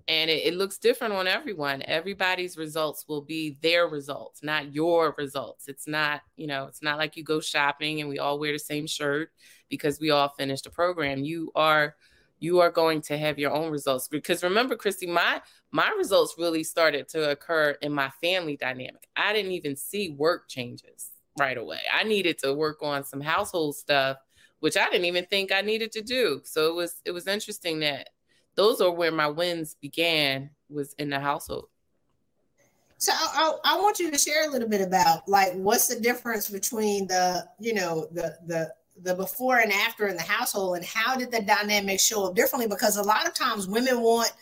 And 0.09 0.29
it, 0.29 0.47
it 0.47 0.55
looks 0.55 0.77
different 0.77 1.13
on 1.13 1.27
everyone. 1.27 1.81
Everybody's 1.83 2.57
results 2.57 3.05
will 3.07 3.21
be 3.21 3.57
their 3.61 3.87
results, 3.87 4.43
not 4.43 4.73
your 4.73 5.15
results. 5.17 5.69
It's 5.69 5.87
not, 5.87 6.21
you 6.35 6.47
know, 6.47 6.65
it's 6.65 6.81
not 6.81 6.97
like 6.97 7.15
you 7.15 7.23
go 7.23 7.39
shopping 7.39 8.01
and 8.01 8.09
we 8.09 8.19
all 8.19 8.39
wear 8.39 8.51
the 8.51 8.59
same 8.59 8.87
shirt 8.87 9.29
because 9.69 9.99
we 9.99 10.09
all 10.09 10.29
finished 10.29 10.65
the 10.65 10.69
program. 10.71 11.23
You 11.23 11.51
are 11.55 11.95
you 12.41 12.59
are 12.59 12.71
going 12.71 13.01
to 13.01 13.17
have 13.17 13.37
your 13.37 13.51
own 13.51 13.69
results 13.69 14.07
because 14.07 14.43
remember 14.43 14.77
christy 14.77 15.05
my 15.05 15.41
my 15.73 15.93
results 15.97 16.35
really 16.37 16.63
started 16.63 17.05
to 17.05 17.31
occur 17.31 17.71
in 17.81 17.91
my 17.91 18.09
family 18.21 18.55
dynamic 18.55 19.09
i 19.17 19.33
didn't 19.33 19.51
even 19.51 19.75
see 19.75 20.11
work 20.11 20.47
changes 20.47 21.11
right 21.39 21.57
away. 21.57 21.79
I 21.91 22.03
needed 22.03 22.37
to 22.39 22.53
work 22.53 22.83
on 22.83 23.03
some 23.03 23.21
household 23.21 23.75
stuff, 23.75 24.17
which 24.59 24.77
I 24.77 24.89
didn't 24.89 25.05
even 25.05 25.25
think 25.25 25.51
I 25.51 25.61
needed 25.61 25.91
to 25.93 26.01
do. 26.01 26.41
So 26.43 26.67
it 26.67 26.75
was 26.75 27.01
it 27.05 27.11
was 27.11 27.27
interesting 27.27 27.79
that 27.79 28.09
those 28.59 28.81
are 28.81 28.91
where 28.91 29.09
my 29.11 29.27
wins 29.27 29.77
began 29.81 30.49
was 30.69 30.93
in 30.99 31.09
the 31.09 31.19
household. 31.19 31.69
So 32.97 33.13
I, 33.15 33.53
I, 33.63 33.75
I, 33.75 33.77
want 33.77 33.99
you 33.99 34.11
to 34.11 34.17
share 34.17 34.49
a 34.49 34.51
little 34.51 34.67
bit 34.67 34.81
about 34.81 35.25
like 35.29 35.53
what's 35.53 35.87
the 35.87 35.97
difference 35.97 36.49
between 36.49 37.07
the 37.07 37.47
you 37.57 37.73
know 37.73 38.09
the 38.11 38.35
the 38.47 38.73
the 39.01 39.15
before 39.15 39.59
and 39.59 39.71
after 39.71 40.09
in 40.09 40.17
the 40.17 40.21
household 40.21 40.75
and 40.75 40.85
how 40.85 41.15
did 41.15 41.31
the 41.31 41.41
dynamics 41.41 42.03
show 42.03 42.27
up 42.27 42.35
differently 42.35 42.67
because 42.67 42.97
a 42.97 43.01
lot 43.01 43.25
of 43.25 43.33
times 43.33 43.65
women 43.65 44.01
want 44.01 44.33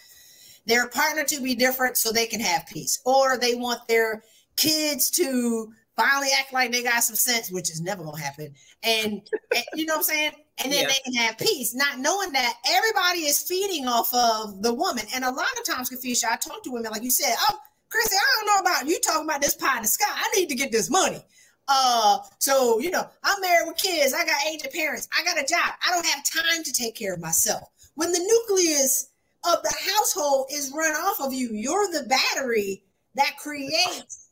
their 0.66 0.88
partner 0.90 1.24
to 1.24 1.40
be 1.40 1.54
different 1.54 1.96
so 1.96 2.12
they 2.12 2.26
can 2.26 2.40
have 2.40 2.66
peace 2.66 3.00
or 3.06 3.38
they 3.38 3.54
want 3.54 3.88
their 3.88 4.24
kids 4.56 5.12
to 5.12 5.72
finally 5.96 6.30
act 6.40 6.52
like 6.52 6.72
they 6.72 6.82
got 6.82 7.04
some 7.04 7.16
sense, 7.16 7.52
which 7.52 7.70
is 7.70 7.82
never 7.82 8.04
gonna 8.04 8.20
happen. 8.20 8.56
And, 8.82 9.22
and 9.56 9.66
you 9.76 9.86
know 9.86 9.94
what 9.94 10.00
I'm 10.00 10.04
saying? 10.04 10.32
And 10.64 10.74
then 10.74 10.82
yeah. 10.82 10.88
they 10.88 11.00
can 11.06 11.14
have 11.14 11.38
peace, 11.38 11.76
not 11.76 12.00
knowing 12.00 12.32
that 12.32 12.56
everybody 12.68 13.22
is 13.22 13.42
feeding 13.42 13.88
off 13.88 14.12
of 14.14 14.64
the 14.64 14.74
woman. 14.74 15.06
And 15.14 15.24
a 15.24 15.30
lot 15.30 15.46
of 15.60 15.66
times, 15.66 15.90
Confucia, 15.90 16.32
I 16.32 16.36
talk 16.38 16.64
to 16.64 16.72
women 16.72 16.92
like 16.92 17.04
you 17.04 17.12
said, 17.12 17.36
oh, 17.50 17.60
Chrissy, 17.90 18.16
I 18.16 18.36
don't 18.36 18.48
know 18.48 18.72
about 18.72 18.88
you 18.88 19.00
talking 19.00 19.26
about 19.26 19.42
this 19.42 19.56
pie 19.56 19.78
in 19.78 19.84
the 19.84 19.88
sky. 19.88 20.06
I 20.10 20.30
need 20.36 20.50
to 20.50 20.56
get 20.56 20.72
this 20.72 20.90
money. 20.90 21.24
Uh, 21.68 22.20
so 22.40 22.80
you 22.80 22.90
know, 22.90 23.08
I'm 23.24 23.42
married 23.42 23.68
with 23.68 23.78
kids, 23.78 24.14
I 24.14 24.26
got 24.26 24.46
aging 24.48 24.72
parents, 24.72 25.08
I 25.18 25.24
got 25.24 25.42
a 25.42 25.46
job, 25.46 25.74
I 25.86 25.92
don't 25.92 26.06
have 26.06 26.24
time 26.24 26.64
to 26.64 26.72
take 26.72 26.96
care 26.96 27.14
of 27.14 27.20
myself. 27.20 27.70
When 27.96 28.12
the 28.12 28.20
nucleus 28.20 29.10
of 29.44 29.62
the 29.64 29.76
household 29.94 30.48
is 30.52 30.74
run 30.74 30.94
off 30.94 31.20
of 31.20 31.34
you, 31.34 31.50
you're 31.52 31.92
the 31.92 32.08
battery 32.08 32.84
that 33.16 33.38
creates 33.38 34.27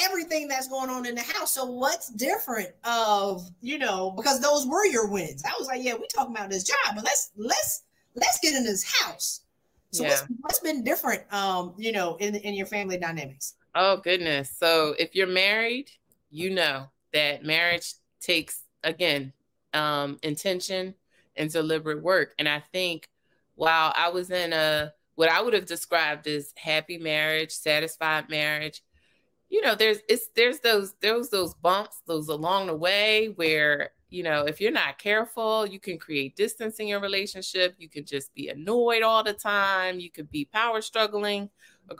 everything 0.00 0.48
that's 0.48 0.68
going 0.68 0.90
on 0.90 1.06
in 1.06 1.14
the 1.14 1.22
house. 1.22 1.52
So 1.52 1.64
what's 1.64 2.08
different 2.10 2.68
of, 2.84 3.48
you 3.60 3.78
know, 3.78 4.12
because 4.16 4.40
those 4.40 4.66
were 4.66 4.86
your 4.86 5.08
wins. 5.08 5.42
I 5.44 5.52
was 5.58 5.68
like, 5.68 5.82
yeah, 5.82 5.94
we 5.94 6.06
talking 6.14 6.34
about 6.34 6.50
this 6.50 6.64
job, 6.64 6.94
but 6.94 7.04
let's 7.04 7.30
let's 7.36 7.82
let's 8.14 8.38
get 8.40 8.54
in 8.54 8.64
this 8.64 8.84
house. 8.84 9.42
So 9.90 10.04
yeah. 10.04 10.10
what's, 10.10 10.24
what's 10.40 10.58
been 10.60 10.84
different 10.84 11.32
um, 11.32 11.74
you 11.78 11.92
know, 11.92 12.16
in 12.16 12.34
in 12.36 12.54
your 12.54 12.66
family 12.66 12.98
dynamics? 12.98 13.54
Oh 13.74 13.96
goodness. 13.98 14.50
So 14.50 14.94
if 14.98 15.14
you're 15.14 15.26
married, 15.26 15.90
you 16.30 16.50
know 16.50 16.88
that 17.12 17.44
marriage 17.44 17.94
takes 18.20 18.62
again 18.84 19.32
um 19.74 20.18
intention 20.22 20.94
and 21.36 21.50
deliberate 21.50 22.02
work. 22.02 22.34
And 22.38 22.48
I 22.48 22.62
think 22.72 23.08
while 23.54 23.92
I 23.96 24.08
was 24.10 24.30
in 24.30 24.52
a 24.52 24.92
what 25.14 25.28
I 25.28 25.40
would 25.40 25.54
have 25.54 25.66
described 25.66 26.28
as 26.28 26.52
happy 26.56 26.96
marriage, 26.96 27.50
satisfied 27.50 28.28
marriage, 28.28 28.82
you 29.48 29.62
know, 29.62 29.74
there's 29.74 29.98
it's 30.08 30.28
there's 30.36 30.60
those 30.60 30.94
there's 31.00 31.30
those 31.30 31.54
bumps, 31.54 32.02
those 32.06 32.28
along 32.28 32.66
the 32.66 32.76
way 32.76 33.32
where 33.36 33.90
you 34.10 34.22
know 34.22 34.44
if 34.44 34.60
you're 34.60 34.72
not 34.72 34.98
careful, 34.98 35.66
you 35.66 35.80
can 35.80 35.98
create 35.98 36.36
distance 36.36 36.76
in 36.76 36.86
your 36.88 37.00
relationship. 37.00 37.74
You 37.78 37.88
can 37.88 38.04
just 38.04 38.34
be 38.34 38.48
annoyed 38.48 39.02
all 39.02 39.24
the 39.24 39.34
time. 39.34 40.00
You 40.00 40.10
could 40.10 40.30
be 40.30 40.44
power 40.46 40.80
struggling 40.80 41.50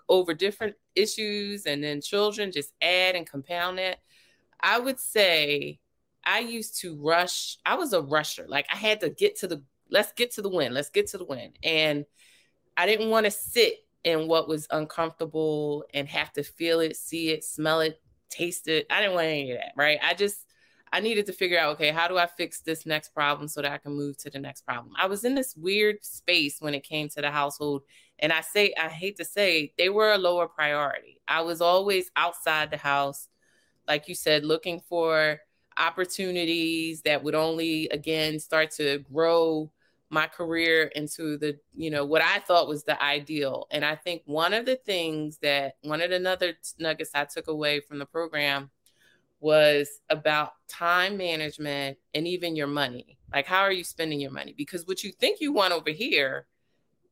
over 0.08 0.34
different 0.34 0.76
issues, 0.94 1.66
and 1.66 1.82
then 1.82 2.00
children 2.00 2.52
just 2.52 2.72
add 2.82 3.14
and 3.14 3.26
compound 3.26 3.78
it 3.78 3.98
I 4.60 4.78
would 4.78 4.98
say 5.00 5.80
I 6.24 6.40
used 6.40 6.80
to 6.80 6.96
rush. 6.96 7.58
I 7.64 7.76
was 7.76 7.92
a 7.92 8.02
rusher. 8.02 8.46
Like 8.48 8.66
I 8.72 8.76
had 8.76 9.00
to 9.00 9.10
get 9.10 9.36
to 9.40 9.46
the 9.48 9.62
let's 9.90 10.12
get 10.12 10.32
to 10.32 10.42
the 10.42 10.48
win. 10.48 10.74
Let's 10.74 10.90
get 10.90 11.08
to 11.08 11.18
the 11.18 11.24
win. 11.24 11.52
And 11.62 12.04
I 12.76 12.86
didn't 12.86 13.10
want 13.10 13.26
to 13.26 13.30
sit 13.30 13.74
and 14.12 14.28
what 14.28 14.48
was 14.48 14.66
uncomfortable 14.70 15.84
and 15.94 16.08
have 16.08 16.32
to 16.34 16.42
feel 16.42 16.80
it, 16.80 16.96
see 16.96 17.30
it, 17.30 17.44
smell 17.44 17.80
it, 17.80 18.00
taste 18.30 18.68
it. 18.68 18.86
I 18.90 19.00
didn't 19.00 19.14
want 19.14 19.26
any 19.26 19.52
of 19.52 19.58
that, 19.58 19.72
right? 19.76 19.98
I 20.02 20.14
just 20.14 20.44
I 20.92 21.00
needed 21.00 21.26
to 21.26 21.32
figure 21.32 21.58
out, 21.58 21.74
okay, 21.74 21.90
how 21.90 22.08
do 22.08 22.16
I 22.16 22.26
fix 22.26 22.60
this 22.60 22.86
next 22.86 23.10
problem 23.10 23.48
so 23.48 23.60
that 23.60 23.72
I 23.72 23.78
can 23.78 23.92
move 23.92 24.16
to 24.18 24.30
the 24.30 24.38
next 24.38 24.62
problem? 24.62 24.94
I 24.96 25.06
was 25.06 25.24
in 25.24 25.34
this 25.34 25.54
weird 25.56 26.04
space 26.04 26.60
when 26.60 26.74
it 26.74 26.82
came 26.82 27.08
to 27.10 27.20
the 27.20 27.30
household. 27.30 27.82
And 28.20 28.32
I 28.32 28.40
say, 28.40 28.74
I 28.78 28.88
hate 28.88 29.16
to 29.18 29.24
say, 29.24 29.72
they 29.76 29.90
were 29.90 30.12
a 30.12 30.18
lower 30.18 30.48
priority. 30.48 31.20
I 31.28 31.42
was 31.42 31.60
always 31.60 32.10
outside 32.16 32.70
the 32.70 32.78
house, 32.78 33.28
like 33.86 34.08
you 34.08 34.14
said, 34.14 34.44
looking 34.44 34.80
for 34.80 35.38
opportunities 35.78 37.02
that 37.02 37.22
would 37.22 37.34
only, 37.34 37.88
again, 37.90 38.38
start 38.40 38.70
to 38.72 38.98
grow 39.12 39.70
my 40.10 40.26
career 40.26 40.84
into 40.94 41.36
the 41.36 41.58
you 41.72 41.90
know 41.90 42.04
what 42.04 42.22
i 42.22 42.38
thought 42.40 42.68
was 42.68 42.84
the 42.84 43.00
ideal. 43.02 43.66
And 43.70 43.84
i 43.84 43.94
think 43.94 44.22
one 44.24 44.54
of 44.54 44.66
the 44.66 44.76
things 44.76 45.38
that 45.42 45.74
one 45.82 46.00
of 46.00 46.10
the 46.10 46.28
other 46.28 46.54
nuggets 46.78 47.10
i 47.14 47.24
took 47.24 47.48
away 47.48 47.80
from 47.80 47.98
the 47.98 48.06
program 48.06 48.70
was 49.40 50.00
about 50.10 50.52
time 50.68 51.16
management 51.16 51.96
and 52.14 52.26
even 52.26 52.56
your 52.56 52.66
money. 52.66 53.18
Like 53.32 53.46
how 53.46 53.60
are 53.60 53.72
you 53.72 53.84
spending 53.84 54.20
your 54.20 54.32
money? 54.32 54.54
Because 54.56 54.86
what 54.86 55.04
you 55.04 55.12
think 55.12 55.40
you 55.40 55.52
want 55.52 55.72
over 55.72 55.90
here 55.90 56.46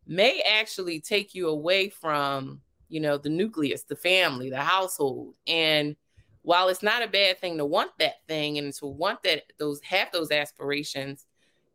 may 0.07 0.40
actually 0.40 1.01
take 1.01 1.34
you 1.34 1.49
away 1.49 1.88
from 1.88 2.61
you 2.88 3.01
know 3.01 3.18
the 3.18 3.28
nucleus 3.28 3.82
the 3.82 3.97
family 3.97 4.51
the 4.51 4.57
household. 4.57 5.34
And 5.47 5.97
while 6.42 6.68
it's 6.68 6.82
not 6.82 7.03
a 7.03 7.09
bad 7.09 7.38
thing 7.40 7.59
to 7.59 7.64
want 7.64 7.90
that 7.99 8.24
thing 8.28 8.59
and 8.59 8.72
to 8.74 8.86
want 8.86 9.22
that 9.24 9.42
those 9.59 9.80
have 9.82 10.11
those 10.12 10.30
aspirations 10.30 11.26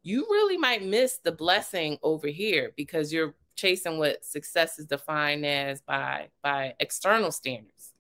you 0.04 0.26
really 0.30 0.58
might 0.58 0.84
miss 0.84 1.20
the 1.24 1.32
blessing 1.32 1.97
over 2.04 2.28
here 2.28 2.72
because 2.76 3.14
you're 3.14 3.36
chasing 3.56 3.97
what 3.97 4.24
success 4.26 4.80
is 4.80 4.86
defined 4.86 5.45
as 5.45 5.82
by 5.82 6.30
by 6.41 6.74
external 6.80 7.32
standards. 7.32 7.93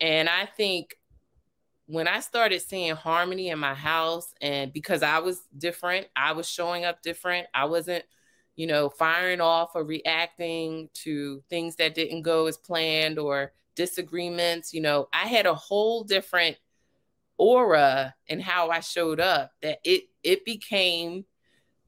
And 0.00 0.28
I 0.28 0.46
think 0.46 0.96
when 1.86 2.06
I 2.06 2.20
started 2.20 2.60
seeing 2.60 2.94
harmony 2.94 3.48
in 3.48 3.58
my 3.58 3.74
house 3.74 4.34
and 4.40 4.72
because 4.72 5.02
I 5.02 5.20
was 5.20 5.40
different, 5.56 6.06
I 6.14 6.32
was 6.32 6.48
showing 6.48 6.84
up 6.84 7.02
different. 7.02 7.46
I 7.54 7.64
wasn't, 7.64 8.04
you 8.56 8.66
know, 8.66 8.90
firing 8.90 9.40
off 9.40 9.70
or 9.74 9.84
reacting 9.84 10.90
to 11.04 11.42
things 11.48 11.76
that 11.76 11.94
didn't 11.94 12.22
go 12.22 12.46
as 12.46 12.58
planned 12.58 13.18
or 13.18 13.52
disagreements, 13.78 14.74
you 14.74 14.80
know, 14.80 15.08
I 15.12 15.28
had 15.28 15.46
a 15.46 15.54
whole 15.54 16.02
different 16.02 16.56
aura 17.38 18.14
in 18.26 18.40
how 18.40 18.68
I 18.68 18.80
showed 18.80 19.20
up 19.20 19.52
that 19.62 19.78
it 19.84 20.02
it 20.24 20.44
became 20.44 21.24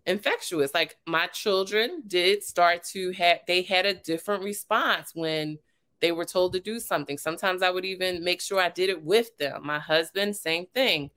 infectious. 0.07 0.73
Like 0.75 0.97
my 1.07 1.27
children 1.29 2.03
did 2.07 2.43
start 2.43 2.85
to 2.93 3.13
have 3.13 3.41
they 3.47 3.63
had 3.63 3.87
a 3.87 3.95
different 3.95 4.43
response 4.43 5.13
when 5.15 5.59
they 6.01 6.13
were 6.13 6.25
told 6.25 6.53
to 6.55 6.61
do 6.61 6.81
something. 6.81 7.19
Sometimes 7.19 7.63
I 7.63 7.71
would 7.71 7.85
even 7.85 8.25
make 8.25 8.41
sure 8.41 8.61
I 8.61 8.71
did 8.71 8.91
it 8.91 9.03
with 9.03 9.37
them. 9.39 9.67
My 9.67 9.79
husband, 9.79 10.35
same 10.37 10.67
thing. 10.75 11.11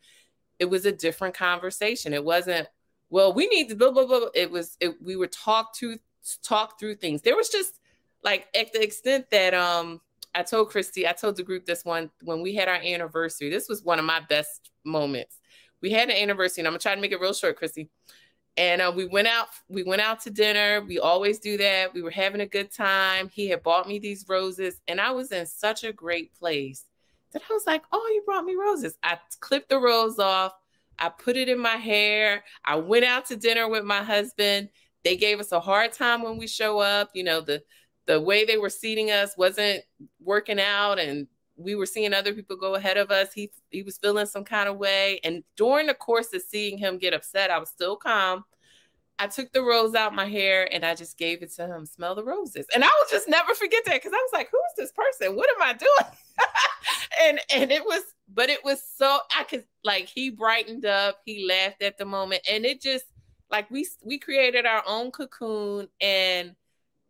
It 0.60 0.66
was 0.66 0.86
a 0.86 0.92
different 0.92 1.36
conversation. 1.36 2.14
It 2.14 2.24
wasn't, 2.24 2.68
well, 3.10 3.34
we 3.34 3.48
need 3.48 3.70
to 3.70 3.76
blah 3.76 3.92
blah 3.92 4.06
blah. 4.06 4.28
It 4.34 4.52
was 4.52 4.78
it, 4.80 5.02
we 5.02 5.16
were 5.16 5.28
talked 5.28 5.78
to 5.80 5.98
talk 6.44 6.80
through 6.80 6.96
things. 6.96 7.22
There 7.22 7.36
was 7.36 7.50
just 7.50 7.80
like 8.24 8.48
at 8.56 8.72
the 8.74 8.82
extent 8.82 9.30
that 9.32 9.54
um 9.54 10.02
I 10.36 10.44
told 10.44 10.70
Christy, 10.70 11.08
I 11.08 11.12
told 11.14 11.36
the 11.36 11.44
group 11.44 11.66
this 11.66 11.86
one 11.86 12.10
when 12.24 12.42
we 12.42 12.56
had 12.56 12.68
our 12.68 12.76
anniversary. 12.76 13.50
This 13.50 13.70
was 13.70 13.84
one 13.84 14.00
of 14.00 14.06
my 14.06 14.20
best 14.20 14.72
moments. 14.84 15.40
We 15.82 15.92
had 15.92 16.10
an 16.10 16.16
anniversary, 16.16 16.62
and 16.62 16.68
I'm 16.68 16.72
gonna 16.72 16.80
try 16.80 16.96
to 16.96 17.02
make 17.02 17.12
it 17.12 17.20
real 17.20 17.34
short, 17.34 17.58
Chrissy. 17.58 17.90
And 18.56 18.82
uh, 18.82 18.91
we 18.95 19.06
went 19.06 19.28
out. 19.28 19.47
We 19.68 19.84
went 19.84 20.01
out 20.01 20.20
to 20.22 20.30
dinner. 20.30 20.82
We 20.88 20.99
always 20.99 21.39
do 21.39 21.58
that. 21.58 21.93
We 21.93 22.04
were 22.04 22.12
having 22.12 22.41
a 22.41 22.45
good 22.45 22.72
time. 22.72 23.30
He 23.30 23.49
had 23.49 23.64
bought 23.64 23.88
me 23.88 23.97
these 23.99 24.26
roses, 24.30 24.80
and 24.88 25.01
I 25.01 25.12
was 25.12 25.32
in 25.32 25.45
such 25.45 25.84
a 25.84 25.91
great 25.91 26.34
place 26.36 26.86
that 27.32 27.41
I 27.49 27.54
was 27.54 27.66
like, 27.66 27.84
"Oh, 27.91 28.12
you 28.14 28.22
brought 28.26 28.45
me 28.45 28.56
roses." 28.56 28.97
I 29.01 29.18
clipped 29.39 29.70
the 29.70 29.80
rose 29.80 30.20
off. 30.20 30.54
I 30.99 31.10
put 31.10 31.36
it 31.36 31.49
in 31.49 31.58
my 31.58 31.78
hair. 31.78 32.43
I 32.64 32.76
went 32.76 33.06
out 33.06 33.26
to 33.28 33.36
dinner 33.36 33.68
with 33.68 33.84
my 33.84 34.04
husband. 34.04 34.70
They 35.04 35.18
gave 35.18 35.39
us 35.39 35.51
a 35.51 35.60
hard 35.60 35.91
time 35.91 36.22
when 36.22 36.38
we 36.38 36.47
show 36.47 36.80
up. 36.80 37.10
You 37.16 37.24
know 37.24 37.41
the 37.41 37.64
the 38.06 38.22
way 38.22 38.45
they 38.45 38.58
were 38.58 38.70
seating 38.70 39.10
us 39.10 39.36
wasn't 39.36 39.84
working 40.20 40.60
out, 40.60 40.99
and 40.99 41.28
we 41.56 41.76
were 41.76 41.86
seeing 41.86 42.14
other 42.14 42.34
people 42.34 42.56
go 42.56 42.76
ahead 42.76 42.97
of 42.97 43.12
us. 43.12 43.34
He 43.34 43.51
he 43.70 43.84
was 43.84 43.97
feeling 43.97 44.26
some 44.26 44.43
kind 44.43 44.68
of 44.68 44.78
way. 44.78 45.20
And 45.24 45.43
during 45.56 45.88
the 45.88 45.93
course 45.93 46.34
of 46.34 46.41
seeing 46.41 46.78
him 46.78 46.97
get 46.97 47.14
upset, 47.14 47.51
I 47.51 47.60
was 47.60 47.70
still 47.70 47.95
calm. 47.95 48.43
I 49.20 49.28
took 49.28 49.51
the 49.54 49.62
rose 49.62 49.93
out 49.93 50.16
my 50.16 50.28
hair 50.28 50.68
and 50.74 50.84
I 50.84 50.95
just 50.95 51.18
gave 51.18 51.43
it 51.43 51.51
to 51.54 51.68
him. 51.68 51.86
Smell 51.86 52.16
the 52.16 52.24
roses. 52.24 52.66
And 52.74 52.84
I 52.84 52.88
will 52.88 53.10
just 53.10 53.30
never 53.30 53.54
forget 53.54 53.84
that 53.86 53.95
because 53.95 54.12
I 54.12 54.18
was 54.18 54.32
like, 54.34 54.49
who 54.51 54.58
is 54.58 54.76
this 54.76 54.91
person? 54.91 55.36
What 55.36 55.49
am 55.56 55.62
I 55.62 55.74
doing? 55.74 56.18
and 57.22 57.39
and 57.54 57.72
it 57.72 57.84
was, 57.84 58.01
but 58.34 58.49
it 58.49 58.64
was 58.64 58.82
so 58.97 59.20
I 59.38 59.43
could 59.43 59.66
like 59.84 60.08
he 60.08 60.30
brightened 60.32 60.86
up, 60.86 61.20
he 61.26 61.45
laughed 61.47 61.84
at 61.84 61.97
the 61.97 62.06
moment, 62.06 62.41
and 62.49 62.66
it 62.66 62.82
just 62.82 63.06
like 63.51 63.70
we 63.70 63.88
we 64.04 64.18
created 64.18 64.66
our 64.66 64.84
own 64.88 65.12
cocoon 65.12 65.88
and 66.01 66.56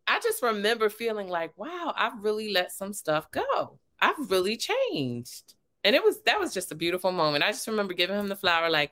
I 0.05 0.19
just 0.19 0.43
remember 0.43 0.89
feeling 0.89 1.29
like, 1.29 1.57
wow, 1.57 1.93
I've 1.95 2.23
really 2.23 2.51
let 2.51 2.71
some 2.71 2.93
stuff 2.93 3.31
go. 3.31 3.79
I've 4.03 4.29
really 4.29 4.57
changed. 4.57 5.53
And 5.83 5.95
it 5.95 6.03
was 6.03 6.21
that 6.23 6.39
was 6.39 6.53
just 6.53 6.71
a 6.71 6.75
beautiful 6.75 7.11
moment. 7.11 7.43
I 7.43 7.51
just 7.51 7.67
remember 7.67 7.93
giving 7.93 8.19
him 8.19 8.27
the 8.27 8.35
flower 8.35 8.69
like 8.69 8.91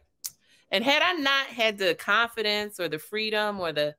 and 0.72 0.84
had 0.84 1.01
I 1.01 1.14
not 1.14 1.47
had 1.47 1.78
the 1.78 1.95
confidence 1.95 2.80
or 2.80 2.88
the 2.88 2.99
freedom 2.99 3.59
or 3.59 3.74
the 3.74 3.95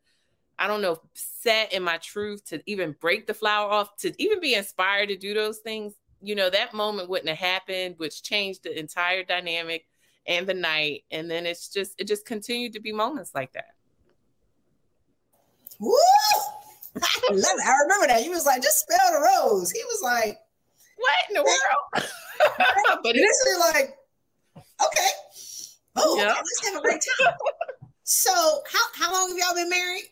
I 0.58 0.66
don't 0.66 0.82
know, 0.82 1.00
set 1.14 1.72
in 1.72 1.82
my 1.82 1.98
truth 1.98 2.44
to 2.46 2.62
even 2.66 2.94
break 3.00 3.26
the 3.26 3.34
flower 3.34 3.70
off, 3.70 3.96
to 3.98 4.12
even 4.22 4.40
be 4.40 4.54
inspired 4.54 5.08
to 5.08 5.16
do 5.16 5.34
those 5.34 5.58
things, 5.58 5.94
you 6.20 6.34
know, 6.34 6.50
that 6.50 6.72
moment 6.72 7.08
wouldn't 7.08 7.28
have 7.28 7.38
happened, 7.38 7.96
which 7.98 8.22
changed 8.22 8.62
the 8.62 8.78
entire 8.78 9.24
dynamic 9.24 9.86
and 10.26 10.46
the 10.46 10.54
night. 10.54 11.02
And 11.10 11.28
then 11.28 11.46
it's 11.46 11.68
just, 11.68 12.00
it 12.00 12.06
just 12.06 12.26
continued 12.26 12.74
to 12.74 12.80
be 12.80 12.92
moments 12.92 13.32
like 13.34 13.52
that. 13.54 13.74
Woo! 15.80 15.96
I 17.02 17.18
love 17.30 17.56
it. 17.58 17.66
I 17.66 17.74
remember 17.82 18.06
that. 18.08 18.22
He 18.22 18.28
was 18.28 18.46
like, 18.46 18.62
just 18.62 18.80
spell 18.80 19.12
the 19.12 19.18
rose. 19.18 19.70
He 19.72 19.82
was 19.82 20.00
like, 20.04 20.38
what 21.02 21.28
in 21.28 21.34
the 21.34 21.42
world? 21.42 22.08
but 23.02 23.12
it's 23.14 23.58
like, 23.74 23.96
okay. 24.56 25.10
Oh, 25.96 26.16
yep. 26.16 26.30
okay, 26.30 26.36
let's 26.38 26.68
have 26.68 26.78
a 26.78 26.82
great 26.82 27.02
time. 27.18 27.34
so 28.02 28.32
how, 28.70 28.86
how 28.94 29.12
long 29.12 29.28
have 29.30 29.38
y'all 29.38 29.54
been 29.54 29.68
married? 29.68 30.04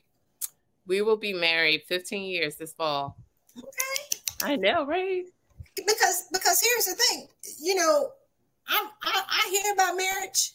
We 0.86 1.02
will 1.02 1.16
be 1.16 1.32
married 1.32 1.82
15 1.88 2.22
years 2.22 2.56
this 2.56 2.72
fall. 2.72 3.16
Okay. 3.56 4.20
I 4.42 4.56
know, 4.56 4.84
right? 4.84 5.24
Because 5.76 6.26
because 6.32 6.60
here's 6.60 6.86
the 6.86 6.94
thing, 6.94 7.28
you 7.62 7.74
know, 7.74 8.10
I'm, 8.68 8.86
I, 9.02 9.22
I 9.28 9.48
hear 9.50 9.72
about 9.72 9.96
marriage. 9.96 10.52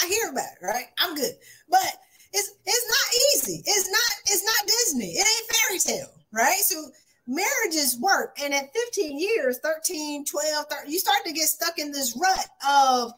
I 0.00 0.06
hear 0.06 0.30
about 0.30 0.44
it, 0.60 0.64
right? 0.64 0.86
I'm 0.98 1.14
good. 1.14 1.32
But 1.68 1.92
it's 2.32 2.52
it's 2.64 2.86
not 2.88 3.48
easy. 3.50 3.62
It's 3.64 3.90
not 3.90 4.10
it's 4.26 4.44
not 4.44 4.66
Disney. 4.66 5.12
It 5.12 5.26
ain't 5.26 5.50
fairy 5.56 5.78
tale, 5.78 6.10
right? 6.32 6.60
So 6.60 6.90
marriages 7.26 7.98
work. 8.00 8.36
And 8.42 8.54
at 8.54 8.72
15 8.72 9.18
years, 9.18 9.58
13, 9.62 10.24
12, 10.24 10.66
13, 10.70 10.92
you 10.92 10.98
start 10.98 11.18
to 11.26 11.32
get 11.32 11.48
stuck 11.48 11.78
in 11.78 11.92
this 11.92 12.16
rut 12.16 12.46
of 12.68 13.12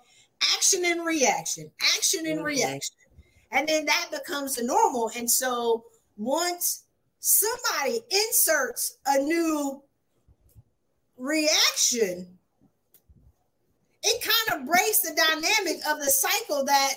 action 0.54 0.84
and 0.84 1.04
reaction, 1.04 1.70
action 1.96 2.26
and 2.26 2.36
mm-hmm. 2.36 2.46
reaction. 2.46 2.96
And 3.50 3.66
then 3.68 3.86
that 3.86 4.08
becomes 4.10 4.56
the 4.56 4.64
normal. 4.64 5.10
And 5.16 5.30
so 5.30 5.84
once 6.16 6.84
somebody 7.20 8.00
inserts 8.10 8.98
a 9.06 9.18
new 9.18 9.82
reaction, 11.16 12.38
it 14.02 14.22
kind 14.22 14.60
of 14.60 14.66
breaks 14.66 15.00
the 15.00 15.14
dynamic 15.14 15.80
of 15.88 15.98
the 15.98 16.10
cycle 16.10 16.64
that 16.64 16.94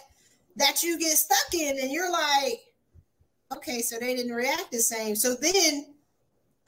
that 0.57 0.83
you 0.83 0.99
get 0.99 1.17
stuck 1.17 1.53
in 1.53 1.79
and 1.79 1.91
you're 1.91 2.11
like 2.11 2.59
okay 3.51 3.81
so 3.81 3.97
they 3.99 4.15
didn't 4.15 4.33
react 4.33 4.71
the 4.71 4.79
same 4.79 5.15
so 5.15 5.35
then 5.35 5.90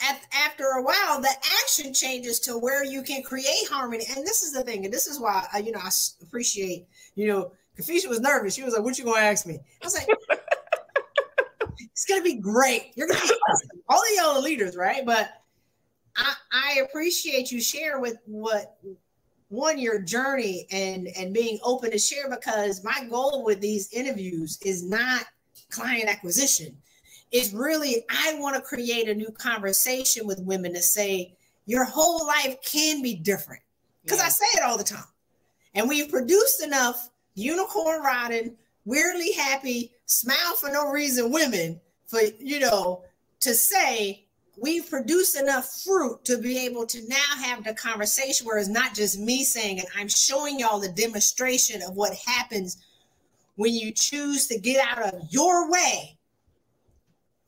at, 0.01 0.21
after 0.33 0.63
a 0.63 0.83
while, 0.83 1.21
the 1.21 1.33
action 1.63 1.93
changes 1.93 2.39
to 2.41 2.57
where 2.57 2.83
you 2.83 3.03
can 3.03 3.23
create 3.23 3.67
harmony. 3.69 4.05
And 4.15 4.25
this 4.25 4.43
is 4.43 4.53
the 4.53 4.63
thing, 4.63 4.85
and 4.85 4.93
this 4.93 5.07
is 5.07 5.19
why 5.19 5.47
I, 5.53 5.59
you 5.59 5.71
know 5.71 5.79
I 5.79 5.89
appreciate. 6.21 6.87
You 7.15 7.27
know, 7.27 7.51
Confucia 7.77 8.09
was 8.09 8.19
nervous. 8.19 8.55
She 8.55 8.63
was 8.63 8.73
like, 8.73 8.83
"What 8.83 8.97
you 8.97 9.05
gonna 9.05 9.21
ask 9.21 9.45
me?" 9.45 9.59
I 9.81 9.85
was 9.85 9.95
like, 9.95 10.07
"It's 11.79 12.05
gonna 12.05 12.23
be 12.23 12.35
great. 12.35 12.91
You're 12.95 13.07
gonna 13.07 13.21
be 13.21 13.33
awesome. 13.49 13.69
all 13.87 13.99
of 13.99 14.07
y'all 14.15 14.37
are 14.37 14.41
leaders, 14.41 14.75
right?" 14.75 15.05
But 15.05 15.29
I, 16.15 16.33
I 16.51 16.81
appreciate 16.87 17.51
you 17.51 17.61
share 17.61 17.99
with 17.99 18.17
what 18.25 18.77
one 19.49 19.77
your 19.77 20.01
journey 20.01 20.67
and 20.71 21.07
and 21.15 21.33
being 21.33 21.59
open 21.63 21.91
to 21.91 21.99
share 21.99 22.29
because 22.29 22.83
my 22.83 23.05
goal 23.09 23.43
with 23.43 23.61
these 23.61 23.91
interviews 23.93 24.57
is 24.63 24.83
not 24.83 25.25
client 25.69 26.09
acquisition 26.09 26.75
is 27.33 27.53
really 27.53 28.05
I 28.09 28.35
want 28.35 28.55
to 28.55 28.61
create 28.61 29.09
a 29.09 29.15
new 29.15 29.31
conversation 29.31 30.25
with 30.25 30.39
women 30.39 30.73
to 30.73 30.81
say 30.81 31.35
your 31.65 31.83
whole 31.83 32.25
life 32.25 32.57
can 32.63 33.01
be 33.01 33.15
different. 33.15 33.61
Because 34.03 34.19
yeah. 34.19 34.25
I 34.25 34.29
say 34.29 34.45
it 34.59 34.63
all 34.63 34.77
the 34.77 34.83
time. 34.83 35.03
And 35.73 35.89
we've 35.89 36.09
produced 36.09 36.63
enough 36.63 37.09
unicorn 37.33 38.01
riding, 38.01 38.55
weirdly 38.85 39.31
happy, 39.31 39.91
smile 40.05 40.55
for 40.59 40.69
no 40.69 40.91
reason 40.91 41.31
women 41.31 41.81
for, 42.05 42.19
you 42.39 42.59
know, 42.59 43.03
to 43.39 43.55
say 43.55 44.25
we've 44.61 44.87
produced 44.87 45.39
enough 45.39 45.81
fruit 45.83 46.23
to 46.25 46.37
be 46.37 46.63
able 46.65 46.85
to 46.85 47.07
now 47.07 47.43
have 47.43 47.63
the 47.63 47.73
conversation 47.73 48.45
where 48.45 48.59
it's 48.59 48.69
not 48.69 48.93
just 48.93 49.19
me 49.19 49.43
saying 49.43 49.79
it, 49.79 49.85
I'm 49.97 50.07
showing 50.07 50.59
y'all 50.59 50.79
the 50.79 50.91
demonstration 50.91 51.81
of 51.81 51.95
what 51.95 52.13
happens 52.13 52.77
when 53.55 53.73
you 53.73 53.91
choose 53.91 54.45
to 54.47 54.59
get 54.59 54.85
out 54.85 55.13
of 55.13 55.21
your 55.31 55.71
way 55.71 56.17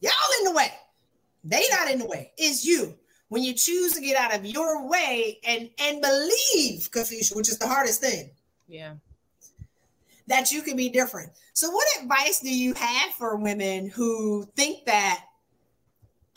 Y'all 0.06 0.40
in 0.40 0.46
the 0.46 0.52
way. 0.52 0.72
They 1.44 1.64
not 1.72 1.90
in 1.90 1.98
the 1.98 2.06
way. 2.06 2.32
It's 2.38 2.64
you. 2.64 2.96
When 3.30 3.42
you 3.42 3.54
choose 3.54 3.94
to 3.94 4.02
get 4.02 4.16
out 4.16 4.36
of 4.36 4.46
your 4.46 4.88
way 4.88 5.40
and 5.44 5.68
and 5.80 6.00
believe, 6.00 6.92
Confucia, 6.92 7.36
which 7.36 7.50
is 7.50 7.58
the 7.58 7.68
hardest 7.68 8.02
thing. 8.02 8.30
Yeah. 8.68 8.94
That 10.28 10.52
you 10.52 10.62
can 10.62 10.78
be 10.78 10.90
different. 10.90 11.32
So, 11.54 11.72
what 11.72 11.88
advice 12.00 12.40
do 12.40 12.56
you 12.56 12.76
have 12.76 13.14
for 13.14 13.36
women 13.38 13.90
who 13.90 14.48
think 14.56 14.86
that 14.86 15.24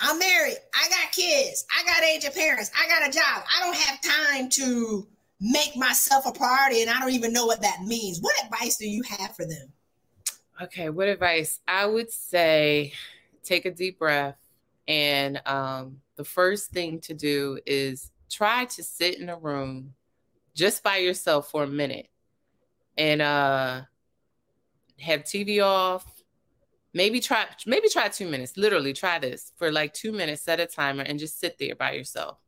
I'm 0.00 0.18
married, 0.18 0.56
I 0.74 0.88
got 0.88 1.12
kids, 1.12 1.66
I 1.70 1.84
got 1.84 2.02
aged 2.02 2.34
parents, 2.34 2.70
I 2.74 2.88
got 2.88 3.06
a 3.06 3.12
job, 3.12 3.42
I 3.54 3.64
don't 3.64 3.76
have 3.76 4.00
time 4.00 4.48
to 4.50 5.06
make 5.40 5.76
myself 5.76 6.24
a 6.24 6.32
priority, 6.32 6.80
and 6.80 6.90
I 6.90 7.00
don't 7.00 7.10
even 7.10 7.34
know 7.34 7.44
what 7.44 7.60
that 7.60 7.82
means. 7.84 8.20
What 8.20 8.34
advice 8.44 8.76
do 8.78 8.88
you 8.88 9.02
have 9.18 9.36
for 9.36 9.44
them? 9.44 9.72
Okay, 10.62 10.88
what 10.88 11.08
advice? 11.08 11.60
I 11.68 11.84
would 11.84 12.10
say 12.10 12.92
take 13.48 13.64
a 13.64 13.70
deep 13.70 13.98
breath. 13.98 14.36
And 14.86 15.40
um, 15.46 16.00
the 16.16 16.24
first 16.24 16.70
thing 16.70 17.00
to 17.00 17.14
do 17.14 17.58
is 17.66 18.10
try 18.30 18.64
to 18.66 18.82
sit 18.82 19.18
in 19.18 19.28
a 19.28 19.36
room 19.36 19.94
just 20.54 20.82
by 20.82 20.96
yourself 20.98 21.50
for 21.50 21.62
a 21.62 21.68
minute 21.68 22.08
and 22.96 23.22
uh, 23.22 23.82
have 24.98 25.24
TV 25.24 25.64
off. 25.64 26.04
Maybe 26.94 27.20
try 27.20 27.46
maybe 27.66 27.88
try 27.88 28.08
two 28.08 28.28
minutes. 28.28 28.56
Literally 28.56 28.92
try 28.92 29.18
this 29.18 29.52
for 29.56 29.70
like 29.70 29.92
two 29.92 30.10
minutes, 30.10 30.42
set 30.42 30.58
a 30.58 30.66
timer, 30.66 31.02
and 31.02 31.18
just 31.18 31.38
sit 31.38 31.58
there 31.58 31.76
by 31.76 31.92
yourself. 31.92 32.38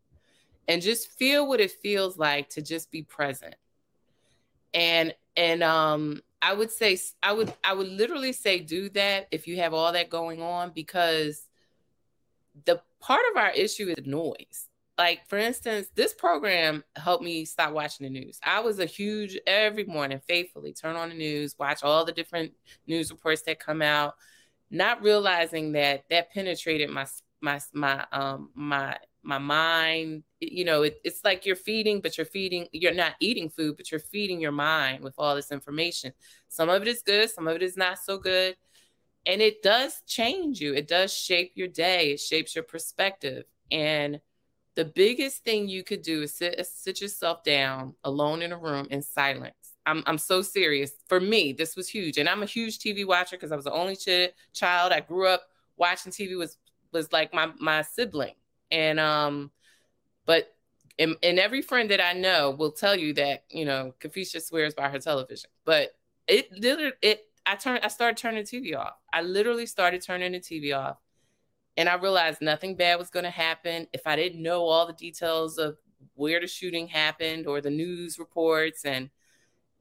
And 0.66 0.80
just 0.80 1.11
feel 1.18 1.46
what 1.46 1.61
it 1.61 1.70
feels 1.70 2.16
like 2.16 2.48
to 2.51 2.62
just 2.62 2.90
be 2.90 3.03
present. 3.03 3.55
And 4.72 5.14
and 5.36 5.62
um 5.62 6.22
I 6.43 6.55
would 6.55 6.70
say 6.70 6.99
I 7.22 7.32
would 7.32 7.53
I 7.62 7.74
would 7.74 7.88
literally 7.88 8.32
say 8.32 8.61
do 8.61 8.88
that 8.91 9.28
if 9.30 9.47
you 9.47 9.57
have 9.59 9.74
all 9.74 9.93
that 9.93 10.11
going 10.11 10.41
on 10.43 10.72
because 10.74 11.47
the 12.64 12.80
part 13.01 13.22
of 13.30 13.36
our 13.36 13.51
issue 13.51 13.93
is 13.97 14.07
noise. 14.07 14.68
Like 14.99 15.26
for 15.28 15.38
instance, 15.38 15.88
this 15.95 16.12
program 16.12 16.84
helped 16.97 17.24
me 17.24 17.45
stop 17.45 17.72
watching 17.72 18.05
the 18.05 18.11
news. 18.11 18.38
I 18.45 18.61
was 18.61 18.78
a 18.78 18.86
huge 18.86 19.38
every 19.47 19.84
morning 19.84 20.20
faithfully 20.26 20.72
turn 20.72 20.97
on 20.97 21.11
the 21.11 21.14
news, 21.14 21.57
watch 21.59 21.82
all 21.82 22.05
the 22.05 22.12
different 22.12 22.53
news 22.86 23.11
reports 23.11 23.43
that 23.43 23.59
come 23.61 23.82
out, 23.82 24.14
not 24.70 25.03
realizing 25.03 25.72
that 25.72 26.05
that 26.11 26.32
penetrated 26.32 26.91
my 26.91 27.07
my 27.41 27.61
my 27.72 28.07
um 28.12 28.51
my 28.55 28.97
my 29.22 29.38
mind 29.38 30.22
you 30.40 30.64
know 30.64 30.82
it, 30.82 30.98
it's 31.04 31.22
like 31.24 31.44
you're 31.44 31.56
feeding 31.56 32.00
but 32.00 32.16
you're 32.16 32.24
feeding 32.24 32.66
you're 32.72 32.94
not 32.94 33.14
eating 33.20 33.50
food 33.50 33.76
but 33.76 33.90
you're 33.90 34.00
feeding 34.00 34.40
your 34.40 34.52
mind 34.52 35.02
with 35.02 35.14
all 35.18 35.34
this 35.34 35.52
information. 35.52 36.12
Some 36.48 36.68
of 36.68 36.82
it 36.82 36.88
is 36.88 37.02
good 37.02 37.30
some 37.30 37.46
of 37.48 37.56
it 37.56 37.62
is 37.62 37.76
not 37.76 37.98
so 37.98 38.18
good. 38.18 38.56
And 39.26 39.42
it 39.42 39.62
does 39.62 40.02
change 40.06 40.60
you. 40.60 40.74
It 40.74 40.88
does 40.88 41.12
shape 41.12 41.52
your 41.54 41.68
day. 41.68 42.12
It 42.12 42.20
shapes 42.20 42.54
your 42.54 42.64
perspective. 42.64 43.44
And 43.70 44.20
the 44.76 44.84
biggest 44.84 45.44
thing 45.44 45.68
you 45.68 45.84
could 45.84 46.02
do 46.02 46.22
is 46.22 46.34
sit, 46.34 46.64
sit 46.66 47.00
yourself 47.00 47.44
down 47.44 47.94
alone 48.04 48.40
in 48.40 48.52
a 48.52 48.58
room 48.58 48.86
in 48.90 49.02
silence. 49.02 49.54
I'm 49.86 50.02
I'm 50.06 50.18
so 50.18 50.42
serious. 50.42 50.92
For 51.08 51.20
me, 51.20 51.52
this 51.52 51.74
was 51.74 51.88
huge, 51.88 52.18
and 52.18 52.28
I'm 52.28 52.42
a 52.42 52.46
huge 52.46 52.78
TV 52.78 53.04
watcher 53.04 53.36
because 53.36 53.50
I 53.50 53.56
was 53.56 53.64
the 53.64 53.72
only 53.72 53.96
ch- 53.96 54.32
child. 54.52 54.92
I 54.92 55.00
grew 55.00 55.26
up 55.26 55.42
watching 55.76 56.12
TV 56.12 56.36
was 56.36 56.58
was 56.92 57.12
like 57.12 57.34
my 57.34 57.50
my 57.58 57.82
sibling, 57.82 58.34
and 58.70 59.00
um, 59.00 59.50
but 60.26 60.54
and, 60.98 61.16
and 61.22 61.38
every 61.38 61.62
friend 61.62 61.90
that 61.90 62.00
I 62.00 62.12
know 62.12 62.50
will 62.50 62.72
tell 62.72 62.96
you 62.96 63.14
that 63.14 63.44
you 63.50 63.64
know 63.64 63.94
Kafisha 64.00 64.42
swears 64.42 64.74
by 64.74 64.88
her 64.88 64.98
television, 64.98 65.50
but 65.64 65.90
it 66.26 66.48
it 67.02 67.24
I 67.46 67.56
turned 67.56 67.84
I 67.84 67.88
started 67.88 68.16
turning 68.16 68.44
TV 68.44 68.76
off. 68.76 68.94
I 69.12 69.22
literally 69.22 69.66
started 69.66 70.02
turning 70.02 70.32
the 70.32 70.40
TV 70.40 70.76
off. 70.76 70.98
And 71.76 71.88
I 71.88 71.94
realized 71.94 72.42
nothing 72.42 72.76
bad 72.76 72.98
was 72.98 73.10
going 73.10 73.24
to 73.24 73.30
happen 73.30 73.86
if 73.92 74.02
I 74.04 74.16
didn't 74.16 74.42
know 74.42 74.64
all 74.66 74.86
the 74.86 74.92
details 74.92 75.56
of 75.56 75.78
where 76.14 76.40
the 76.40 76.46
shooting 76.46 76.88
happened 76.88 77.46
or 77.46 77.60
the 77.60 77.70
news 77.70 78.18
reports 78.18 78.84
and 78.84 79.08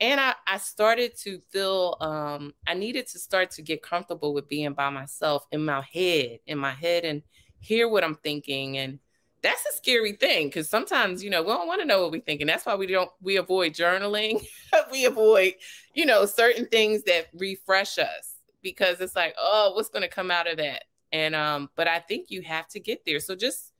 and 0.01 0.19
I, 0.19 0.33
I 0.47 0.57
started 0.59 1.17
to 1.23 1.41
feel 1.49 1.97
um, 1.99 2.53
I 2.65 2.73
needed 2.73 3.07
to 3.07 3.19
start 3.19 3.51
to 3.51 3.61
get 3.61 3.83
comfortable 3.83 4.33
with 4.33 4.47
being 4.47 4.71
by 4.71 4.89
myself 4.89 5.45
in 5.51 5.65
my 5.65 5.83
head, 5.91 6.39
in 6.47 6.57
my 6.57 6.71
head, 6.71 7.03
and 7.03 7.21
hear 7.60 7.88
what 7.88 8.03
I'm 8.03 8.16
thinking. 8.16 8.78
And 8.78 8.99
that's 9.41 9.66
a 9.66 9.78
scary 9.78 10.14
thing 10.14 10.47
because 10.47 10.70
sometimes, 10.70 11.24
you 11.24 11.30
know, 11.30 11.41
we 11.41 11.49
don't 11.49 11.68
want 11.68 11.82
to 11.82 11.88
know 11.88 12.01
what 12.01 12.12
we're 12.12 12.22
thinking. 12.22 12.47
That's 12.47 12.66
why 12.66 12.76
we 12.76 12.88
don't 12.88 13.12
we 13.22 13.38
avoid 13.38 13.74
journaling. 13.74 14.45
we 14.91 15.05
avoid, 15.05 15.53
you 15.93 16.05
know, 16.05 16.26
certain 16.26 16.66
things 16.66 17.03
that 17.03 17.28
refresh 17.34 17.97
us 17.97 18.36
because 18.62 18.99
it's 18.99 19.16
like, 19.16 19.36
oh, 19.38 19.74
what's 19.76 19.89
going 19.89 20.03
to 20.03 20.10
come 20.10 20.32
out 20.32 20.49
of 20.49 20.57
that? 20.57 20.84
And 21.12 21.36
um, 21.36 21.70
but 21.76 21.88
I 21.88 21.99
think 21.99 22.30
you 22.30 22.41
have 22.43 22.68
to 22.70 22.80
get 22.80 23.05
there. 23.05 23.20
So 23.20 23.36
just 23.36 23.72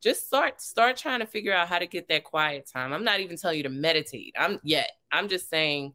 just 0.00 0.26
start 0.26 0.60
start 0.60 0.96
trying 0.96 1.20
to 1.20 1.26
figure 1.26 1.54
out 1.54 1.68
how 1.68 1.78
to 1.78 1.86
get 1.86 2.08
that 2.08 2.24
quiet 2.24 2.68
time. 2.70 2.92
I'm 2.92 3.04
not 3.04 3.20
even 3.20 3.36
telling 3.36 3.56
you 3.56 3.62
to 3.62 3.70
meditate. 3.70 4.34
I'm 4.38 4.60
yet. 4.62 4.90
I'm 5.10 5.28
just 5.28 5.48
saying 5.48 5.94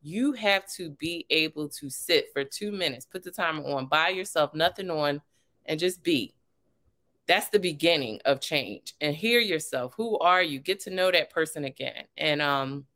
you 0.00 0.32
have 0.32 0.66
to 0.66 0.90
be 0.90 1.26
able 1.30 1.68
to 1.68 1.88
sit 1.88 2.32
for 2.32 2.42
2 2.42 2.72
minutes, 2.72 3.06
put 3.06 3.22
the 3.22 3.30
timer 3.30 3.62
on 3.64 3.86
by 3.86 4.08
yourself, 4.08 4.52
nothing 4.52 4.90
on 4.90 5.20
and 5.66 5.78
just 5.78 6.02
be. 6.02 6.34
That's 7.26 7.48
the 7.48 7.58
beginning 7.58 8.20
of 8.24 8.40
change. 8.40 8.94
And 9.00 9.14
hear 9.14 9.40
yourself. 9.40 9.94
Who 9.96 10.18
are 10.18 10.42
you? 10.42 10.58
Get 10.58 10.80
to 10.80 10.90
know 10.90 11.10
that 11.10 11.30
person 11.30 11.64
again. 11.64 12.04
And 12.16 12.42
um 12.42 12.86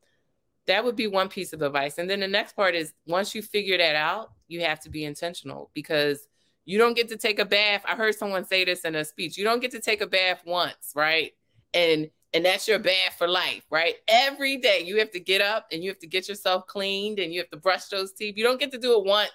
that 0.66 0.84
would 0.84 0.96
be 0.96 1.06
one 1.06 1.28
piece 1.28 1.52
of 1.52 1.62
advice. 1.62 1.98
And 1.98 2.10
then 2.10 2.20
the 2.20 2.28
next 2.28 2.54
part 2.54 2.74
is 2.74 2.92
once 3.06 3.34
you 3.34 3.42
figure 3.42 3.78
that 3.78 3.94
out, 3.94 4.32
you 4.48 4.62
have 4.62 4.80
to 4.80 4.90
be 4.90 5.04
intentional 5.04 5.70
because 5.74 6.26
you 6.64 6.78
don't 6.78 6.94
get 6.94 7.08
to 7.10 7.16
take 7.16 7.38
a 7.38 7.44
bath. 7.44 7.82
I 7.86 7.94
heard 7.94 8.16
someone 8.16 8.44
say 8.44 8.64
this 8.64 8.80
in 8.80 8.96
a 8.96 9.04
speech. 9.04 9.38
You 9.38 9.44
don't 9.44 9.60
get 9.60 9.70
to 9.70 9.80
take 9.80 10.00
a 10.00 10.06
bath 10.06 10.42
once, 10.44 10.92
right? 10.94 11.32
And 11.72 12.10
and 12.34 12.44
that's 12.44 12.68
your 12.68 12.80
bath 12.80 13.14
for 13.16 13.28
life, 13.28 13.62
right? 13.70 13.94
Every 14.08 14.58
day 14.58 14.82
you 14.84 14.98
have 14.98 15.12
to 15.12 15.20
get 15.20 15.40
up 15.40 15.68
and 15.72 15.82
you 15.82 15.90
have 15.90 16.00
to 16.00 16.06
get 16.06 16.28
yourself 16.28 16.66
cleaned 16.66 17.18
and 17.18 17.32
you 17.32 17.40
have 17.40 17.50
to 17.50 17.56
brush 17.56 17.86
those 17.86 18.12
teeth. 18.12 18.36
You 18.36 18.44
don't 18.44 18.60
get 18.60 18.72
to 18.72 18.78
do 18.78 18.98
it 18.98 19.04
once 19.06 19.30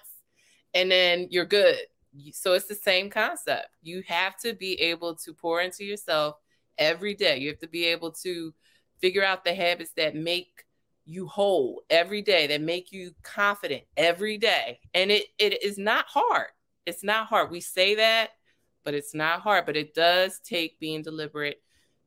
and 0.74 0.90
then 0.90 1.26
you're 1.30 1.46
good. 1.46 1.78
So 2.32 2.52
it's 2.52 2.66
the 2.66 2.74
same 2.74 3.10
concept. 3.10 3.68
You 3.82 4.02
have 4.06 4.36
to 4.38 4.54
be 4.54 4.74
able 4.80 5.14
to 5.16 5.32
pour 5.32 5.60
into 5.60 5.84
yourself 5.84 6.36
every 6.78 7.14
day. 7.14 7.38
You 7.38 7.48
have 7.50 7.60
to 7.60 7.68
be 7.68 7.86
able 7.86 8.12
to 8.22 8.52
figure 9.00 9.24
out 9.24 9.44
the 9.44 9.54
habits 9.54 9.92
that 9.96 10.14
make 10.14 10.64
you 11.04 11.26
whole 11.26 11.82
every 11.90 12.22
day, 12.22 12.46
that 12.46 12.60
make 12.60 12.92
you 12.92 13.12
confident 13.22 13.82
every 13.96 14.38
day. 14.38 14.80
And 14.94 15.10
it 15.10 15.26
it 15.38 15.62
is 15.62 15.78
not 15.78 16.06
hard 16.06 16.48
it's 16.86 17.04
not 17.04 17.26
hard. 17.26 17.50
We 17.50 17.60
say 17.60 17.96
that, 17.96 18.30
but 18.84 18.94
it's 18.94 19.14
not 19.14 19.40
hard. 19.40 19.66
But 19.66 19.76
it 19.76 19.94
does 19.94 20.40
take 20.40 20.80
being 20.80 21.02
deliberate 21.02 21.62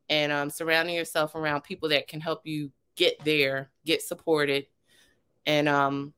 and 0.10 0.32
um, 0.32 0.50
surrounding 0.50 0.96
yourself 0.96 1.36
around 1.36 1.62
people 1.62 1.90
that 1.90 2.08
can 2.08 2.20
help 2.20 2.46
you 2.46 2.72
get 2.96 3.24
there, 3.24 3.72
get 3.86 4.02
supported, 4.02 4.68
and 5.46 5.68
um, 5.68 6.14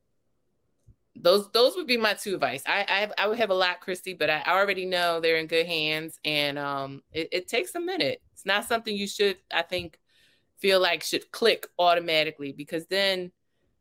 those 1.20 1.50
those 1.50 1.76
would 1.76 1.86
be 1.86 1.96
my 1.96 2.14
two 2.14 2.34
advice. 2.34 2.62
I 2.66 2.84
I, 2.88 3.00
have, 3.00 3.12
I 3.18 3.26
would 3.28 3.38
have 3.38 3.50
a 3.50 3.54
lot, 3.54 3.80
Christy, 3.80 4.14
but 4.14 4.30
I 4.30 4.42
already 4.46 4.86
know 4.86 5.20
they're 5.20 5.36
in 5.36 5.46
good 5.46 5.66
hands, 5.66 6.18
and 6.24 6.58
um, 6.58 7.02
it, 7.12 7.28
it 7.32 7.48
takes 7.48 7.74
a 7.74 7.80
minute. 7.80 8.20
It's 8.32 8.46
not 8.46 8.64
something 8.64 8.94
you 8.94 9.06
should, 9.06 9.36
I 9.52 9.62
think, 9.62 9.98
feel 10.58 10.80
like 10.80 11.02
should 11.02 11.30
click 11.32 11.66
automatically 11.78 12.52
because 12.52 12.86
then 12.86 13.32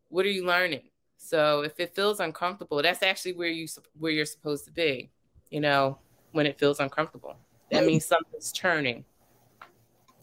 what 0.09 0.25
are 0.25 0.31
you 0.31 0.45
learning? 0.45 0.83
So 1.17 1.61
if 1.61 1.79
it 1.79 1.95
feels 1.95 2.19
uncomfortable, 2.19 2.81
that's 2.81 3.03
actually 3.03 3.33
where 3.33 3.49
you 3.49 3.67
where 3.99 4.11
you're 4.11 4.25
supposed 4.25 4.65
to 4.65 4.71
be. 4.71 5.11
You 5.49 5.61
know, 5.61 5.99
when 6.31 6.45
it 6.45 6.59
feels 6.59 6.79
uncomfortable, 6.79 7.35
that 7.71 7.85
means 7.85 8.05
something's 8.05 8.51
turning. 8.51 9.05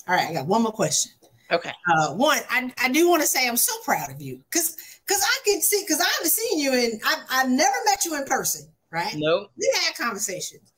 All 0.07 0.15
right, 0.15 0.29
I 0.29 0.33
got 0.33 0.47
one 0.47 0.63
more 0.63 0.73
question. 0.73 1.13
Okay. 1.51 1.73
Uh, 1.89 2.15
one, 2.15 2.39
I, 2.51 2.73
I 2.79 2.89
do 2.89 3.09
want 3.09 3.23
to 3.23 3.29
say 3.29 3.49
I'm 3.49 3.57
so 3.57 3.73
proud 3.85 4.11
of 4.11 4.21
you 4.21 4.41
because 4.51 4.77
because 5.07 5.23
I 5.23 5.39
can 5.45 5.61
see 5.61 5.83
because 5.87 6.01
I 6.01 6.09
haven't 6.17 6.31
seen 6.31 6.59
you 6.59 6.73
and 6.73 7.01
I've, 7.07 7.25
I've 7.31 7.51
never 7.51 7.77
met 7.85 8.05
you 8.05 8.17
in 8.17 8.25
person, 8.25 8.69
right? 8.91 9.15
No. 9.17 9.41
Nope. 9.41 9.51
We 9.57 9.71
had 9.85 9.97
conversations, 9.97 10.73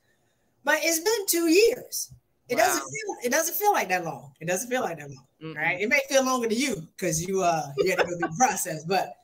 but 0.64 0.78
it's 0.82 1.00
been 1.00 1.26
two 1.28 1.48
years. 1.48 2.12
It 2.48 2.56
wow. 2.56 2.64
doesn't 2.64 2.82
feel 2.82 3.16
it 3.24 3.30
doesn't 3.30 3.54
feel 3.54 3.72
like 3.72 3.88
that 3.88 4.04
long. 4.04 4.32
It 4.40 4.46
doesn't 4.46 4.70
feel 4.70 4.82
like 4.82 4.98
that 4.98 5.10
long, 5.10 5.26
mm 5.42 5.56
right? 5.56 5.80
It 5.80 5.88
may 5.88 6.00
feel 6.08 6.24
longer 6.24 6.48
to 6.48 6.54
you 6.54 6.86
because 6.96 7.26
you 7.26 7.42
uh 7.42 7.68
you 7.78 7.90
had 7.90 7.98
to 8.00 8.04
go 8.04 8.10
through 8.18 8.28
the 8.28 8.34
process, 8.38 8.84
but 8.84 9.14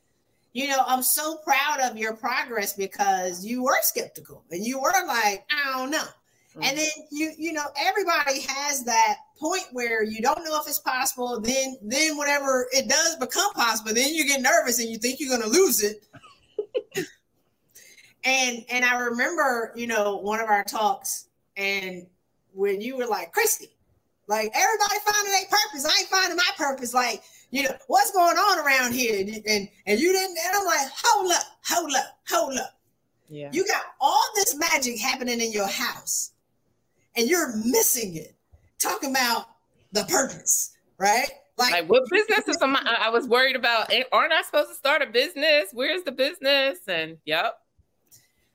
you 0.52 0.68
know, 0.68 0.82
I'm 0.86 1.02
so 1.02 1.36
proud 1.38 1.80
of 1.80 1.96
your 1.96 2.14
progress 2.14 2.74
because 2.74 3.44
you 3.44 3.62
were 3.62 3.78
skeptical 3.80 4.44
and 4.50 4.64
you 4.64 4.78
were 4.78 4.92
like, 5.06 5.46
I 5.50 5.78
don't 5.78 5.90
know. 5.90 6.04
Mm-hmm. 6.52 6.62
And 6.64 6.78
then 6.78 6.88
you, 7.10 7.32
you 7.38 7.52
know, 7.52 7.66
everybody 7.78 8.40
has 8.46 8.84
that 8.84 9.16
point 9.38 9.64
where 9.72 10.02
you 10.02 10.20
don't 10.20 10.44
know 10.44 10.60
if 10.60 10.68
it's 10.68 10.78
possible. 10.78 11.40
Then, 11.40 11.76
then 11.82 12.16
whatever 12.16 12.68
it 12.72 12.88
does 12.88 13.16
become 13.16 13.52
possible, 13.54 13.94
then 13.94 14.14
you 14.14 14.26
get 14.26 14.42
nervous 14.42 14.78
and 14.78 14.88
you 14.88 14.98
think 14.98 15.18
you're 15.18 15.36
going 15.36 15.50
to 15.50 15.58
lose 15.58 15.82
it. 15.82 16.04
and 18.24 18.64
and 18.68 18.84
I 18.84 18.98
remember, 18.98 19.72
you 19.74 19.86
know, 19.86 20.16
one 20.16 20.40
of 20.40 20.48
our 20.48 20.64
talks, 20.64 21.28
and 21.56 22.06
when 22.52 22.80
you 22.80 22.96
were 22.96 23.06
like, 23.06 23.32
Christy, 23.32 23.70
like 24.28 24.50
everybody 24.54 25.00
finding 25.04 25.32
their 25.32 25.44
purpose, 25.44 25.86
I 25.86 26.00
ain't 26.00 26.08
finding 26.08 26.36
my 26.36 26.50
purpose. 26.56 26.94
Like 26.94 27.22
you 27.50 27.64
know, 27.64 27.74
what's 27.86 28.10
going 28.12 28.36
on 28.36 28.64
around 28.64 28.94
here? 28.94 29.20
And 29.46 29.68
and 29.86 30.00
you 30.00 30.12
didn't, 30.12 30.38
and 30.44 30.56
I'm 30.56 30.66
like, 30.66 30.88
hold 30.94 31.32
up, 31.32 31.42
hold 31.64 31.92
up, 31.94 32.18
hold 32.28 32.58
up. 32.58 32.78
Yeah. 33.28 33.50
You 33.52 33.66
got 33.66 33.82
all 34.00 34.24
this 34.34 34.54
magic 34.54 34.98
happening 34.98 35.40
in 35.40 35.52
your 35.52 35.68
house, 35.68 36.31
and 37.16 37.28
you're 37.28 37.56
missing 37.56 38.16
it. 38.16 38.34
Talking 38.78 39.10
about 39.10 39.46
the 39.92 40.04
purpose, 40.04 40.76
right? 40.98 41.28
Like, 41.56 41.72
like 41.72 41.88
what 41.88 42.08
business 42.10 42.48
is 42.48 42.60
my, 42.60 42.82
I 43.00 43.10
was 43.10 43.28
worried 43.28 43.56
about. 43.56 43.92
Aren't 44.10 44.32
I 44.32 44.42
supposed 44.42 44.70
to 44.70 44.74
start 44.74 45.02
a 45.02 45.06
business? 45.06 45.68
Where's 45.72 46.02
the 46.02 46.12
business? 46.12 46.78
And 46.88 47.18
yep. 47.24 47.58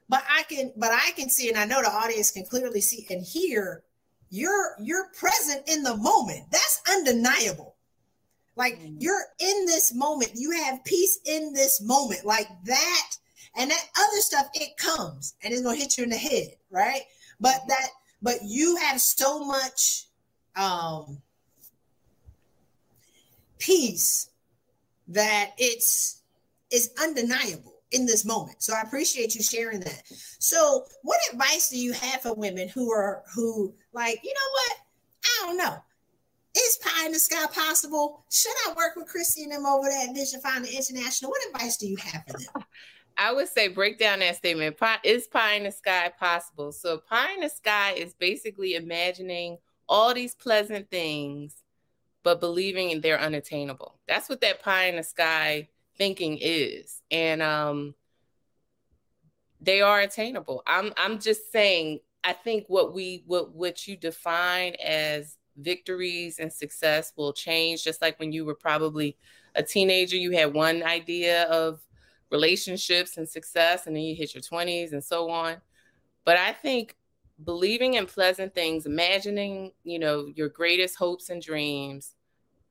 But 0.10 0.24
I 0.30 0.44
can, 0.44 0.74
but 0.76 0.92
I 0.92 1.12
can 1.16 1.30
see, 1.30 1.50
and 1.50 1.58
I 1.58 1.66
know 1.66 1.82
the 1.82 1.90
audience 1.90 2.32
can 2.32 2.46
clearly 2.46 2.82
see 2.82 3.06
and 3.10 3.24
hear. 3.24 3.84
You're 4.30 4.76
you're 4.82 5.10
present 5.18 5.70
in 5.70 5.84
the 5.84 5.96
moment. 5.96 6.48
That's 6.52 6.82
undeniable. 6.90 7.76
Like 8.58 8.80
mm. 8.80 8.96
you're 9.00 9.24
in 9.40 9.66
this 9.66 9.94
moment, 9.94 10.32
you 10.36 10.52
have 10.52 10.84
peace 10.84 11.20
in 11.26 11.54
this 11.54 11.82
moment, 11.82 12.26
like 12.26 12.48
that. 12.66 13.10
And 13.56 13.72
that 13.72 13.84
other 13.98 14.20
stuff, 14.20 14.48
it 14.54 14.78
comes 14.78 15.36
and 15.42 15.54
it's 15.54 15.62
gonna 15.64 15.78
hit 15.78 15.98
you 15.98 16.04
in 16.04 16.10
the 16.10 16.18
head, 16.18 16.50
right? 16.70 17.02
But 17.40 17.56
mm-hmm. 17.56 17.70
that, 17.70 17.90
but 18.22 18.38
you 18.44 18.76
have 18.78 19.00
so 19.00 19.46
much 19.46 20.06
um 20.56 21.22
peace 23.60 24.30
that 25.08 25.52
it's 25.58 26.22
it's 26.70 26.90
undeniable 27.02 27.74
in 27.92 28.06
this 28.06 28.26
moment. 28.26 28.62
So 28.62 28.74
I 28.74 28.82
appreciate 28.82 29.36
you 29.36 29.42
sharing 29.42 29.80
that. 29.82 30.04
So 30.40 30.86
what 31.04 31.20
advice 31.32 31.70
do 31.70 31.80
you 31.80 31.94
have 31.94 32.22
for 32.22 32.34
women 32.34 32.68
who 32.70 32.92
are 32.92 33.24
who 33.34 33.74
like, 33.94 34.20
you 34.24 34.34
know 34.34 34.52
what? 34.52 34.78
I 35.24 35.46
don't 35.46 35.58
know. 35.58 35.78
Is 36.56 36.80
pie 36.84 37.06
in 37.06 37.12
the 37.12 37.20
sky 37.20 37.46
possible? 37.54 38.26
Should 38.32 38.56
I 38.68 38.74
work 38.74 38.96
with 38.96 39.08
Christy 39.08 39.44
and 39.44 39.52
them 39.52 39.66
over 39.66 39.88
there 39.88 40.10
at 40.10 40.16
Vision 40.16 40.42
Finder 40.42 40.68
International? 40.68 41.32
What 41.32 41.46
advice 41.48 41.78
do 41.78 41.88
you 41.88 41.98
have 41.98 42.24
for 42.28 42.38
them? 42.38 42.64
I 43.18 43.34
would 43.34 43.48
say 43.48 43.68
break 43.68 43.98
down 43.98 44.20
that 44.20 44.36
statement. 44.36 44.78
Pie, 44.78 45.00
is 45.04 45.28
pie 45.28 45.56
in 45.56 45.64
the 45.64 45.72
sky 45.72 46.12
possible? 46.20 46.72
So 46.72 47.00
pie 47.00 47.34
in 47.34 47.42
the 47.42 47.50
sky 47.50 47.94
is 47.94 48.14
basically 48.14 48.76
imagining 48.76 49.58
all 49.90 50.14
these 50.14 50.36
pleasant 50.36 50.90
things, 50.92 51.56
but 52.24 52.40
believing 52.40 53.02
they're 53.02 53.20
unattainable. 53.20 54.00
That's 54.08 54.30
what 54.30 54.42
that 54.42 54.62
pie 54.62 54.86
in 54.86 54.98
the 54.98 55.04
sky 55.04 55.70
thinking 55.98 56.38
is. 56.40 57.02
And 57.10 57.42
um 57.42 57.96
they 59.60 59.82
are 59.82 60.02
attainable. 60.02 60.62
I'm 60.68 60.94
I'm 60.98 61.20
just 61.20 61.52
saying 61.52 62.00
I 62.24 62.34
think 62.34 62.66
what 62.68 62.94
we 62.94 63.24
what 63.26 63.56
what 63.56 63.88
you 63.88 63.98
define 63.98 64.76
as 64.84 65.38
victories 65.58 66.38
and 66.40 66.54
success 66.54 67.14
will 67.16 67.34
change. 67.34 67.84
Just 67.84 68.02
like 68.02 68.20
when 68.20 68.32
you 68.32 68.46
were 68.46 68.56
probably 68.56 69.18
a 69.56 69.64
teenager, 69.64 70.18
you 70.18 70.32
had 70.32 70.54
one 70.54 70.84
idea 70.84 71.44
of 71.46 71.80
relationships 72.32 73.18
and 73.18 73.28
success, 73.28 73.88
and 73.88 73.96
then 73.96 74.04
you 74.04 74.16
hit 74.16 74.34
your 74.34 74.42
20s 74.42 74.92
and 74.92 75.04
so 75.04 75.30
on. 75.30 75.58
But 76.26 76.38
I 76.38 76.52
think 76.52 76.96
believing 77.44 77.94
in 77.96 78.06
pleasant 78.06 78.54
things, 78.54 78.86
imagining, 78.86 79.72
you 79.84 80.00
know, 80.00 80.28
your 80.36 80.50
greatest 80.50 80.96
hopes 80.96 81.30
and 81.30 81.42
dreams, 81.42 82.16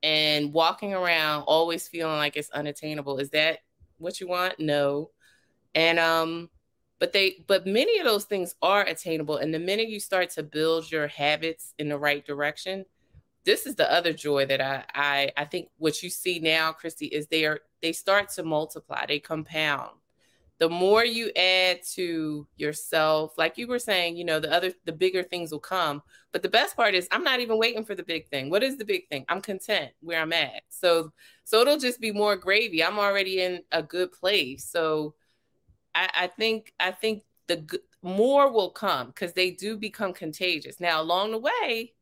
and 0.03 0.53
walking 0.53 0.93
around 0.93 1.43
always 1.43 1.87
feeling 1.87 2.17
like 2.17 2.37
it's 2.37 2.49
unattainable. 2.51 3.17
Is 3.17 3.31
that 3.31 3.59
what 3.97 4.19
you 4.19 4.27
want? 4.27 4.59
No. 4.59 5.11
And 5.75 5.99
um 5.99 6.49
but 6.99 7.13
they 7.13 7.43
but 7.47 7.65
many 7.65 7.99
of 7.99 8.05
those 8.05 8.25
things 8.25 8.55
are 8.61 8.83
attainable 8.83 9.37
and 9.37 9.53
the 9.53 9.59
minute 9.59 9.89
you 9.89 9.99
start 9.99 10.29
to 10.31 10.43
build 10.43 10.91
your 10.91 11.07
habits 11.07 11.73
in 11.77 11.89
the 11.89 11.97
right 11.97 12.25
direction, 12.25 12.85
this 13.43 13.65
is 13.65 13.75
the 13.75 13.91
other 13.91 14.13
joy 14.13 14.45
that 14.45 14.61
I 14.61 14.83
I 14.93 15.31
I 15.37 15.45
think 15.45 15.69
what 15.77 16.01
you 16.03 16.09
see 16.09 16.39
now, 16.39 16.71
Christy, 16.71 17.07
is 17.07 17.27
they 17.27 17.45
are 17.45 17.61
they 17.81 17.93
start 17.93 18.29
to 18.29 18.43
multiply, 18.43 19.05
they 19.05 19.19
compound. 19.19 19.91
The 20.59 20.69
more 20.69 21.05
you 21.05 21.31
add 21.35 21.83
to 21.93 22.47
yourself, 22.55 23.37
like 23.37 23.59
you 23.59 23.67
were 23.67 23.77
saying, 23.77 24.17
you 24.17 24.25
know, 24.25 24.39
the 24.39 24.51
other 24.51 24.73
the 24.85 24.91
bigger 24.91 25.21
things 25.21 25.51
will 25.51 25.59
come. 25.59 26.01
But 26.31 26.41
the 26.41 26.49
best 26.49 26.75
part 26.75 26.95
is 26.95 27.07
I'm 27.11 27.23
not 27.23 27.39
even 27.41 27.59
waiting 27.59 27.85
for 27.85 27.93
the 27.93 28.01
big 28.03 28.27
thing. 28.27 28.49
What 28.49 28.63
is 28.63 28.77
the 28.77 28.85
big 28.85 29.07
thing? 29.07 29.23
I'm 29.29 29.41
content 29.41 29.91
where 30.01 30.19
I'm 30.19 30.33
at. 30.33 30.63
So 30.69 31.13
so 31.43 31.61
it'll 31.61 31.77
just 31.77 32.01
be 32.01 32.11
more 32.11 32.35
gravy. 32.35 32.83
I'm 32.83 32.97
already 32.97 33.41
in 33.41 33.61
a 33.71 33.83
good 33.83 34.11
place. 34.11 34.65
So 34.65 35.13
I, 35.93 36.09
I 36.15 36.27
think 36.27 36.73
I 36.79 36.89
think 36.89 37.23
the 37.47 37.79
more 38.01 38.51
will 38.51 38.71
come 38.71 39.07
because 39.07 39.33
they 39.33 39.51
do 39.51 39.77
become 39.77 40.13
contagious. 40.13 40.79
Now 40.79 41.01
along 41.01 41.31
the 41.31 41.39
way, 41.39 41.93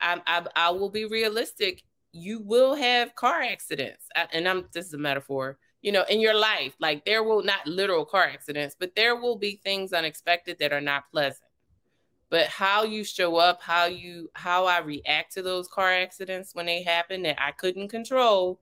I, 0.00 0.20
I, 0.26 0.46
I 0.54 0.70
will 0.70 0.90
be 0.90 1.06
realistic. 1.06 1.82
You 2.16 2.40
will 2.40 2.74
have 2.74 3.14
car 3.14 3.42
accidents, 3.42 4.08
and 4.32 4.48
I'm 4.48 4.66
this 4.72 4.86
is 4.86 4.94
a 4.94 4.98
metaphor. 4.98 5.58
You 5.82 5.92
know, 5.92 6.04
in 6.08 6.20
your 6.20 6.34
life, 6.34 6.74
like 6.80 7.04
there 7.04 7.22
will 7.22 7.42
not 7.42 7.66
literal 7.66 8.04
car 8.04 8.24
accidents, 8.24 8.74
but 8.78 8.96
there 8.96 9.16
will 9.16 9.36
be 9.36 9.60
things 9.62 9.92
unexpected 9.92 10.58
that 10.58 10.72
are 10.72 10.80
not 10.80 11.10
pleasant. 11.12 11.42
But 12.28 12.46
how 12.46 12.82
you 12.82 13.04
show 13.04 13.36
up, 13.36 13.62
how 13.62 13.84
you 13.84 14.30
how 14.34 14.64
I 14.64 14.78
react 14.78 15.34
to 15.34 15.42
those 15.42 15.68
car 15.68 15.92
accidents 15.92 16.54
when 16.54 16.66
they 16.66 16.82
happen 16.82 17.22
that 17.22 17.40
I 17.40 17.52
couldn't 17.52 17.88
control 17.88 18.60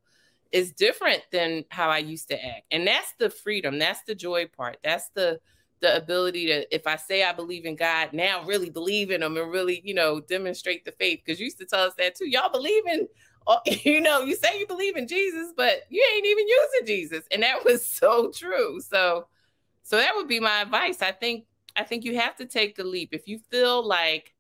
is 0.53 0.73
different 0.73 1.23
than 1.33 1.65
how 1.71 1.89
I 1.91 1.99
used 1.99 2.29
to 2.29 2.45
act. 2.45 2.63
And 2.71 2.87
that's 2.87 3.15
the 3.19 3.31
freedom. 3.31 3.79
That's 3.79 4.03
the 4.03 4.15
joy 4.15 4.47
part. 4.47 4.79
That's 4.85 5.09
the 5.15 5.41
the 5.81 5.97
ability 5.97 6.47
to, 6.47 6.75
if 6.75 6.87
I 6.87 6.97
say 6.97 7.25
I 7.25 7.33
believe 7.33 7.67
in 7.67 7.77
God, 7.77 8.13
now 8.13 8.43
really 8.45 8.71
believe 8.71 9.11
in 9.11 9.23
Him 9.23 9.37
and 9.37 9.51
really, 9.51 9.83
you 9.85 9.93
know, 9.93 10.21
demonstrate 10.21 10.85
the 10.85 10.93
faith. 10.93 11.21
Because 11.25 11.39
you 11.39 11.45
used 11.45 11.59
to 11.59 11.67
tell 11.67 11.85
us 11.85 11.95
that 11.99 12.15
too. 12.15 12.29
Y'all 12.29 12.51
believe 12.51 12.87
in, 12.87 13.07
you 13.67 14.01
know, 14.01 14.23
you 14.23 14.37
say 14.37 14.59
you 14.59 14.67
believe 14.67 14.97
in 14.97 15.07
Jesus, 15.07 15.53
but 15.57 15.83
you 15.91 16.05
ain't 16.15 16.27
even 16.27 16.47
using 16.49 16.87
Jesus, 16.87 17.25
and 17.31 17.43
that 17.43 17.65
was 17.65 17.85
so 17.85 18.31
true. 18.31 18.81
So, 18.81 19.27
so 19.83 19.97
that 19.97 20.13
would 20.15 20.29
be 20.29 20.41
my 20.41 20.63
advice. 20.63 21.03
I 21.03 21.13
think, 21.13 21.47
I 21.77 21.85
think 21.85 22.05
you 22.05 22.19
have 22.19 22.37
to 22.37 22.47
take 22.47 22.77
the 22.77 22.85
leap. 22.85 23.11
If 23.13 23.29
you 23.29 23.39
feel 23.51 23.87
like 23.87 24.35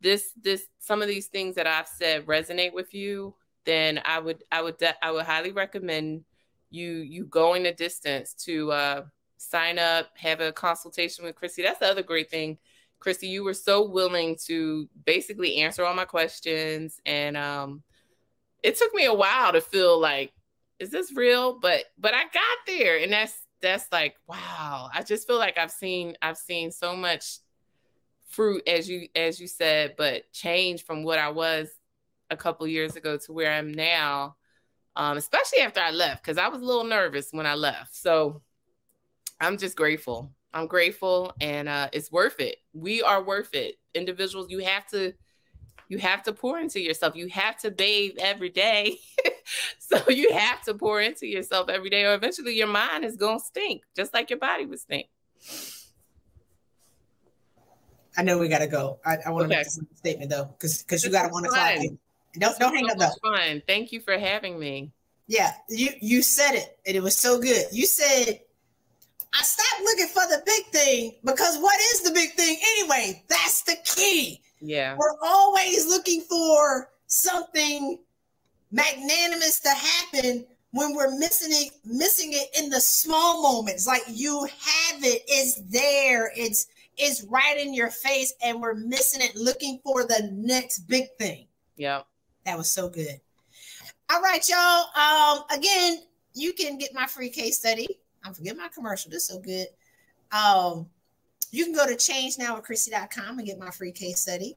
this, 0.00 0.32
this, 0.40 0.66
some 0.78 1.02
of 1.02 1.08
these 1.08 1.26
things 1.26 1.54
that 1.56 1.66
I've 1.66 1.88
said 1.88 2.26
resonate 2.26 2.72
with 2.72 2.94
you, 2.94 3.34
then 3.66 4.00
I 4.04 4.18
would, 4.18 4.42
I 4.50 4.62
would, 4.62 4.76
I 5.02 5.10
would 5.10 5.26
highly 5.26 5.52
recommend 5.52 6.24
you, 6.70 6.88
you 6.88 7.26
going 7.26 7.64
the 7.64 7.72
distance 7.72 8.34
to. 8.44 8.72
uh 8.72 9.02
sign 9.40 9.78
up, 9.78 10.10
have 10.16 10.40
a 10.40 10.52
consultation 10.52 11.24
with 11.24 11.34
Christy. 11.34 11.62
That's 11.62 11.78
the 11.78 11.86
other 11.86 12.02
great 12.02 12.30
thing. 12.30 12.58
Christy, 12.98 13.28
you 13.28 13.42
were 13.42 13.54
so 13.54 13.88
willing 13.88 14.36
to 14.46 14.88
basically 15.06 15.56
answer 15.56 15.84
all 15.84 15.94
my 15.94 16.04
questions. 16.04 17.00
And 17.06 17.36
um, 17.36 17.82
it 18.62 18.76
took 18.76 18.94
me 18.94 19.04
a 19.06 19.14
while 19.14 19.52
to 19.52 19.60
feel 19.60 19.98
like, 19.98 20.32
is 20.78 20.90
this 20.90 21.12
real? 21.14 21.58
But 21.58 21.84
but 21.98 22.14
I 22.14 22.22
got 22.24 22.58
there. 22.66 22.98
And 22.98 23.12
that's 23.12 23.46
that's 23.60 23.86
like, 23.92 24.16
wow. 24.26 24.88
I 24.92 25.02
just 25.02 25.26
feel 25.26 25.38
like 25.38 25.58
I've 25.58 25.70
seen 25.70 26.16
I've 26.22 26.38
seen 26.38 26.70
so 26.70 26.96
much 26.96 27.38
fruit 28.28 28.62
as 28.66 28.88
you 28.88 29.08
as 29.14 29.40
you 29.40 29.46
said, 29.46 29.94
but 29.96 30.30
change 30.32 30.84
from 30.84 31.02
what 31.02 31.18
I 31.18 31.30
was 31.30 31.68
a 32.30 32.36
couple 32.36 32.66
years 32.66 32.96
ago 32.96 33.16
to 33.18 33.32
where 33.32 33.52
I'm 33.52 33.72
now. 33.72 34.36
Um, 34.96 35.16
especially 35.16 35.60
after 35.60 35.80
I 35.80 35.92
left, 35.92 36.22
because 36.22 36.36
I 36.36 36.48
was 36.48 36.60
a 36.60 36.64
little 36.64 36.84
nervous 36.84 37.28
when 37.30 37.46
I 37.46 37.54
left. 37.54 37.94
So 37.94 38.42
I'm 39.40 39.56
just 39.56 39.76
grateful. 39.76 40.32
I'm 40.52 40.66
grateful 40.66 41.32
and 41.40 41.68
uh, 41.68 41.88
it's 41.92 42.10
worth 42.10 42.40
it. 42.40 42.56
We 42.72 43.02
are 43.02 43.22
worth 43.22 43.54
it. 43.54 43.76
Individuals, 43.94 44.50
you 44.50 44.58
have 44.58 44.86
to 44.88 45.12
you 45.90 45.98
have 45.98 46.22
to 46.22 46.32
pour 46.32 46.58
into 46.60 46.80
yourself. 46.80 47.16
You 47.16 47.26
have 47.30 47.58
to 47.58 47.70
bathe 47.72 48.12
every 48.20 48.48
day. 48.48 49.00
so 49.78 50.08
you 50.08 50.32
have 50.32 50.62
to 50.62 50.74
pour 50.74 51.00
into 51.00 51.26
yourself 51.26 51.68
every 51.68 51.90
day, 51.90 52.04
or 52.04 52.14
eventually 52.14 52.56
your 52.56 52.68
mind 52.68 53.04
is 53.04 53.16
gonna 53.16 53.40
stink, 53.40 53.82
just 53.96 54.14
like 54.14 54.30
your 54.30 54.38
body 54.38 54.66
would 54.66 54.78
stink. 54.78 55.08
I 58.16 58.22
know 58.22 58.38
we 58.38 58.46
gotta 58.46 58.68
go. 58.68 59.00
I, 59.04 59.18
I 59.26 59.30
want 59.30 59.50
to 59.50 59.56
okay. 59.56 59.56
make 59.56 59.64
this 59.64 59.80
statement 59.96 60.30
though, 60.30 60.44
because 60.44 60.82
because 60.82 61.04
you 61.04 61.10
gotta 61.10 61.28
want 61.28 61.46
to 61.46 61.50
talk. 61.50 61.74
Don't 62.38 62.58
don't 62.60 62.74
hang 62.74 62.86
so 62.86 62.92
up 62.92 62.98
though. 62.98 63.36
Fun. 63.36 63.60
Thank 63.66 63.90
you 63.90 64.00
for 64.00 64.16
having 64.16 64.60
me. 64.60 64.92
Yeah, 65.26 65.52
you 65.68 65.90
you 66.00 66.22
said 66.22 66.54
it, 66.54 66.78
and 66.86 66.96
it 66.96 67.02
was 67.02 67.16
so 67.16 67.40
good. 67.40 67.66
You 67.72 67.86
said 67.86 68.40
I 69.34 69.42
stopped 69.42 69.82
looking 69.82 70.06
for 70.06 70.22
the 70.28 70.40
big 70.46 70.66
thing 70.66 71.16
because 71.24 71.58
what 71.58 71.80
is 71.80 72.02
the 72.02 72.12
big 72.12 72.30
thing 72.34 72.56
anyway? 72.78 73.24
That's 73.28 73.62
the 73.62 73.74
key. 73.84 74.40
Yeah. 74.60 74.96
We're 74.96 75.16
always 75.22 75.86
looking 75.86 76.22
for 76.22 76.90
something 77.06 77.98
magnanimous 78.70 79.60
to 79.60 79.70
happen 79.70 80.46
when 80.72 80.94
we're 80.94 81.18
missing 81.18 81.48
it 81.50 81.72
missing 81.84 82.32
it 82.32 82.48
in 82.58 82.70
the 82.70 82.80
small 82.80 83.42
moments. 83.42 83.86
Like 83.86 84.02
you 84.08 84.44
have 84.44 85.04
it. 85.04 85.22
It's 85.26 85.60
there. 85.70 86.32
It's 86.36 86.66
it's 86.96 87.24
right 87.24 87.58
in 87.58 87.74
your 87.74 87.90
face 87.90 88.34
and 88.44 88.60
we're 88.60 88.74
missing 88.74 89.22
it 89.22 89.34
looking 89.34 89.80
for 89.82 90.04
the 90.04 90.30
next 90.32 90.80
big 90.80 91.06
thing. 91.18 91.46
Yeah. 91.76 92.02
That 92.44 92.56
was 92.56 92.70
so 92.70 92.88
good. 92.88 93.20
All 94.12 94.20
right 94.20 94.46
y'all. 94.48 94.84
Um 94.94 95.44
again 95.50 95.98
you 96.34 96.52
can 96.52 96.78
get 96.78 96.94
my 96.94 97.06
free 97.06 97.30
case 97.30 97.58
study. 97.58 97.88
I'm 98.24 98.34
forgetting 98.34 98.58
my 98.58 98.68
commercial. 98.68 99.10
This 99.10 99.22
is 99.24 99.28
so 99.28 99.38
good. 99.40 99.66
Um, 100.32 100.86
you 101.50 101.64
can 101.64 101.74
go 101.74 101.86
to 101.86 101.94
changenowwithchristy.com 101.94 103.38
and 103.38 103.46
get 103.46 103.58
my 103.58 103.70
free 103.70 103.92
case 103.92 104.20
study. 104.20 104.56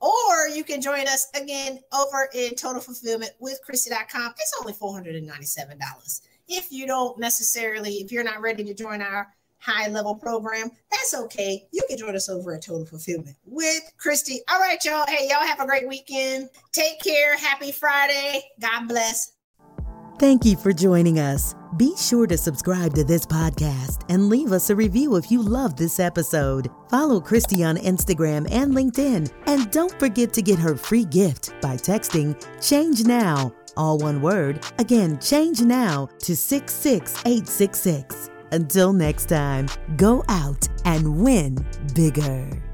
Or 0.00 0.48
you 0.48 0.64
can 0.64 0.80
join 0.80 1.06
us 1.06 1.28
again 1.34 1.78
over 1.92 2.28
in 2.34 2.56
Total 2.56 2.80
Fulfillment 2.80 3.32
with 3.38 3.60
Christy.com. 3.64 4.34
It's 4.36 4.54
only 4.60 4.72
$497. 4.72 6.20
If 6.48 6.72
you 6.72 6.86
don't 6.86 7.18
necessarily, 7.20 7.94
if 7.94 8.10
you're 8.10 8.24
not 8.24 8.40
ready 8.40 8.64
to 8.64 8.74
join 8.74 9.00
our 9.00 9.32
high 9.58 9.86
level 9.88 10.16
program, 10.16 10.72
that's 10.90 11.14
okay. 11.14 11.68
You 11.70 11.82
can 11.88 11.96
join 11.96 12.16
us 12.16 12.28
over 12.28 12.52
at 12.54 12.62
Total 12.62 12.84
Fulfillment 12.84 13.36
with 13.46 13.92
Christy. 13.96 14.40
All 14.50 14.58
right, 14.58 14.84
y'all. 14.84 15.06
Hey, 15.06 15.28
y'all 15.28 15.46
have 15.46 15.60
a 15.60 15.66
great 15.66 15.86
weekend. 15.86 16.50
Take 16.72 17.00
care. 17.00 17.36
Happy 17.36 17.70
Friday. 17.70 18.42
God 18.60 18.88
bless. 18.88 19.32
Thank 20.18 20.44
you 20.44 20.56
for 20.56 20.72
joining 20.72 21.20
us. 21.20 21.54
Be 21.76 21.96
sure 21.96 22.26
to 22.26 22.36
subscribe 22.36 22.92
to 22.94 23.04
this 23.04 23.24
podcast 23.24 24.04
and 24.10 24.28
leave 24.28 24.52
us 24.52 24.68
a 24.68 24.76
review 24.76 25.16
if 25.16 25.30
you 25.30 25.40
love 25.40 25.74
this 25.74 25.98
episode. 25.98 26.68
Follow 26.90 27.18
Christy 27.18 27.64
on 27.64 27.78
Instagram 27.78 28.46
and 28.50 28.74
LinkedIn. 28.74 29.32
And 29.46 29.70
don't 29.70 29.98
forget 29.98 30.34
to 30.34 30.42
get 30.42 30.58
her 30.58 30.76
free 30.76 31.06
gift 31.06 31.54
by 31.62 31.76
texting 31.76 32.36
Change 32.60 33.04
Now, 33.04 33.54
all 33.74 33.96
one 33.96 34.20
word. 34.20 34.62
Again, 34.78 35.18
change 35.18 35.62
now 35.62 36.10
to 36.18 36.36
66866. 36.36 38.28
Until 38.52 38.92
next 38.92 39.30
time, 39.30 39.66
go 39.96 40.22
out 40.28 40.68
and 40.84 41.24
win 41.24 41.64
bigger. 41.94 42.71